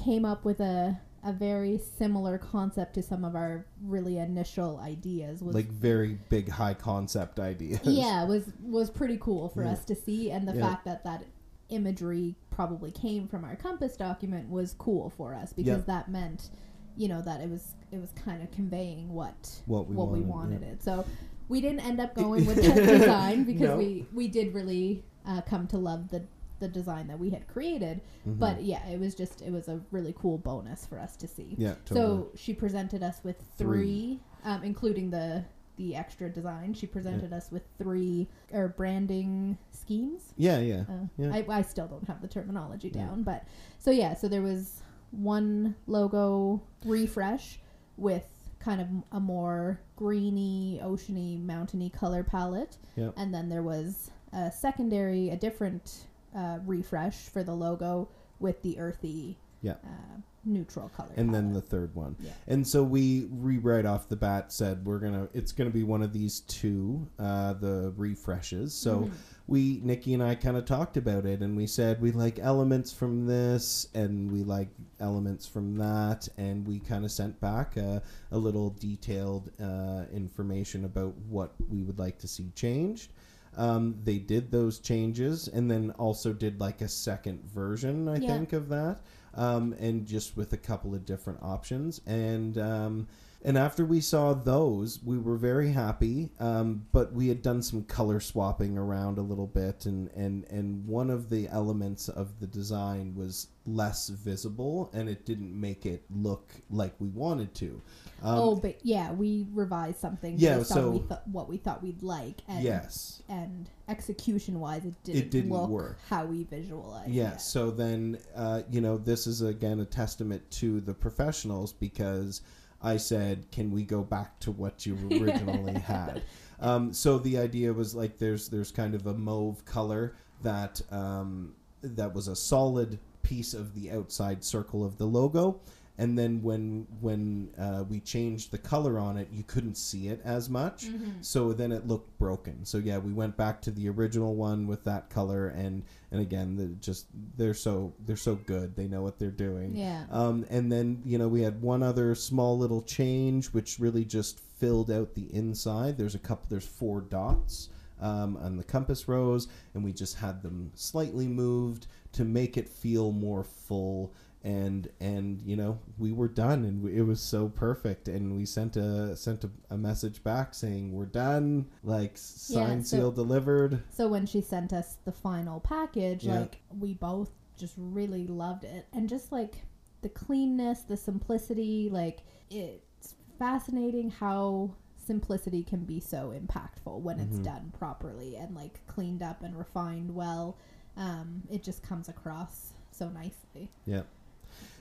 came 0.04 0.26
up 0.26 0.46
with 0.46 0.60
a 0.60 1.00
a 1.26 1.34
very 1.34 1.78
similar 1.98 2.38
concept 2.38 2.94
to 2.94 3.02
some 3.02 3.26
of 3.26 3.36
our 3.36 3.66
really 3.84 4.18
initial 4.20 4.78
ideas 4.78 5.42
was 5.42 5.56
like 5.56 5.68
very 5.68 6.20
big 6.30 6.48
high 6.48 6.74
concept 6.76 7.40
ideas. 7.40 7.80
yeah 7.84 8.24
was 8.24 8.44
was 8.64 8.90
pretty 8.92 9.18
cool 9.20 9.50
for 9.50 9.64
Yeah. 9.64 9.72
us 9.72 9.84
to 9.86 9.96
see 9.96 10.30
and 10.32 10.48
the 10.48 10.54
Yeah. 10.56 10.70
fact 10.70 10.86
that 10.86 11.04
that 11.04 11.24
imagery 11.70 12.36
probably 12.52 12.92
came 12.92 13.28
from 13.28 13.44
our 13.44 13.56
compass 13.56 13.98
document 13.98 14.50
was 14.50 14.74
cool 14.78 15.10
for 15.10 15.34
us 15.34 15.52
because 15.52 15.80
Yeah. 15.80 15.84
that 15.88 16.10
meant 16.10 16.50
you 16.96 17.08
know 17.08 17.22
that 17.24 17.42
it 17.42 17.50
was 17.50 17.74
it 17.92 18.00
was 18.00 18.12
kind 18.12 18.42
of 18.44 18.52
conveying 18.52 19.12
what 19.14 19.62
What 19.66 19.88
we 19.90 19.96
what 19.96 20.10
we 20.10 20.20
wanted, 20.22 20.30
wanted 20.30 20.62
yeah. 20.62 20.68
it 20.74 20.84
so 20.84 21.06
we 21.50 21.60
didn't 21.60 21.82
end 21.82 22.00
up 22.00 22.14
going 22.24 22.46
with 22.46 22.58
that 22.64 22.76
design 22.86 23.44
because 23.46 23.70
No. 23.70 23.78
we 23.78 24.06
we 24.14 24.28
did 24.28 24.54
really 24.54 25.04
uh, 25.26 25.42
come 25.42 25.66
to 25.68 25.78
love 25.80 26.10
the 26.10 26.22
the 26.66 26.72
design 26.80 27.06
that 27.08 27.20
we 27.20 27.30
had 27.30 27.48
created 27.48 28.02
Mhm. 28.28 28.40
but 28.40 28.64
yeah 28.64 28.84
it 28.88 29.00
was 29.00 29.14
just 29.16 29.42
it 29.42 29.52
was 29.52 29.68
a 29.68 29.80
really 29.92 30.14
cool 30.18 30.38
bonus 30.38 30.86
for 30.86 30.98
us 31.00 31.16
to 31.18 31.28
see 31.28 31.56
yeah, 31.58 31.76
totally. 31.86 32.00
so 32.00 32.32
she 32.36 32.54
presented 32.54 33.02
us 33.04 33.18
with 33.24 33.38
three, 33.58 34.20
um, 34.44 34.64
including 34.64 35.10
the 35.12 35.44
the 35.78 35.94
extra 35.94 36.30
design. 36.30 36.74
She 36.74 36.88
presented 36.88 37.34
us 37.34 37.52
with 37.52 37.64
three 37.78 38.30
or 38.54 38.70
branding 38.70 39.58
schemes. 39.72 40.34
yeah, 40.38 40.60
yeah, 40.60 40.84
Uh, 40.88 41.08
Yeah. 41.18 41.32
I, 41.36 41.46
I 41.50 41.62
still 41.64 41.88
don't 41.88 42.08
have 42.08 42.22
the 42.22 42.30
terminology 42.30 42.88
Yeah. 42.88 43.08
down, 43.08 43.24
but 43.24 43.44
so 43.78 43.92
yeah, 43.92 44.14
so 44.14 44.30
there 44.30 44.42
was 44.42 44.82
one 45.12 45.76
logo 45.86 46.62
refresh 46.86 47.60
with 47.98 48.26
kind 48.60 48.80
of 48.80 48.88
a 49.12 49.20
more 49.20 49.82
greeny, 49.98 50.80
oceany, 50.82 51.44
mountainy 51.44 51.90
color 51.90 52.24
palette, 52.24 52.78
Yep. 52.96 53.14
and 53.18 53.34
then 53.34 53.50
there 53.50 53.62
was 53.64 54.12
a 54.32 54.50
secondary, 54.52 55.30
a 55.30 55.36
different 55.36 56.06
uh, 56.36 56.60
refresh 56.66 57.16
for 57.30 57.44
the 57.44 57.54
logo 57.54 58.10
with 58.40 58.62
the 58.62 58.78
earthy, 58.80 59.38
Yeah. 59.62 59.76
uh, 59.84 60.18
neutral 60.48 60.90
color. 60.90 61.10
and 61.18 61.34
then 61.34 61.54
the 61.54 61.62
third 61.62 61.96
one. 61.96 62.16
Yeah. 62.20 62.32
And 62.48 62.68
so 62.68 62.84
we 62.84 63.28
re 63.32 63.58
right 63.58 63.86
off 63.86 64.10
the 64.10 64.16
bat 64.16 64.52
said 64.54 64.86
we're 64.86 65.00
gonna 65.00 65.28
it's 65.34 65.52
gonna 65.52 65.72
be 65.72 65.84
one 65.84 66.04
of 66.04 66.14
these 66.14 66.42
two, 66.42 67.08
uh, 67.18 67.54
the 67.54 67.92
refreshes. 67.98 68.72
So 68.76 69.00
Mhm. 69.06 69.12
we 69.48 69.80
Nikki 69.84 70.14
and 70.14 70.22
I 70.22 70.36
kind 70.36 70.56
of 70.56 70.66
talked 70.66 70.98
about 70.98 71.26
it, 71.26 71.42
and 71.42 71.58
we 71.58 71.66
said 71.66 72.00
we 72.00 72.12
like 72.12 72.38
elements 72.38 72.92
from 72.94 73.26
this, 73.26 73.88
and 73.96 74.32
we 74.32 74.44
like 74.44 74.70
elements 75.00 75.48
from 75.48 75.78
that, 75.78 76.28
and 76.38 76.68
we 76.68 76.80
kind 76.80 77.06
of 77.06 77.12
sent 77.12 77.40
back 77.40 77.76
a, 77.78 78.04
a 78.32 78.38
little 78.38 78.70
detailed 78.70 79.50
uh, 79.60 80.04
information 80.14 80.86
about 80.86 81.16
what 81.28 81.56
we 81.70 81.82
would 81.82 81.98
like 81.98 82.20
to 82.20 82.28
see 82.28 82.52
changed. 82.54 83.14
Um, 83.58 84.00
they 84.04 84.18
did 84.20 84.52
those 84.52 84.80
changes, 84.80 85.48
and 85.48 85.70
then 85.70 85.92
also 85.92 86.34
did 86.34 86.60
like 86.60 86.82
a 86.82 86.88
second 86.88 87.44
version, 87.46 88.08
I 88.08 88.18
Yeah. 88.18 88.28
think, 88.28 88.54
of 88.54 88.70
that, 88.70 89.02
um, 89.34 89.74
and 89.80 90.06
just 90.06 90.36
with 90.38 90.54
a 90.54 90.58
couple 90.58 90.94
of 90.94 91.06
different 91.06 91.40
options, 91.42 92.02
and. 92.06 92.58
Um, 92.58 93.08
and 93.46 93.58
after 93.58 93.86
we 93.86 94.02
saw 94.02 94.34
those, 94.34 95.00
we 95.04 95.18
were 95.20 95.38
very 95.38 95.72
happy. 95.72 96.32
Um, 96.40 96.86
but 96.92 97.14
we 97.14 97.28
had 97.28 97.42
done 97.44 97.62
some 97.62 97.84
color 97.84 98.20
swapping 98.20 98.78
around 98.78 99.20
a 99.20 99.22
little 99.22 99.46
bit, 99.48 99.86
and, 99.86 100.10
and, 100.16 100.46
and 100.50 100.86
one 100.88 101.12
of 101.12 101.30
the 101.30 101.48
elements 101.50 102.10
of 102.10 102.40
the 102.40 102.48
design 102.48 103.14
was 103.16 103.48
less 103.68 104.10
visible, 104.10 104.90
and 104.94 105.08
it 105.08 105.26
didn't 105.26 105.60
make 105.60 105.86
it 105.86 106.04
look 106.10 106.54
like 106.72 106.94
we 107.00 107.10
wanted 107.10 107.54
to. 107.56 107.82
Um, 108.24 108.40
oh, 108.40 108.56
but 108.56 108.80
yeah, 108.84 109.12
we 109.12 109.46
revised 109.54 110.00
something 110.00 110.36
Yeah, 110.38 110.58
based 110.58 110.70
so- 110.70 110.88
on 110.88 110.94
we 110.94 111.00
th- 111.00 111.20
what 111.32 111.48
we 111.48 111.58
thought 111.58 111.84
we'd 111.84 112.02
like, 112.02 112.42
and 112.48 112.64
yes. 112.64 113.22
and 113.30 113.70
execution 113.88 114.60
wise, 114.60 114.86
it 114.86 114.96
didn't, 115.04 115.30
didn't 115.30 115.52
look 115.52 115.70
work. 115.70 116.00
how 116.10 116.26
we 116.26 116.44
visualized. 116.46 117.12
Yeah, 117.12 117.38
so 117.38 117.70
then, 117.70 118.18
uh, 118.36 118.64
you 118.72 118.82
know, 118.82 118.98
this 118.98 119.28
is 119.28 119.42
again 119.44 119.80
a 119.82 119.86
testament 119.86 120.50
to 120.52 120.82
the 120.82 120.94
professionals 120.96 121.72
because 121.74 122.42
I 122.82 122.98
said, 122.98 123.50
can 123.52 123.72
we 123.72 123.84
go 123.84 124.02
back 124.04 124.40
to 124.42 124.52
what 124.52 124.86
you 124.86 124.98
originally 125.12 125.80
had? 125.80 126.24
Um, 126.60 126.94
so 126.94 127.18
the 127.18 127.38
idea 127.38 127.74
was 127.74 127.96
like 127.96 128.18
there's 128.18 128.48
there's 128.50 128.72
kind 128.72 128.96
of 128.96 129.08
a 129.08 129.14
mauve 129.14 129.64
color 129.66 130.16
that 130.42 130.82
um, 130.92 131.54
that 131.82 132.14
was 132.14 132.28
a 132.28 132.36
solid 132.36 133.00
piece 133.24 133.54
of 133.54 133.74
the 133.74 133.92
outside 133.92 134.44
circle 134.44 134.84
of 134.84 134.98
the 134.98 135.06
logo. 135.06 135.60
And 135.98 136.18
then 136.20 136.42
when 136.44 136.88
when 137.00 137.50
uh, 137.58 137.86
we 137.88 138.02
changed 138.02 138.52
the 138.52 138.58
color 138.58 139.00
on 139.00 139.18
it, 139.18 139.30
you 139.32 139.44
couldn't 139.44 139.76
see 139.78 140.10
it 140.10 140.20
as 140.26 140.50
much. 140.50 140.88
Mhm. 140.88 141.24
So 141.24 141.54
then 141.54 141.72
it 141.72 141.88
looked 141.88 142.18
broken. 142.20 142.66
So 142.66 142.80
yeah, 142.80 142.98
we 142.98 143.14
went 143.14 143.38
back 143.38 143.62
to 143.62 143.72
the 143.72 143.88
original 143.90 144.36
one 144.36 144.68
with 144.68 144.84
that 144.84 145.10
color, 145.10 145.48
and 145.48 145.84
and 146.12 146.20
again, 146.22 146.58
the, 146.58 146.68
just 146.82 147.08
they're 147.38 147.54
so 147.54 147.94
they're 148.06 148.18
so 148.18 148.36
good. 148.36 148.76
They 148.76 148.88
know 148.88 149.02
what 149.04 149.20
they're 149.20 149.32
doing. 149.32 149.76
yeah, 149.76 150.04
Um, 150.12 150.46
and 150.50 150.70
then 150.72 151.02
you 151.06 151.18
know 151.18 151.30
we 151.30 151.42
had 151.42 151.62
one 151.62 151.82
other 151.82 152.14
small 152.16 152.58
little 152.58 152.82
change, 152.82 153.48
which 153.48 153.80
really 153.80 154.04
just 154.04 154.40
filled 154.40 154.92
out 154.92 155.14
the 155.16 155.34
inside. 155.34 155.98
There's 155.98 156.16
a 156.16 156.20
couple. 156.20 156.48
There's 156.50 156.68
four 156.68 157.00
dots 157.02 157.70
um, 158.02 158.36
on 158.38 158.58
the 158.58 158.64
compass 158.66 159.08
rose, 159.08 159.48
and 159.74 159.82
we 159.84 159.94
just 159.94 160.16
had 160.18 160.42
them 160.44 160.72
slightly 160.76 161.28
moved 161.28 161.88
to 162.14 162.26
make 162.26 162.58
it 162.58 162.68
feel 162.68 163.12
more 163.14 163.44
full. 163.46 164.14
And 164.46 164.88
and 165.00 165.42
you 165.42 165.56
know 165.56 165.80
we 165.98 166.12
were 166.12 166.28
done, 166.28 166.64
and 166.66 166.84
we, 166.84 166.96
it 166.96 167.02
was 167.02 167.20
so 167.20 167.50
perfect. 167.50 168.08
And 168.08 168.38
we 168.38 168.46
sent 168.46 168.78
a 168.78 169.16
sent 169.16 169.44
a, 169.44 169.50
a 169.72 169.78
message 169.78 170.24
back 170.24 170.54
saying 170.54 170.92
we're 170.94 171.08
done, 171.08 171.66
like 171.84 172.14
s- 172.14 172.52
Yeah, 172.54 172.68
signed, 172.68 172.88
so- 172.88 172.98
sealed, 172.98 173.16
delivered. 173.16 173.82
So 173.90 174.08
when 174.08 174.28
she 174.28 174.42
sent 174.42 174.72
us 174.72 174.98
the 175.04 175.12
final 175.12 175.60
package, 175.60 176.26
Yeah. 176.26 176.42
like 176.42 176.62
we 176.80 176.94
both 176.94 177.32
just 177.58 177.74
really 177.76 178.28
loved 178.28 178.66
it, 178.66 178.86
and 178.94 179.10
just 179.10 179.32
like 179.32 179.56
the 180.04 180.10
cleanness, 180.10 180.82
the 180.82 180.96
simplicity, 180.98 181.90
like 181.92 182.20
it's 182.52 183.16
fascinating 183.40 184.12
how 184.12 184.76
simplicity 185.08 185.64
can 185.64 185.86
be 185.86 186.00
so 186.00 186.34
impactful 186.40 187.00
when 187.02 187.20
it's 187.20 187.38
Mhm. 187.40 187.44
done 187.46 187.74
properly 187.80 188.36
and 188.36 188.54
like 188.54 188.86
cleaned 188.86 189.24
up 189.24 189.42
and 189.42 189.58
refined 189.58 190.14
well. 190.14 190.58
Um, 190.98 191.42
it 191.50 191.64
just 191.64 191.82
comes 191.82 192.10
across 192.10 192.74
so 192.92 193.10
nicely. 193.10 193.72
Yeah. 193.88 194.04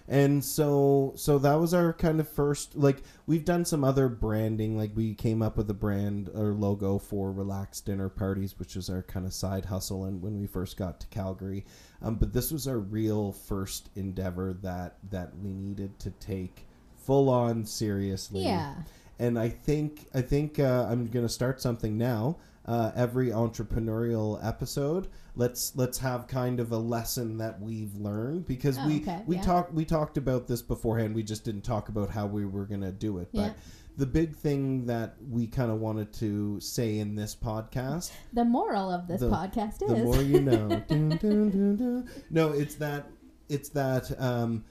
And 0.06 0.44
so 0.44 1.14
so 1.16 1.38
that 1.38 1.54
was 1.54 1.72
our 1.72 1.92
kind 1.94 2.20
of 2.20 2.28
first 2.28 2.76
like 2.76 3.02
we've 3.26 3.44
done 3.44 3.64
some 3.64 3.82
other 3.82 4.08
branding 4.08 4.76
like 4.76 4.90
we 4.94 5.14
came 5.14 5.40
up 5.40 5.56
with 5.56 5.70
a 5.70 5.74
brand 5.74 6.28
or 6.34 6.52
logo 6.52 6.98
for 6.98 7.32
relaxed 7.32 7.86
dinner 7.86 8.10
parties 8.10 8.58
which 8.58 8.76
was 8.76 8.90
our 8.90 9.02
kind 9.02 9.24
of 9.24 9.32
side 9.32 9.64
hustle 9.64 10.04
and 10.04 10.20
when 10.20 10.38
we 10.38 10.46
first 10.46 10.76
got 10.76 11.00
to 11.00 11.06
Calgary. 11.06 11.64
Um, 12.02 12.16
but 12.16 12.34
this 12.34 12.50
was 12.50 12.68
our 12.68 12.78
real 12.78 13.32
first 13.32 13.88
endeavor 13.96 14.52
that 14.62 14.96
that 15.10 15.36
we 15.38 15.54
needed 15.54 15.98
to 16.00 16.10
take 16.10 16.66
full 17.04 17.28
on 17.28 17.64
seriously. 17.64 18.44
Yeah. 18.44 18.74
And 19.18 19.38
I 19.38 19.48
think 19.48 20.06
I 20.14 20.20
think 20.20 20.58
uh, 20.58 20.86
I'm 20.90 21.06
to 21.08 21.28
start 21.28 21.60
something 21.60 21.96
now. 21.96 22.36
Uh, 22.66 22.90
every 22.96 23.28
entrepreneurial 23.28 24.42
episode, 24.44 25.08
let's 25.36 25.74
let's 25.76 25.98
have 25.98 26.26
kind 26.28 26.60
of 26.60 26.72
a 26.72 26.78
lesson 26.78 27.38
that 27.38 27.60
we've 27.60 27.94
learned 27.96 28.46
because 28.46 28.78
Oh, 28.78 28.86
we 28.86 29.00
okay, 29.00 29.22
we 29.26 29.36
yeah. 29.36 29.42
talked 29.42 29.72
we 29.74 29.84
talked 29.84 30.16
about 30.16 30.46
this 30.46 30.62
beforehand. 30.62 31.14
We 31.14 31.22
just 31.22 31.44
didn't 31.44 31.62
talk 31.62 31.88
about 31.88 32.10
how 32.10 32.26
we 32.26 32.44
were 32.44 32.64
going 32.66 32.82
to 32.82 32.92
do 32.92 33.18
it. 33.18 33.28
But 33.32 33.40
Yeah. 33.40 33.52
the 33.96 34.06
big 34.06 34.34
thing 34.36 34.86
that 34.86 35.16
we 35.30 35.46
kind 35.46 35.70
of 35.70 35.80
wanted 35.80 36.12
to 36.14 36.60
say 36.60 36.98
in 36.98 37.14
this 37.16 37.34
podcast 37.34 38.10
The 38.32 38.44
moral 38.44 38.90
of 38.90 39.06
this 39.08 39.20
The- 39.20 39.30
podcast 39.30 39.82
is 39.82 39.88
the 39.88 39.96
more 40.04 40.22
you 40.22 40.40
know. 40.50 40.68
Dun, 40.88 41.08
dun, 41.10 41.76
dun. 41.76 42.10
No, 42.30 42.50
it's 42.52 42.76
that 42.76 43.06
it's 43.48 43.68
that 43.70 44.10
um, 44.20 44.64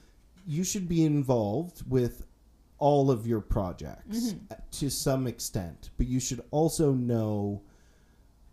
you 0.46 0.64
should 0.64 0.88
be 0.88 1.04
involved 1.04 1.82
with 1.90 2.26
all 2.78 3.10
of 3.10 3.26
your 3.26 3.40
projects 3.40 4.18
Mm-hmm. 4.32 4.54
to 4.72 4.90
some 4.90 5.26
extent, 5.26 5.90
but 5.96 6.06
you 6.06 6.20
should 6.20 6.42
also 6.50 6.92
know 6.92 7.62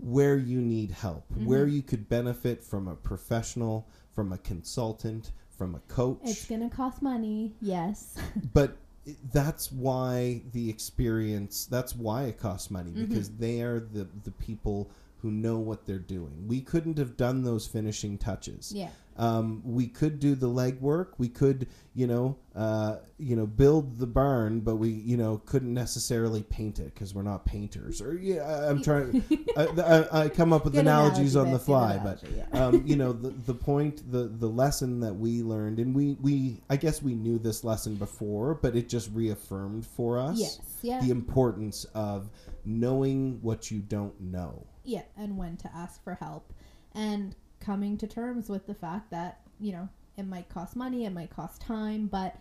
where 0.01 0.37
you 0.37 0.59
need 0.61 0.91
help, 0.91 1.23
Mm-hmm. 1.33 1.45
where 1.45 1.67
you 1.67 1.81
could 1.81 2.09
benefit 2.09 2.63
from 2.63 2.87
a 2.87 2.95
professional, 2.95 3.87
from 4.13 4.33
a 4.33 4.37
consultant, 4.39 5.31
from 5.57 5.75
a 5.75 5.79
coach 5.93 6.17
it's 6.23 6.45
going 6.45 6.67
to 6.67 6.75
cost 6.75 7.01
money. 7.01 7.53
Yes. 7.61 8.15
but 8.53 8.77
that's 9.33 9.71
why 9.71 10.41
the 10.53 10.69
experience 10.69 11.65
that's 11.65 11.95
why 11.95 12.23
it 12.23 12.39
costs 12.39 12.69
money 12.71 12.91
Mm-hmm. 12.91 13.05
because 13.05 13.29
they 13.31 13.61
are 13.61 13.79
the 13.79 14.07
the 14.23 14.31
people 14.31 14.89
who 15.21 15.31
know 15.31 15.57
what 15.57 15.85
they're 15.85 15.99
doing 15.99 16.47
we 16.47 16.61
couldn't 16.61 16.97
have 16.97 17.17
done 17.17 17.43
those 17.43 17.67
finishing 17.67 18.17
touches 18.17 18.71
yeah. 18.75 18.89
um, 19.17 19.61
we 19.63 19.87
could 19.87 20.19
do 20.19 20.35
the 20.35 20.47
legwork 20.47 21.09
we 21.17 21.29
could 21.29 21.67
you 21.93 22.07
know 22.07 22.37
uh, 22.55 22.97
you 23.17 23.35
know 23.35 23.45
build 23.45 23.97
the 23.97 24.07
barn 24.07 24.59
but 24.59 24.75
we 24.75 24.89
you 24.89 25.17
know 25.17 25.41
couldn't 25.45 25.73
necessarily 25.73 26.43
paint 26.43 26.79
it 26.79 26.93
because 26.93 27.13
we're 27.13 27.21
not 27.21 27.45
painters 27.45 28.01
or 28.01 28.17
yeah 28.17 28.67
i'm 28.67 28.81
trying 28.81 29.23
I, 29.57 29.63
I, 29.63 30.21
I 30.23 30.29
come 30.29 30.51
up 30.53 30.65
with 30.65 30.77
analogies 30.77 31.35
analogy, 31.35 31.49
on 31.49 31.53
the 31.53 31.59
fly 31.59 31.93
analogy, 31.93 32.27
but 32.27 32.53
yeah. 32.53 32.65
um, 32.65 32.83
you 32.85 32.95
know 32.95 33.11
the, 33.25 33.29
the 33.29 33.53
point 33.53 34.11
the 34.11 34.23
the 34.27 34.47
lesson 34.47 34.99
that 35.01 35.13
we 35.13 35.43
learned 35.43 35.79
and 35.79 35.95
we 35.95 36.17
we 36.21 36.61
i 36.69 36.75
guess 36.75 37.01
we 37.01 37.13
knew 37.13 37.37
this 37.37 37.63
lesson 37.63 37.95
before 37.95 38.55
but 38.55 38.75
it 38.75 38.89
just 38.89 39.09
reaffirmed 39.13 39.85
for 39.85 40.19
us 40.19 40.39
Yes. 40.39 40.59
Yeah. 40.81 41.01
the 41.01 41.11
importance 41.11 41.85
of 41.93 42.29
knowing 42.65 43.39
what 43.41 43.71
you 43.71 43.79
don't 43.79 44.19
know 44.19 44.65
yeah 44.83 45.03
and 45.17 45.37
when 45.37 45.57
to 45.57 45.69
ask 45.75 46.03
for 46.03 46.15
help. 46.15 46.53
And 46.93 47.35
coming 47.59 47.97
to 47.97 48.07
terms 48.07 48.49
with 48.49 48.65
the 48.65 48.73
fact 48.73 49.11
that 49.11 49.41
you 49.59 49.71
know 49.71 49.87
it 50.17 50.23
might 50.23 50.49
cost 50.49 50.75
money 50.75 51.05
it 51.05 51.11
might 51.11 51.29
cost 51.29 51.61
time 51.61 52.07
but 52.07 52.35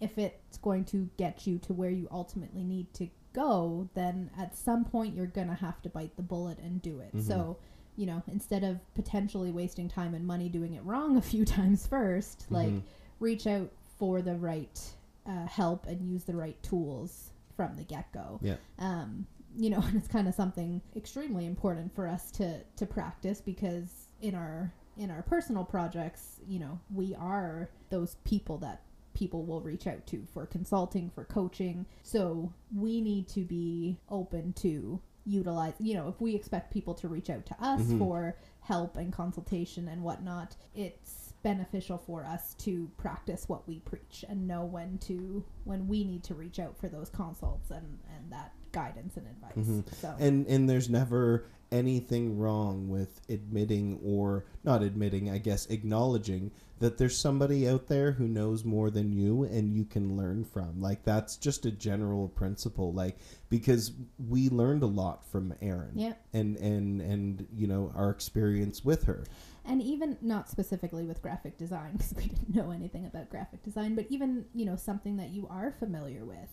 if 0.00 0.16
it's 0.18 0.56
going 0.58 0.84
to 0.84 1.08
get 1.18 1.46
you 1.46 1.58
to 1.58 1.72
where 1.72 1.90
you 1.90 2.08
ultimately 2.10 2.64
need 2.64 2.92
to 2.94 3.06
go 3.34 3.88
then 3.94 4.30
at 4.38 4.56
some 4.56 4.84
point 4.84 5.14
you're 5.14 5.26
gonna 5.26 5.54
have 5.54 5.80
to 5.82 5.88
bite 5.88 6.16
the 6.16 6.22
bullet 6.22 6.58
and 6.58 6.82
do 6.82 7.00
it. 7.00 7.10
So 7.22 7.58
you 7.96 8.06
know 8.06 8.22
instead 8.28 8.64
of 8.64 8.78
potentially 8.94 9.50
wasting 9.50 9.88
time 9.88 10.14
and 10.14 10.26
money 10.26 10.48
doing 10.48 10.74
it 10.74 10.82
wrong 10.84 11.16
a 11.18 11.22
few 11.22 11.44
times 11.44 11.86
1st 11.86 12.46
like 12.50 12.72
reach 13.20 13.46
out 13.46 13.70
for 13.98 14.22
the 14.22 14.34
right 14.34 14.80
uh, 15.26 15.46
help 15.46 15.86
and 15.86 16.10
use 16.10 16.24
the 16.24 16.34
right 16.34 16.60
tools 16.62 17.30
from 17.56 17.76
the 17.76 17.84
get-go. 17.84 18.40
Yeah. 18.42 18.56
Um, 18.78 19.26
you 19.56 19.70
know, 19.70 19.80
and 19.86 19.96
it's 19.96 20.08
kind 20.08 20.28
of 20.28 20.34
something 20.34 20.80
extremely 20.96 21.46
important 21.46 21.94
for 21.94 22.06
us 22.06 22.30
to 22.32 22.60
to 22.76 22.86
practice 22.86 23.40
because 23.40 24.08
in 24.20 24.34
our 24.34 24.72
in 24.96 25.10
our 25.10 25.22
personal 25.22 25.64
projects, 25.64 26.40
you 26.46 26.58
know, 26.58 26.78
we 26.92 27.14
are 27.14 27.70
those 27.90 28.16
people 28.24 28.58
that 28.58 28.82
people 29.14 29.44
will 29.44 29.60
reach 29.60 29.86
out 29.86 30.06
to 30.06 30.26
for 30.32 30.46
consulting, 30.46 31.10
for 31.10 31.24
coaching. 31.24 31.86
So 32.02 32.52
we 32.74 33.00
need 33.00 33.28
to 33.28 33.40
be 33.40 33.98
open 34.10 34.52
to 34.54 35.00
utilize, 35.24 35.74
you 35.78 35.94
know, 35.94 36.08
if 36.08 36.20
we 36.20 36.34
expect 36.34 36.72
people 36.72 36.94
to 36.94 37.08
reach 37.08 37.30
out 37.30 37.46
to 37.46 37.54
us 37.60 37.80
mm-hmm. 37.82 37.98
for 37.98 38.36
help 38.60 38.96
and 38.96 39.12
consultation 39.12 39.88
and 39.88 40.02
whatnot, 40.02 40.56
it's 40.74 41.34
beneficial 41.42 41.98
for 41.98 42.24
us 42.24 42.54
to 42.54 42.88
practice 42.96 43.48
what 43.48 43.66
we 43.66 43.80
preach 43.80 44.24
and 44.28 44.46
know 44.46 44.64
when 44.64 44.96
to 44.98 45.44
when 45.64 45.88
we 45.88 46.04
need 46.04 46.22
to 46.22 46.34
reach 46.34 46.60
out 46.60 46.78
for 46.78 46.88
those 46.88 47.10
consults 47.10 47.70
and 47.70 47.98
and 48.16 48.32
that 48.32 48.52
guidance 48.72 49.16
and 49.16 49.26
advice. 49.26 49.52
Mm-hmm. 49.56 49.80
So. 50.00 50.14
And 50.18 50.46
and 50.46 50.68
there's 50.68 50.88
never 50.88 51.46
anything 51.70 52.38
wrong 52.38 52.88
with 52.88 53.22
admitting 53.30 53.98
or 54.04 54.44
not 54.62 54.82
admitting 54.82 55.30
i 55.30 55.38
guess 55.38 55.64
acknowledging 55.70 56.50
that 56.82 56.98
there's 56.98 57.16
somebody 57.16 57.68
out 57.68 57.86
there 57.86 58.10
who 58.10 58.26
knows 58.26 58.64
more 58.64 58.90
than 58.90 59.12
you 59.12 59.44
and 59.44 59.72
you 59.72 59.84
can 59.84 60.16
learn 60.16 60.44
from. 60.44 60.80
Like 60.80 61.04
that's 61.04 61.36
just 61.36 61.64
a 61.64 61.70
general 61.70 62.26
principle. 62.26 62.92
Like 62.92 63.18
because 63.50 63.92
we 64.28 64.48
learned 64.48 64.82
a 64.82 64.86
lot 64.86 65.24
from 65.30 65.54
Erin 65.62 65.92
Yeah. 65.94 66.14
and 66.32 66.56
and 66.56 67.00
and 67.00 67.46
you 67.54 67.68
know 67.68 67.92
our 67.94 68.10
experience 68.10 68.84
with 68.84 69.04
her. 69.04 69.24
And 69.64 69.80
even 69.80 70.18
not 70.20 70.50
specifically 70.50 71.04
with 71.06 71.22
graphic 71.22 71.56
design 71.56 71.92
because 71.92 72.14
we 72.16 72.24
didn't 72.24 72.52
know 72.52 72.72
anything 72.72 73.06
about 73.06 73.30
graphic 73.30 73.62
design 73.62 73.94
but 73.94 74.06
even 74.08 74.44
you 74.52 74.64
know 74.64 74.74
something 74.74 75.16
that 75.18 75.30
you 75.30 75.46
are 75.48 75.70
familiar 75.78 76.24
with 76.24 76.48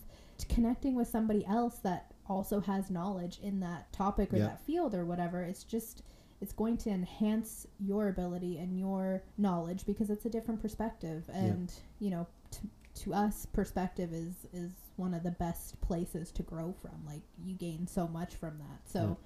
connecting 0.48 0.94
with 0.94 1.08
somebody 1.08 1.44
else 1.46 1.76
that 1.78 2.12
also 2.28 2.60
has 2.60 2.90
knowledge 2.90 3.38
in 3.42 3.60
that 3.60 3.92
topic 3.92 4.32
or 4.32 4.38
that 4.38 4.64
field 4.64 4.94
or 4.94 5.04
whatever 5.04 5.42
it's 5.42 5.64
just 5.64 6.02
it's 6.40 6.52
going 6.52 6.76
to 6.78 6.90
enhance 6.90 7.66
your 7.78 8.08
ability 8.08 8.58
and 8.58 8.78
your 8.78 9.22
knowledge 9.36 9.84
because 9.84 10.08
it's 10.10 10.24
a 10.24 10.30
different 10.30 10.60
perspective. 10.60 11.24
And 11.32 11.72
you 11.98 12.10
know 12.10 12.26
to, 12.52 12.60
to 13.02 13.14
us 13.14 13.46
perspective 13.46 14.12
is 14.12 14.34
is 14.52 14.70
one 14.96 15.14
of 15.14 15.22
the 15.22 15.30
best 15.32 15.80
places 15.80 16.30
to 16.32 16.42
grow 16.42 16.74
from. 16.80 17.04
Like 17.06 17.22
you 17.44 17.54
gain 17.54 17.86
so 17.86 18.08
much 18.08 18.34
from 18.36 18.58
that. 18.58 18.90
So 18.90 19.18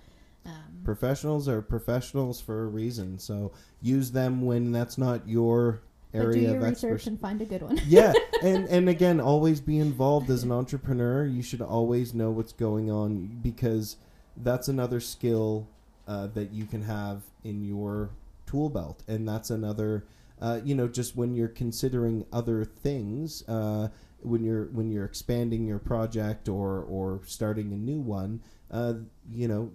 um, 0.47 0.81
professionals 0.85 1.49
are 1.49 1.63
professionals 1.63 2.41
for 2.41 2.65
a 2.65 2.67
reason. 2.67 3.19
So 3.19 3.53
use 3.81 4.11
them 4.11 4.43
when 4.43 4.73
that's 4.73 4.99
not 4.99 5.29
your 5.29 5.83
area 6.15 6.51
your 6.51 6.57
of 6.57 6.63
research 6.63 6.73
expertise 6.73 7.07
and 7.07 7.21
find 7.21 7.43
a 7.43 7.45
good 7.45 7.63
one. 7.63 7.81
Yeah 7.87 8.13
and 8.43 8.69
and 8.69 8.89
again 8.89 9.21
always 9.21 9.61
be 9.61 9.79
involved 9.79 10.31
as 10.31 10.43
an 10.43 10.53
entrepreneur. 10.53 11.25
You 11.25 11.43
should 11.43 11.63
always 11.63 12.15
know 12.15 12.31
what's 12.31 12.53
going 12.53 12.91
on 12.91 13.41
because 13.43 13.97
that's 14.37 14.69
another 14.69 15.01
skill 15.01 15.69
uh, 16.07 16.27
that 16.29 16.53
you 16.53 16.67
can 16.67 16.83
have 16.83 17.23
in 17.43 17.65
your 17.65 18.11
tool 18.47 18.69
belt. 18.69 19.03
And 19.09 19.29
that's 19.29 19.51
another 19.51 20.05
uh, 20.41 20.61
you 20.65 20.75
know 20.75 20.89
just 20.89 21.17
when 21.17 21.35
you're 21.35 21.49
considering 21.49 22.27
other 22.33 22.65
things 22.65 23.47
uh, 23.49 23.89
when 24.21 24.43
you're 24.43 24.67
when 24.67 24.91
you're 24.91 25.05
expanding 25.05 25.67
your 25.67 25.79
project 25.79 26.49
or 26.49 26.81
or 26.83 27.21
starting 27.25 27.73
a 27.73 27.77
new 27.77 28.01
one 28.01 28.41
uh, 28.71 28.95
you 29.31 29.47
know 29.47 29.71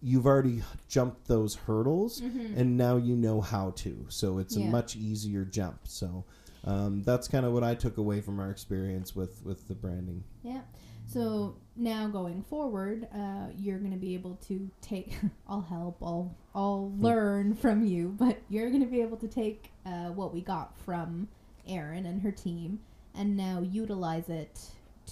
you've 0.00 0.26
already 0.26 0.62
jumped 0.88 1.26
those 1.26 1.54
hurdles 1.56 2.20
and 2.20 2.76
now 2.76 2.96
you 2.96 3.16
know 3.16 3.40
how 3.40 3.70
to 3.76 4.06
so 4.08 4.38
it's 4.38 4.56
Yeah. 4.56 4.66
a 4.66 4.70
much 4.70 4.94
easier 4.96 5.44
jump 5.44 5.80
so 5.84 6.24
um, 6.64 7.02
that's 7.02 7.26
kind 7.26 7.44
of 7.44 7.52
what 7.52 7.64
I 7.64 7.74
took 7.74 7.96
away 7.98 8.20
from 8.20 8.38
our 8.38 8.50
experience 8.50 9.16
with 9.16 9.44
with 9.44 9.66
the 9.66 9.74
branding. 9.74 10.22
Yeah. 10.44 10.60
So 11.08 11.56
now 11.74 12.06
going 12.06 12.42
forward, 12.44 13.08
uh, 13.12 13.48
you're 13.58 13.78
going 13.80 13.90
to 13.90 13.98
be 13.98 14.14
able 14.14 14.36
to 14.46 14.70
take. 14.80 15.12
I'll 15.48 15.60
help. 15.62 15.98
I'll 16.00 16.32
I'll 16.54 16.92
learn 16.98 17.54
from 17.56 17.84
you, 17.84 18.14
but 18.16 18.38
you're 18.48 18.68
going 18.70 18.82
to 18.82 18.86
be 18.88 19.00
able 19.00 19.16
to 19.16 19.26
take 19.26 19.72
uh, 19.84 20.10
what 20.10 20.32
we 20.32 20.40
got 20.40 20.78
from 20.78 21.26
Erin 21.66 22.06
and 22.06 22.22
her 22.22 22.30
team, 22.30 22.78
and 23.16 23.36
now 23.36 23.60
utilize 23.60 24.28
it 24.28 24.60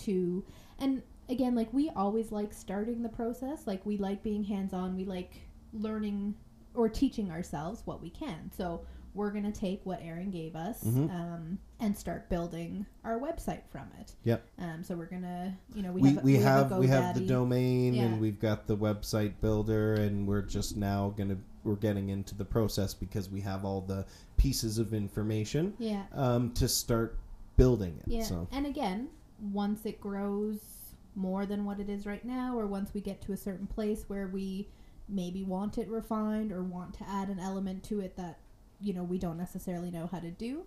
to. 0.04 0.44
And 0.78 1.02
again, 1.30 1.54
like 1.54 1.72
we 1.72 1.90
always 1.96 2.32
like 2.32 2.52
starting 2.52 3.02
the 3.02 3.08
process. 3.08 3.66
Like 3.66 3.84
we 3.86 3.96
like 3.96 4.22
being 4.22 4.44
hands 4.44 4.72
on. 4.72 4.96
We 4.96 5.04
like 5.04 5.34
learning 5.72 6.34
or 6.74 6.88
teaching 6.88 7.30
ourselves 7.30 7.82
what 7.84 8.00
we 8.02 8.10
can. 8.10 8.50
So 8.56 8.82
we're 9.12 9.30
going 9.32 9.50
to 9.50 9.58
take 9.58 9.80
what 9.84 10.00
Erin 10.02 10.30
gave 10.30 10.54
us 10.54 10.84
Mhm. 10.84 11.10
um, 11.10 11.58
and 11.80 11.96
start 11.96 12.28
building 12.28 12.86
our 13.02 13.18
website 13.18 13.62
from 13.68 13.88
it. 13.98 14.14
Yep. 14.22 14.44
Um, 14.60 14.84
so 14.84 14.94
we're 14.94 15.06
gonna, 15.06 15.56
you 15.74 15.82
know, 15.82 15.90
we, 15.90 16.00
We 16.02 16.10
have 16.14 16.22
we 16.24 16.36
a 16.36 16.40
have 16.42 16.72
we 16.78 16.86
have 16.86 17.14
the 17.16 17.26
domain 17.26 17.94
Yeah. 17.94 18.02
and 18.04 18.20
we've 18.20 18.38
got 18.38 18.68
the 18.68 18.76
website 18.76 19.32
builder 19.40 19.94
and 19.94 20.28
we're 20.28 20.42
just 20.42 20.76
now 20.76 21.12
gonna 21.16 21.38
we're 21.64 21.74
getting 21.74 22.08
into 22.10 22.36
the 22.36 22.44
process 22.44 22.94
because 22.94 23.28
we 23.28 23.40
have 23.40 23.64
all 23.64 23.80
the 23.80 24.06
pieces 24.36 24.78
of 24.78 24.94
information 24.94 25.74
Yeah, 25.78 26.04
um, 26.12 26.52
to 26.52 26.68
start 26.68 27.18
building 27.56 27.98
it. 27.98 28.12
yeah. 28.12 28.22
So 28.22 28.46
And 28.52 28.64
again, 28.64 29.08
once 29.52 29.84
it 29.86 30.00
grows 30.00 30.79
more 31.20 31.46
than 31.46 31.64
what 31.64 31.80
it 31.80 31.88
is 31.88 32.06
right 32.06 32.24
now, 32.24 32.58
or 32.58 32.66
once 32.66 32.92
we 32.94 33.00
get 33.00 33.20
to 33.22 33.32
a 33.32 33.36
certain 33.36 33.66
place 33.66 34.04
where 34.08 34.26
we 34.26 34.68
maybe 35.08 35.42
want 35.44 35.78
it 35.78 35.88
refined 35.88 36.52
or 36.52 36.62
want 36.62 36.94
to 36.94 37.08
add 37.08 37.28
an 37.28 37.38
element 37.38 37.82
to 37.82 38.00
it 38.00 38.16
that 38.16 38.38
you 38.80 38.92
know 38.92 39.02
we 39.02 39.18
don't 39.18 39.36
necessarily 39.36 39.90
know 39.90 40.08
how 40.10 40.18
to 40.18 40.30
do, 40.30 40.64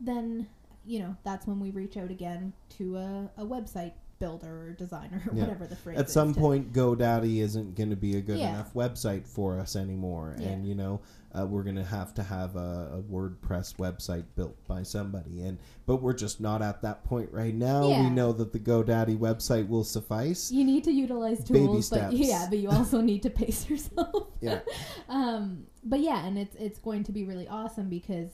then 0.00 0.46
you 0.84 0.98
know, 0.98 1.16
that's 1.22 1.46
when 1.46 1.60
we 1.60 1.70
reach 1.70 1.96
out 1.96 2.10
again 2.10 2.52
to 2.78 2.96
a, 2.96 3.30
a 3.36 3.44
website 3.44 3.92
builder 4.22 4.68
or 4.68 4.70
designer 4.72 5.20
or 5.26 5.34
Yeah. 5.34 5.42
whatever 5.42 5.66
the 5.66 5.74
phrase 5.74 5.96
is. 5.96 6.02
At 6.02 6.10
some 6.10 6.32
to- 6.32 6.38
point, 6.40 6.72
GoDaddy 6.72 7.38
isn't 7.38 7.74
going 7.74 7.90
to 7.90 7.96
be 7.96 8.16
a 8.16 8.20
good 8.20 8.38
Yeah. 8.38 8.50
enough 8.50 8.72
website 8.72 9.26
for 9.26 9.58
us 9.58 9.74
anymore, 9.74 10.36
Yeah. 10.38 10.48
and 10.50 10.64
you 10.64 10.76
know 10.76 11.00
uh, 11.34 11.46
we're 11.46 11.62
going 11.62 11.76
to 11.76 11.82
have 11.84 12.12
to 12.12 12.22
have 12.22 12.56
a, 12.56 12.90
a 12.98 13.02
WordPress 13.10 13.76
website 13.76 14.24
built 14.36 14.54
by 14.68 14.82
somebody. 14.82 15.40
And 15.40 15.56
but 15.86 15.96
we're 16.02 16.12
just 16.12 16.42
not 16.42 16.60
at 16.60 16.82
that 16.82 17.04
point 17.04 17.30
right 17.32 17.54
now. 17.54 17.88
We 17.88 18.10
know 18.10 18.32
that 18.34 18.52
the 18.52 18.60
GoDaddy 18.60 19.16
website 19.16 19.66
will 19.66 19.82
suffice. 19.82 20.52
you 20.52 20.62
need 20.62 20.84
to 20.84 20.92
utilize 20.92 21.42
tools, 21.42 21.88
but 21.88 21.96
steps. 22.10 22.14
yeah, 22.14 22.46
but 22.50 22.58
you 22.58 22.68
also 22.68 23.00
need 23.10 23.22
to 23.22 23.30
pace 23.30 23.68
yourself. 23.68 24.28
Yeah. 24.42 24.60
um, 25.08 25.64
but 25.82 26.00
yeah, 26.00 26.24
and 26.26 26.38
it's 26.38 26.54
it's 26.56 26.78
going 26.78 27.02
to 27.04 27.12
be 27.12 27.24
really 27.24 27.48
awesome 27.48 27.88
because 27.88 28.28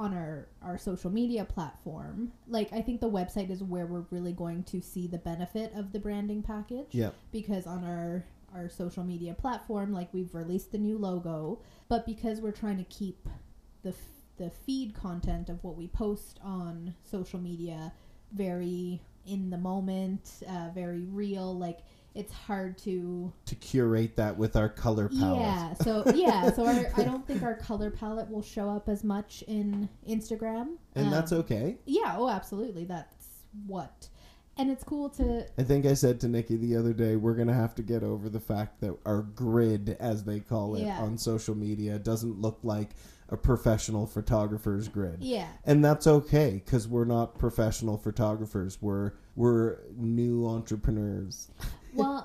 on 0.00 0.14
our 0.14 0.48
our 0.62 0.78
social 0.78 1.10
media 1.10 1.44
platform, 1.44 2.32
like 2.48 2.72
I 2.72 2.80
think 2.80 3.02
the 3.02 3.10
website 3.10 3.50
is 3.50 3.62
where 3.62 3.84
we're 3.86 4.06
really 4.10 4.32
going 4.32 4.64
to 4.64 4.80
see 4.80 5.06
the 5.06 5.18
benefit 5.18 5.72
of 5.74 5.92
the 5.92 5.98
branding 5.98 6.42
package. 6.42 6.86
Yeah. 6.92 7.10
Because 7.30 7.66
on 7.66 7.84
our 7.84 8.24
our 8.54 8.70
social 8.70 9.04
media 9.04 9.34
platform, 9.34 9.92
like 9.92 10.12
we've 10.14 10.34
released 10.34 10.72
the 10.72 10.78
new 10.78 10.96
logo, 10.96 11.60
but 11.88 12.06
because 12.06 12.40
we're 12.40 12.50
trying 12.50 12.78
to 12.78 12.84
keep 12.84 13.28
the 13.82 13.90
f- 13.90 13.96
the 14.38 14.48
feed 14.48 14.94
content 14.94 15.50
of 15.50 15.62
what 15.62 15.76
we 15.76 15.86
post 15.86 16.40
on 16.42 16.94
social 17.04 17.38
media 17.38 17.92
very 18.32 19.02
in 19.26 19.50
the 19.50 19.58
moment, 19.58 20.42
uh, 20.48 20.70
very 20.74 21.04
real, 21.04 21.56
like 21.56 21.80
it's 22.14 22.32
hard 22.32 22.76
to 22.78 23.32
To 23.46 23.54
curate 23.56 24.16
that 24.16 24.36
with 24.36 24.56
our 24.56 24.68
color 24.68 25.08
palette. 25.08 25.40
yeah, 25.40 25.74
so 25.74 26.02
yeah, 26.14 26.50
so 26.50 26.66
our, 26.66 26.86
I 26.96 27.04
don't 27.04 27.26
think 27.26 27.42
our 27.42 27.54
color 27.54 27.90
palette 27.90 28.30
will 28.30 28.42
show 28.42 28.68
up 28.68 28.88
as 28.88 29.04
much 29.04 29.42
in 29.46 29.88
Instagram. 30.08 30.76
And 30.94 31.12
that's 31.12 31.32
Um, 31.32 31.38
okay. 31.40 31.76
Yeah, 31.86 32.14
oh, 32.18 32.28
absolutely. 32.28 32.84
That's 32.84 33.14
what, 33.66 34.08
and 34.56 34.70
it's 34.70 34.82
cool 34.84 35.08
to 35.10 35.46
I 35.58 35.62
think 35.62 35.86
I 35.86 35.94
said 35.94 36.20
to 36.20 36.28
Nikki 36.28 36.56
the 36.56 36.76
other 36.76 36.92
day, 36.92 37.16
we're 37.16 37.34
going 37.34 37.48
to 37.48 37.54
have 37.54 37.74
to 37.76 37.82
get 37.82 38.02
over 38.02 38.28
the 38.28 38.40
fact 38.40 38.80
that 38.80 38.96
our 39.06 39.22
grid, 39.22 39.96
as 40.00 40.24
they 40.24 40.40
call 40.40 40.74
it 40.76 40.82
Yeah. 40.82 40.98
on 41.00 41.16
social 41.16 41.54
media, 41.54 41.98
doesn't 41.98 42.40
look 42.40 42.58
like 42.62 42.90
a 43.32 43.36
professional 43.36 44.06
photographer's 44.06 44.88
grid. 44.88 45.18
yeah, 45.20 45.46
and 45.64 45.84
that's 45.84 46.08
okay 46.08 46.60
because 46.64 46.88
we're 46.88 47.04
not 47.04 47.38
professional 47.38 47.96
photographers 47.96 48.82
we're 48.82 49.12
we're 49.36 49.78
new 49.96 50.48
entrepreneurs 50.48 51.48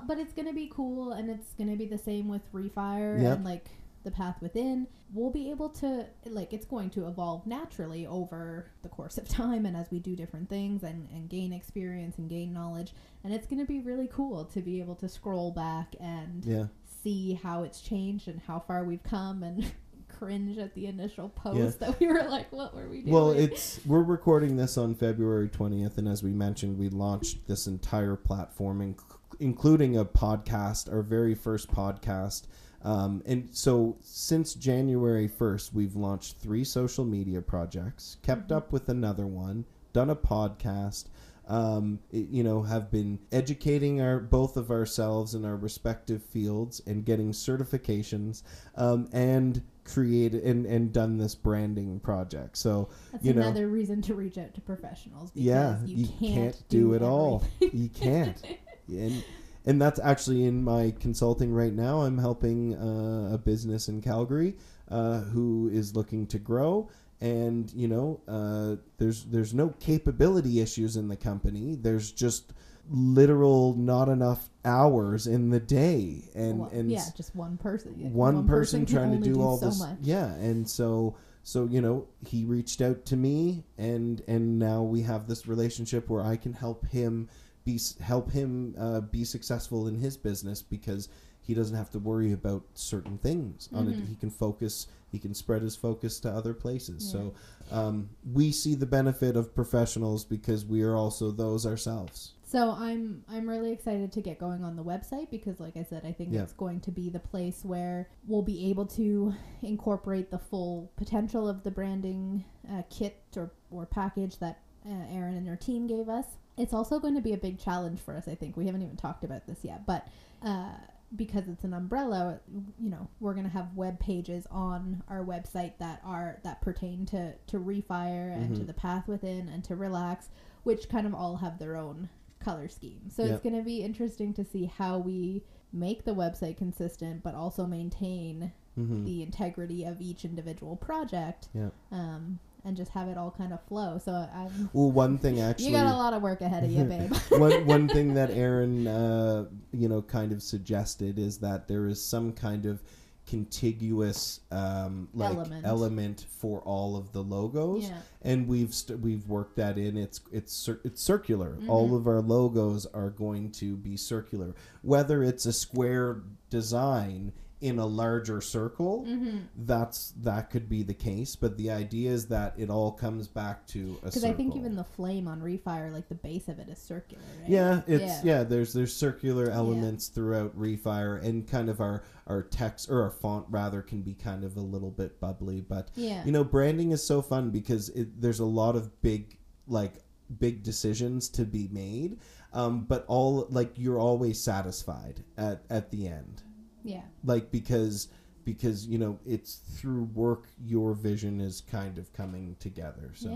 but 0.06 0.18
it's 0.18 0.32
gonna 0.32 0.52
be 0.52 0.70
cool, 0.72 1.12
and 1.12 1.28
it's 1.30 1.52
gonna 1.54 1.76
be 1.76 1.86
the 1.86 1.98
same 1.98 2.28
with 2.28 2.42
Refire 2.52 3.20
Yep. 3.20 3.36
and 3.36 3.44
like 3.44 3.66
the 4.04 4.10
path 4.10 4.40
within. 4.40 4.86
We'll 5.12 5.30
be 5.30 5.50
able 5.50 5.68
to 5.70 6.06
like 6.26 6.52
it's 6.52 6.64
going 6.66 6.90
to 6.90 7.08
evolve 7.08 7.46
naturally 7.46 8.06
over 8.06 8.70
the 8.82 8.88
course 8.88 9.18
of 9.18 9.28
time, 9.42 9.66
and 9.66 9.76
as 9.76 9.90
we 9.90 9.98
do 9.98 10.14
different 10.16 10.48
things 10.48 10.82
and 10.82 11.08
and 11.12 11.28
gain 11.28 11.52
experience 11.52 12.18
and 12.18 12.28
gain 12.30 12.52
knowledge, 12.52 12.92
and 13.24 13.34
it's 13.34 13.46
gonna 13.46 13.64
be 13.66 13.80
really 13.80 14.08
cool 14.12 14.44
to 14.46 14.60
be 14.60 14.80
able 14.80 14.94
to 14.96 15.08
scroll 15.08 15.50
back 15.50 15.94
and 16.00 16.44
yeah 16.44 16.66
see 17.02 17.34
how 17.34 17.62
it's 17.62 17.80
changed 17.80 18.26
and 18.26 18.40
how 18.48 18.58
far 18.58 18.82
we've 18.84 19.02
come 19.04 19.42
and 19.44 19.70
cringe 20.08 20.56
at 20.58 20.74
the 20.74 20.86
initial 20.86 21.28
post 21.28 21.78
that 21.78 22.00
we 22.00 22.06
were 22.08 22.22
like, 22.24 22.50
what 22.52 22.74
were 22.74 22.88
we 22.88 23.00
doing? 23.02 23.12
well 23.12 23.30
it's 23.30 23.78
we're 23.86 24.02
recording 24.02 24.56
this 24.56 24.76
on 24.78 24.94
february 24.94 25.48
20th 25.48 25.98
and 25.98 26.08
as 26.08 26.22
we 26.22 26.32
mentioned 26.32 26.76
we 26.78 26.88
launched 26.88 27.46
this 27.46 27.66
entire 27.68 28.16
platform 28.16 28.80
inc- 28.94 29.15
including 29.40 29.96
a 29.96 30.04
podcast 30.04 30.92
our 30.92 31.02
very 31.02 31.34
first 31.34 31.70
podcast 31.70 32.44
um, 32.82 33.22
and 33.26 33.48
so 33.52 33.96
since 34.02 34.54
january 34.54 35.28
1st 35.28 35.72
we've 35.72 35.96
launched 35.96 36.36
three 36.38 36.64
social 36.64 37.04
media 37.04 37.40
projects 37.42 38.16
kept 38.22 38.50
up 38.52 38.72
with 38.72 38.88
another 38.88 39.26
one 39.26 39.64
done 39.92 40.10
a 40.10 40.16
podcast 40.16 41.06
um, 41.48 42.00
it- 42.10 42.28
you 42.28 42.42
know, 42.42 42.62
have 42.62 42.90
been 42.90 43.20
educating 43.30 44.00
our 44.00 44.18
both 44.18 44.56
of 44.56 44.72
ourselves 44.72 45.32
in 45.36 45.44
our 45.44 45.54
respective 45.54 46.20
fields 46.24 46.82
and 46.88 47.04
getting 47.04 47.30
certifications, 47.30 48.42
um, 48.74 49.08
and 49.12 49.62
created 49.84 50.42
and, 50.42 50.66
and 50.66 50.92
done 50.92 51.18
this 51.18 51.36
branding 51.36 52.00
project. 52.00 52.56
So 52.58 52.88
That's 53.12 53.24
you 53.24 53.32
know- 53.32 53.42
another 53.42 53.68
reason 53.68 54.02
to 54.02 54.14
reach 54.14 54.38
out 54.38 54.54
to 54.54 54.60
professionals 54.60 55.30
because 55.30 55.46
yeah, 55.46 55.78
you, 55.84 56.08
can't, 56.18 56.60
do, 56.68 56.94
it 56.94 57.02
all. 57.02 57.44
you 57.60 57.90
can't, 57.90 58.42
and 58.88 59.24
and 59.64 59.82
that's 59.82 59.98
actually 60.00 60.44
in 60.44 60.62
my 60.62 60.94
consulting 61.00 61.52
right 61.52 61.72
now. 61.72 62.02
I'm 62.02 62.18
helping 62.18 62.74
uh, 62.76 63.34
a 63.34 63.38
business 63.38 63.88
in 63.88 64.00
Calgary 64.00 64.54
uh, 64.88 65.20
who 65.20 65.68
is 65.72 65.96
looking 65.96 66.26
to 66.28 66.38
grow. 66.38 66.88
And 67.20 67.72
you 67.72 67.88
know, 67.88 68.20
uh, 68.28 68.76
there's 68.98 69.24
there's 69.24 69.54
no 69.54 69.70
capability 69.80 70.60
issues 70.60 70.96
in 70.96 71.08
the 71.08 71.16
company. 71.16 71.74
There's 71.74 72.12
just 72.12 72.52
literal 72.88 73.74
not 73.74 74.08
enough 74.08 74.48
hours 74.64 75.26
in 75.26 75.50
the 75.50 75.58
day, 75.60 76.28
and 76.34 76.60
Well, 76.60 76.70
and 76.72 76.90
yeah, 76.90 77.02
just 77.16 77.34
one 77.34 77.56
person. 77.56 78.12
one, 78.12 78.46
person, 78.46 78.86
can 78.86 78.94
trying 78.94 79.10
to 79.10 79.16
only 79.16 79.32
do, 79.32 79.42
all 79.42 79.56
so 79.58 79.66
this 79.66 79.80
much. 79.80 79.98
yeah 80.02 80.32
and 80.34 80.68
so 80.68 81.16
so 81.42 81.66
you 81.66 81.80
know 81.80 82.06
he 82.26 82.44
reached 82.44 82.80
out 82.80 83.04
to 83.06 83.16
me 83.16 83.64
and 83.78 84.22
and 84.28 84.58
now 84.58 84.82
we 84.82 85.02
have 85.02 85.26
this 85.28 85.46
relationship 85.46 86.08
where 86.08 86.22
i 86.22 86.36
can 86.36 86.52
help 86.52 86.86
him 86.86 87.28
be 87.66 87.78
help 88.00 88.30
him 88.30 88.74
uh, 88.78 89.00
be 89.02 89.24
successful 89.24 89.88
in 89.88 89.96
his 89.98 90.16
business 90.16 90.62
because 90.62 91.10
he 91.42 91.52
doesn't 91.52 91.76
have 91.76 91.90
to 91.90 91.98
worry 91.98 92.32
about 92.32 92.62
certain 92.74 93.18
things. 93.18 93.68
On 93.74 93.88
it 93.88 93.98
he 94.08 94.14
can 94.16 94.30
focus 94.30 94.86
he 95.12 95.18
can 95.18 95.34
spread 95.34 95.62
his 95.62 95.76
focus 95.76 96.18
to 96.20 96.30
other 96.30 96.54
places. 96.54 97.08
So 97.08 97.34
um, 97.70 98.08
we 98.32 98.50
see 98.52 98.74
the 98.74 98.86
benefit 98.86 99.36
of 99.36 99.54
professionals 99.54 100.24
because 100.24 100.64
we 100.64 100.82
are 100.82 100.96
also 100.96 101.30
those 101.30 101.64
ourselves. 101.66 102.32
So 102.44 102.70
I'm 102.70 103.24
I'm 103.28 103.48
really 103.48 103.72
excited 103.72 104.12
to 104.12 104.20
get 104.20 104.38
going 104.38 104.62
on 104.64 104.76
the 104.76 104.84
website 104.84 105.30
because, 105.30 105.58
like 105.58 105.76
I 105.76 105.82
said, 105.82 106.04
I 106.04 106.12
think 106.12 106.32
Yeah. 106.32 106.42
it's 106.42 106.52
going 106.52 106.80
to 106.80 106.90
be 106.92 107.10
the 107.10 107.18
place 107.18 107.64
where 107.64 108.08
we'll 108.26 108.42
be 108.42 108.70
able 108.70 108.86
to 108.86 109.34
incorporate 109.62 110.30
the 110.30 110.38
full 110.38 110.90
potential 110.96 111.48
of 111.48 111.64
the 111.64 111.70
branding 111.72 112.44
uh, 112.70 112.82
kit 112.90 113.16
or 113.36 113.50
or 113.70 113.86
package 113.86 114.38
that 114.38 114.60
uh, 114.88 115.12
Erin 115.12 115.34
and 115.34 115.46
her 115.48 115.56
team 115.56 115.86
gave 115.88 116.08
us. 116.08 116.26
It's 116.56 116.72
also 116.74 116.98
going 116.98 117.14
to 117.14 117.20
be 117.20 117.32
a 117.32 117.38
big 117.38 117.58
challenge 117.58 118.00
for 118.00 118.14
us. 118.16 118.28
I 118.28 118.34
think 118.34 118.56
we 118.56 118.66
haven't 118.66 118.82
even 118.82 118.96
talked 118.96 119.24
about 119.24 119.46
this 119.46 119.58
yet, 119.62 119.86
but. 119.86 120.06
Uh, 120.42 120.72
because 121.14 121.46
it's 121.46 121.62
an 121.62 121.72
umbrella, 121.72 122.40
you 122.80 122.90
know, 122.90 123.08
we're 123.20 123.32
gonna 123.32 123.48
have 123.48 123.72
web 123.76 123.98
pages 124.00 124.44
on 124.50 125.04
our 125.08 125.24
website 125.24 125.72
that 125.78 126.00
are 126.04 126.40
that 126.42 126.60
pertain 126.60 127.06
to 127.06 127.32
to 127.46 127.58
refire 127.60 128.34
and 128.34 128.56
to 128.56 128.62
Mhm. 128.62 128.66
the 128.66 128.74
path 128.74 129.06
within 129.06 129.48
and 129.48 129.62
to 129.64 129.76
relax, 129.76 130.28
which 130.64 130.88
kind 130.88 131.06
of 131.06 131.14
all 131.14 131.36
have 131.36 131.60
their 131.60 131.76
own 131.76 132.08
color 132.40 132.68
scheme. 132.68 133.08
So 133.08 133.22
Yep. 133.22 133.30
it's 133.32 133.42
going 133.42 133.56
to 133.56 133.62
be 133.62 133.82
interesting 133.82 134.34
to 134.34 134.44
see 134.44 134.64
how 134.66 134.98
we 134.98 135.44
make 135.72 136.04
the 136.04 136.14
website 136.14 136.56
consistent, 136.56 137.22
but 137.22 137.34
also 137.36 137.66
maintain 137.66 138.52
mm-hmm. 138.76 139.04
the 139.04 139.22
integrity 139.22 139.84
of 139.84 140.00
each 140.00 140.24
individual 140.24 140.76
project. 140.76 141.48
Yeah. 141.54 141.70
Um, 141.92 142.40
and 142.66 142.76
just 142.76 142.90
have 142.90 143.08
it 143.08 143.16
all 143.16 143.30
kind 143.30 143.52
of 143.52 143.62
flow. 143.66 143.98
So 144.04 144.12
I'm. 144.12 144.68
well 144.72 144.90
one 144.90 145.16
thing 145.18 145.40
actually 145.48 145.66
you 145.66 145.72
got 145.72 145.86
a 145.86 145.96
lot 145.96 146.12
of 146.12 146.20
work 146.20 146.40
ahead 146.42 146.64
of 146.64 146.70
you, 146.70 146.84
babe. 146.94 147.12
one 147.30 147.64
one 147.66 147.88
thing 147.88 148.14
that 148.14 148.30
Erin, 148.30 148.86
uh, 148.86 149.46
you 149.72 149.88
know, 149.88 150.02
kind 150.02 150.32
of 150.32 150.42
suggested 150.42 151.18
is 151.18 151.38
that 151.38 151.68
there 151.68 151.86
is 151.86 152.04
some 152.04 152.32
kind 152.32 152.66
of 152.66 152.82
contiguous 153.26 154.40
um, 154.52 155.08
like 155.12 155.34
Element. 155.34 155.66
element. 155.66 156.26
for 156.38 156.60
all 156.60 156.96
of 156.96 157.12
the 157.12 157.22
logos, 157.22 157.88
yeah. 157.88 157.98
and 158.22 158.46
we've 158.46 158.72
st- 158.72 159.00
we've 159.00 159.26
worked 159.28 159.56
that 159.56 159.78
in. 159.78 159.96
It's 159.96 160.20
it's 160.32 160.52
cir- 160.52 160.80
it's 160.84 161.02
circular. 161.02 161.56
All 161.68 161.90
Mhm. 161.90 161.96
of 161.96 162.06
our 162.06 162.20
logos 162.20 162.86
are 162.86 163.10
going 163.10 163.50
to 163.52 163.76
be 163.76 163.96
circular, 163.96 164.54
whether 164.82 165.22
it's 165.24 165.44
a 165.46 165.52
square 165.52 166.22
design 166.50 167.32
in 167.60 167.78
a 167.78 167.86
larger 167.86 168.40
circle 168.42 169.04
Mm-hmm. 169.08 169.38
that's 169.64 170.12
that 170.20 170.50
could 170.50 170.68
be 170.68 170.82
the 170.82 170.92
case 170.94 171.34
but 171.36 171.56
the 171.56 171.70
idea 171.70 172.10
is 172.10 172.26
that 172.26 172.52
it 172.58 172.68
all 172.68 172.92
comes 172.92 173.28
back 173.28 173.66
to 173.68 173.98
a 174.02 174.06
Because 174.06 174.24
I 174.24 174.32
think 174.32 174.54
even 174.56 174.76
the 174.76 174.84
flame 174.84 175.26
on 175.26 175.40
Refire, 175.40 175.90
like 175.92 176.08
the 176.08 176.14
base 176.16 176.48
of 176.48 176.58
it 176.58 176.68
is 176.68 176.78
circular, 176.78 177.22
right? 177.40 177.48
Yeah, 177.50 177.80
it's 177.86 178.02
Yeah. 178.02 178.38
yeah. 178.38 178.42
there's 178.44 178.72
there's 178.74 178.94
circular 178.94 179.48
elements 179.50 180.08
throughout 180.08 180.58
Refire, 180.58 181.22
and 181.24 181.46
kind 181.48 181.70
of 181.70 181.80
our 181.80 182.02
our 182.26 182.42
text 182.42 182.90
or 182.90 183.02
our 183.02 183.10
font 183.10 183.46
rather 183.48 183.80
can 183.82 184.02
be 184.02 184.12
kind 184.14 184.44
of 184.44 184.56
a 184.56 184.60
little 184.60 184.90
bit 184.90 185.18
bubbly. 185.20 185.60
But 185.62 185.90
Yeah. 185.94 186.24
you 186.26 186.32
know, 186.32 186.44
branding 186.44 186.92
is 186.92 187.02
so 187.02 187.22
fun 187.22 187.50
because 187.50 187.88
it, 187.90 188.20
there's 188.20 188.40
a 188.40 188.44
lot 188.44 188.76
of 188.76 189.00
big 189.00 189.38
like 189.66 190.02
big 190.38 190.62
decisions 190.62 191.28
to 191.30 191.44
be 191.44 191.68
made, 191.72 192.18
um, 192.52 192.84
but 192.84 193.04
all 193.08 193.46
like 193.50 193.72
you're 193.76 193.98
always 193.98 194.40
satisfied 194.40 195.22
at 195.38 195.62
at 195.70 195.90
the 195.90 196.06
end, 196.08 196.42
yeah. 196.86 197.02
like 197.24 197.50
because 197.50 198.08
because 198.44 198.86
you 198.86 198.96
know 198.96 199.18
it's 199.26 199.56
through 199.76 200.04
work 200.14 200.46
your 200.64 200.94
vision 200.94 201.40
is 201.40 201.62
kind 201.70 201.98
of 201.98 202.12
coming 202.12 202.56
together. 202.60 203.10
So, 203.14 203.30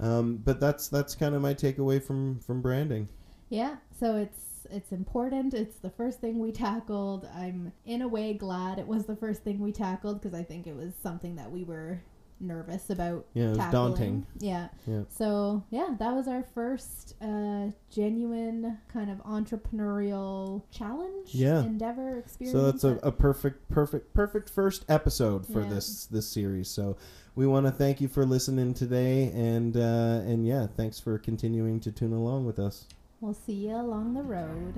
Yeah. 0.00 0.18
um, 0.18 0.36
but 0.38 0.58
that's 0.58 0.88
that's 0.88 1.14
kind 1.14 1.34
of 1.34 1.42
my 1.42 1.54
takeaway 1.54 2.02
from 2.02 2.40
from 2.40 2.62
branding. 2.62 3.08
Yeah, 3.50 3.76
so 4.00 4.16
it's 4.16 4.66
it's 4.70 4.92
important. 4.92 5.52
It's 5.54 5.76
the 5.76 5.90
first 5.90 6.20
thing 6.20 6.38
we 6.38 6.50
tackled. 6.50 7.28
I'm 7.36 7.72
in 7.84 8.00
a 8.02 8.08
way 8.08 8.32
glad 8.32 8.78
it 8.78 8.86
was 8.86 9.04
the 9.04 9.16
first 9.16 9.44
thing 9.44 9.58
we 9.60 9.70
tackled 9.72 10.20
because 10.20 10.36
I 10.36 10.42
think 10.42 10.66
it 10.66 10.74
was 10.74 10.94
something 11.02 11.36
that 11.36 11.50
we 11.50 11.62
were 11.64 12.00
nervous 12.46 12.90
about 12.90 13.26
Yeah, 13.34 13.44
it 13.44 13.48
was 13.50 13.58
tackling. 13.58 13.72
daunting. 13.72 14.26
Yeah. 14.38 14.68
Yeah. 14.86 15.02
So 15.08 15.64
yeah, 15.70 15.94
that 15.98 16.14
was 16.14 16.28
our 16.28 16.42
first 16.54 17.14
uh, 17.22 17.68
genuine 17.90 18.78
kind 18.92 19.10
of 19.10 19.18
entrepreneurial 19.24 20.62
challenge. 20.70 21.34
Yeah. 21.34 21.62
Endeavor 21.64 22.18
experience. 22.18 22.52
So 22.56 22.70
that's 22.70 22.84
a, 22.84 22.96
a 23.06 23.12
perfect, 23.12 23.68
perfect, 23.70 24.14
perfect 24.14 24.50
first 24.50 24.84
episode 24.88 25.46
for 25.46 25.62
Yeah. 25.62 25.68
this 25.70 26.06
this 26.06 26.26
series. 26.28 26.68
So 26.68 26.96
we 27.36 27.46
want 27.46 27.66
to 27.66 27.72
thank 27.72 28.00
you 28.00 28.08
for 28.08 28.24
listening 28.24 28.74
today, 28.74 29.32
and 29.34 29.76
uh, 29.76 30.22
and 30.30 30.46
yeah, 30.46 30.66
thanks 30.76 31.00
for 31.00 31.18
continuing 31.18 31.80
to 31.80 31.90
tune 31.90 32.12
along 32.12 32.46
with 32.46 32.58
us. 32.58 32.86
we'll 33.20 33.34
see 33.34 33.54
you 33.68 33.74
along 33.74 34.14
the 34.14 34.22
road. 34.22 34.74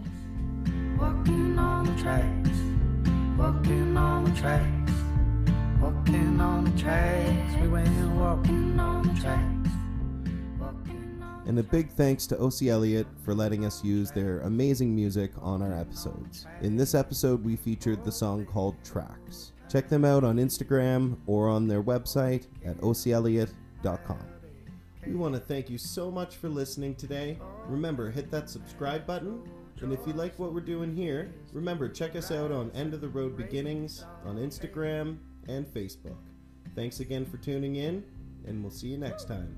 Walking 0.98 1.58
on 1.58 1.84
the 1.84 2.02
tracks, 2.02 2.48
walking 3.38 3.96
on 3.96 4.24
the 4.24 4.30
tracks, 4.40 4.92
walking 5.80 6.40
on 6.40 6.64
the 6.64 6.80
tracks. 6.80 7.54
We 7.60 7.68
went 7.68 8.16
walking 8.16 8.78
on 8.78 9.02
the 9.02 9.20
tracks. 9.20 9.52
And 11.46 11.58
a 11.60 11.62
big 11.62 11.90
thanks 11.90 12.26
to 12.28 12.38
OC 12.40 12.64
Elliott 12.64 13.06
for 13.24 13.32
letting 13.32 13.64
us 13.64 13.84
use 13.84 14.10
their 14.10 14.40
amazing 14.40 14.94
music 14.94 15.30
on 15.40 15.62
our 15.62 15.78
episodes. 15.78 16.44
In 16.60 16.76
this 16.76 16.94
episode, 16.94 17.44
we 17.44 17.54
featured 17.54 18.04
the 18.04 18.10
song 18.10 18.44
called 18.44 18.74
Tracks. 18.84 19.52
Check 19.70 19.88
them 19.88 20.04
out 20.04 20.24
on 20.24 20.38
Instagram 20.38 21.16
or 21.26 21.48
on 21.48 21.68
their 21.68 21.82
website 21.82 22.46
at 22.64 22.76
ocelliott.com. 22.78 24.24
We 25.06 25.14
want 25.14 25.34
to 25.34 25.40
thank 25.40 25.70
you 25.70 25.78
so 25.78 26.10
much 26.10 26.36
for 26.36 26.48
listening 26.48 26.96
today. 26.96 27.38
Remember, 27.68 28.10
hit 28.10 28.28
that 28.32 28.50
subscribe 28.50 29.06
button. 29.06 29.48
And 29.80 29.92
if 29.92 30.00
you 30.04 30.14
like 30.14 30.36
what 30.38 30.52
we're 30.52 30.60
doing 30.60 30.96
here, 30.96 31.32
remember, 31.52 31.88
check 31.88 32.16
us 32.16 32.32
out 32.32 32.50
on 32.50 32.72
End 32.72 32.92
of 32.92 33.00
the 33.00 33.08
Road 33.08 33.36
Beginnings 33.36 34.04
on 34.24 34.36
Instagram 34.36 35.18
and 35.48 35.66
Facebook. 35.66 36.18
Thanks 36.74 37.00
again 37.00 37.24
for 37.24 37.36
tuning 37.38 37.76
in, 37.76 38.04
and 38.46 38.62
we'll 38.62 38.70
see 38.70 38.88
you 38.88 38.98
next 38.98 39.28
time. 39.28 39.56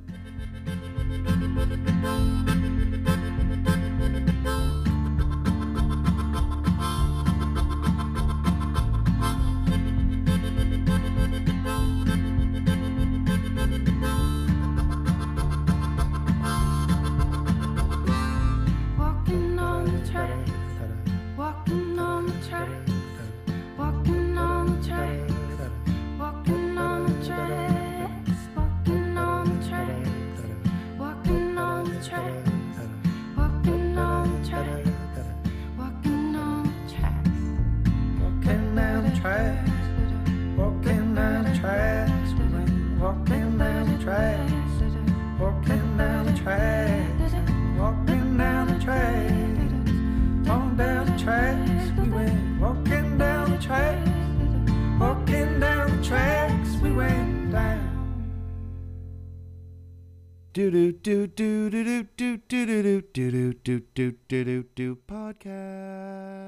Do 60.58 60.72
do 60.72 60.90
do 60.90 61.28
do 61.28 61.70
do 61.70 61.84
do 61.84 62.02
do 62.16 62.36
do 62.48 62.66
do 62.66 63.00
do 63.14 63.54
do 63.62 63.80
do 63.94 64.12
do 64.26 64.44
do 64.44 64.64
do 64.74 64.96
podcast. 65.06 66.47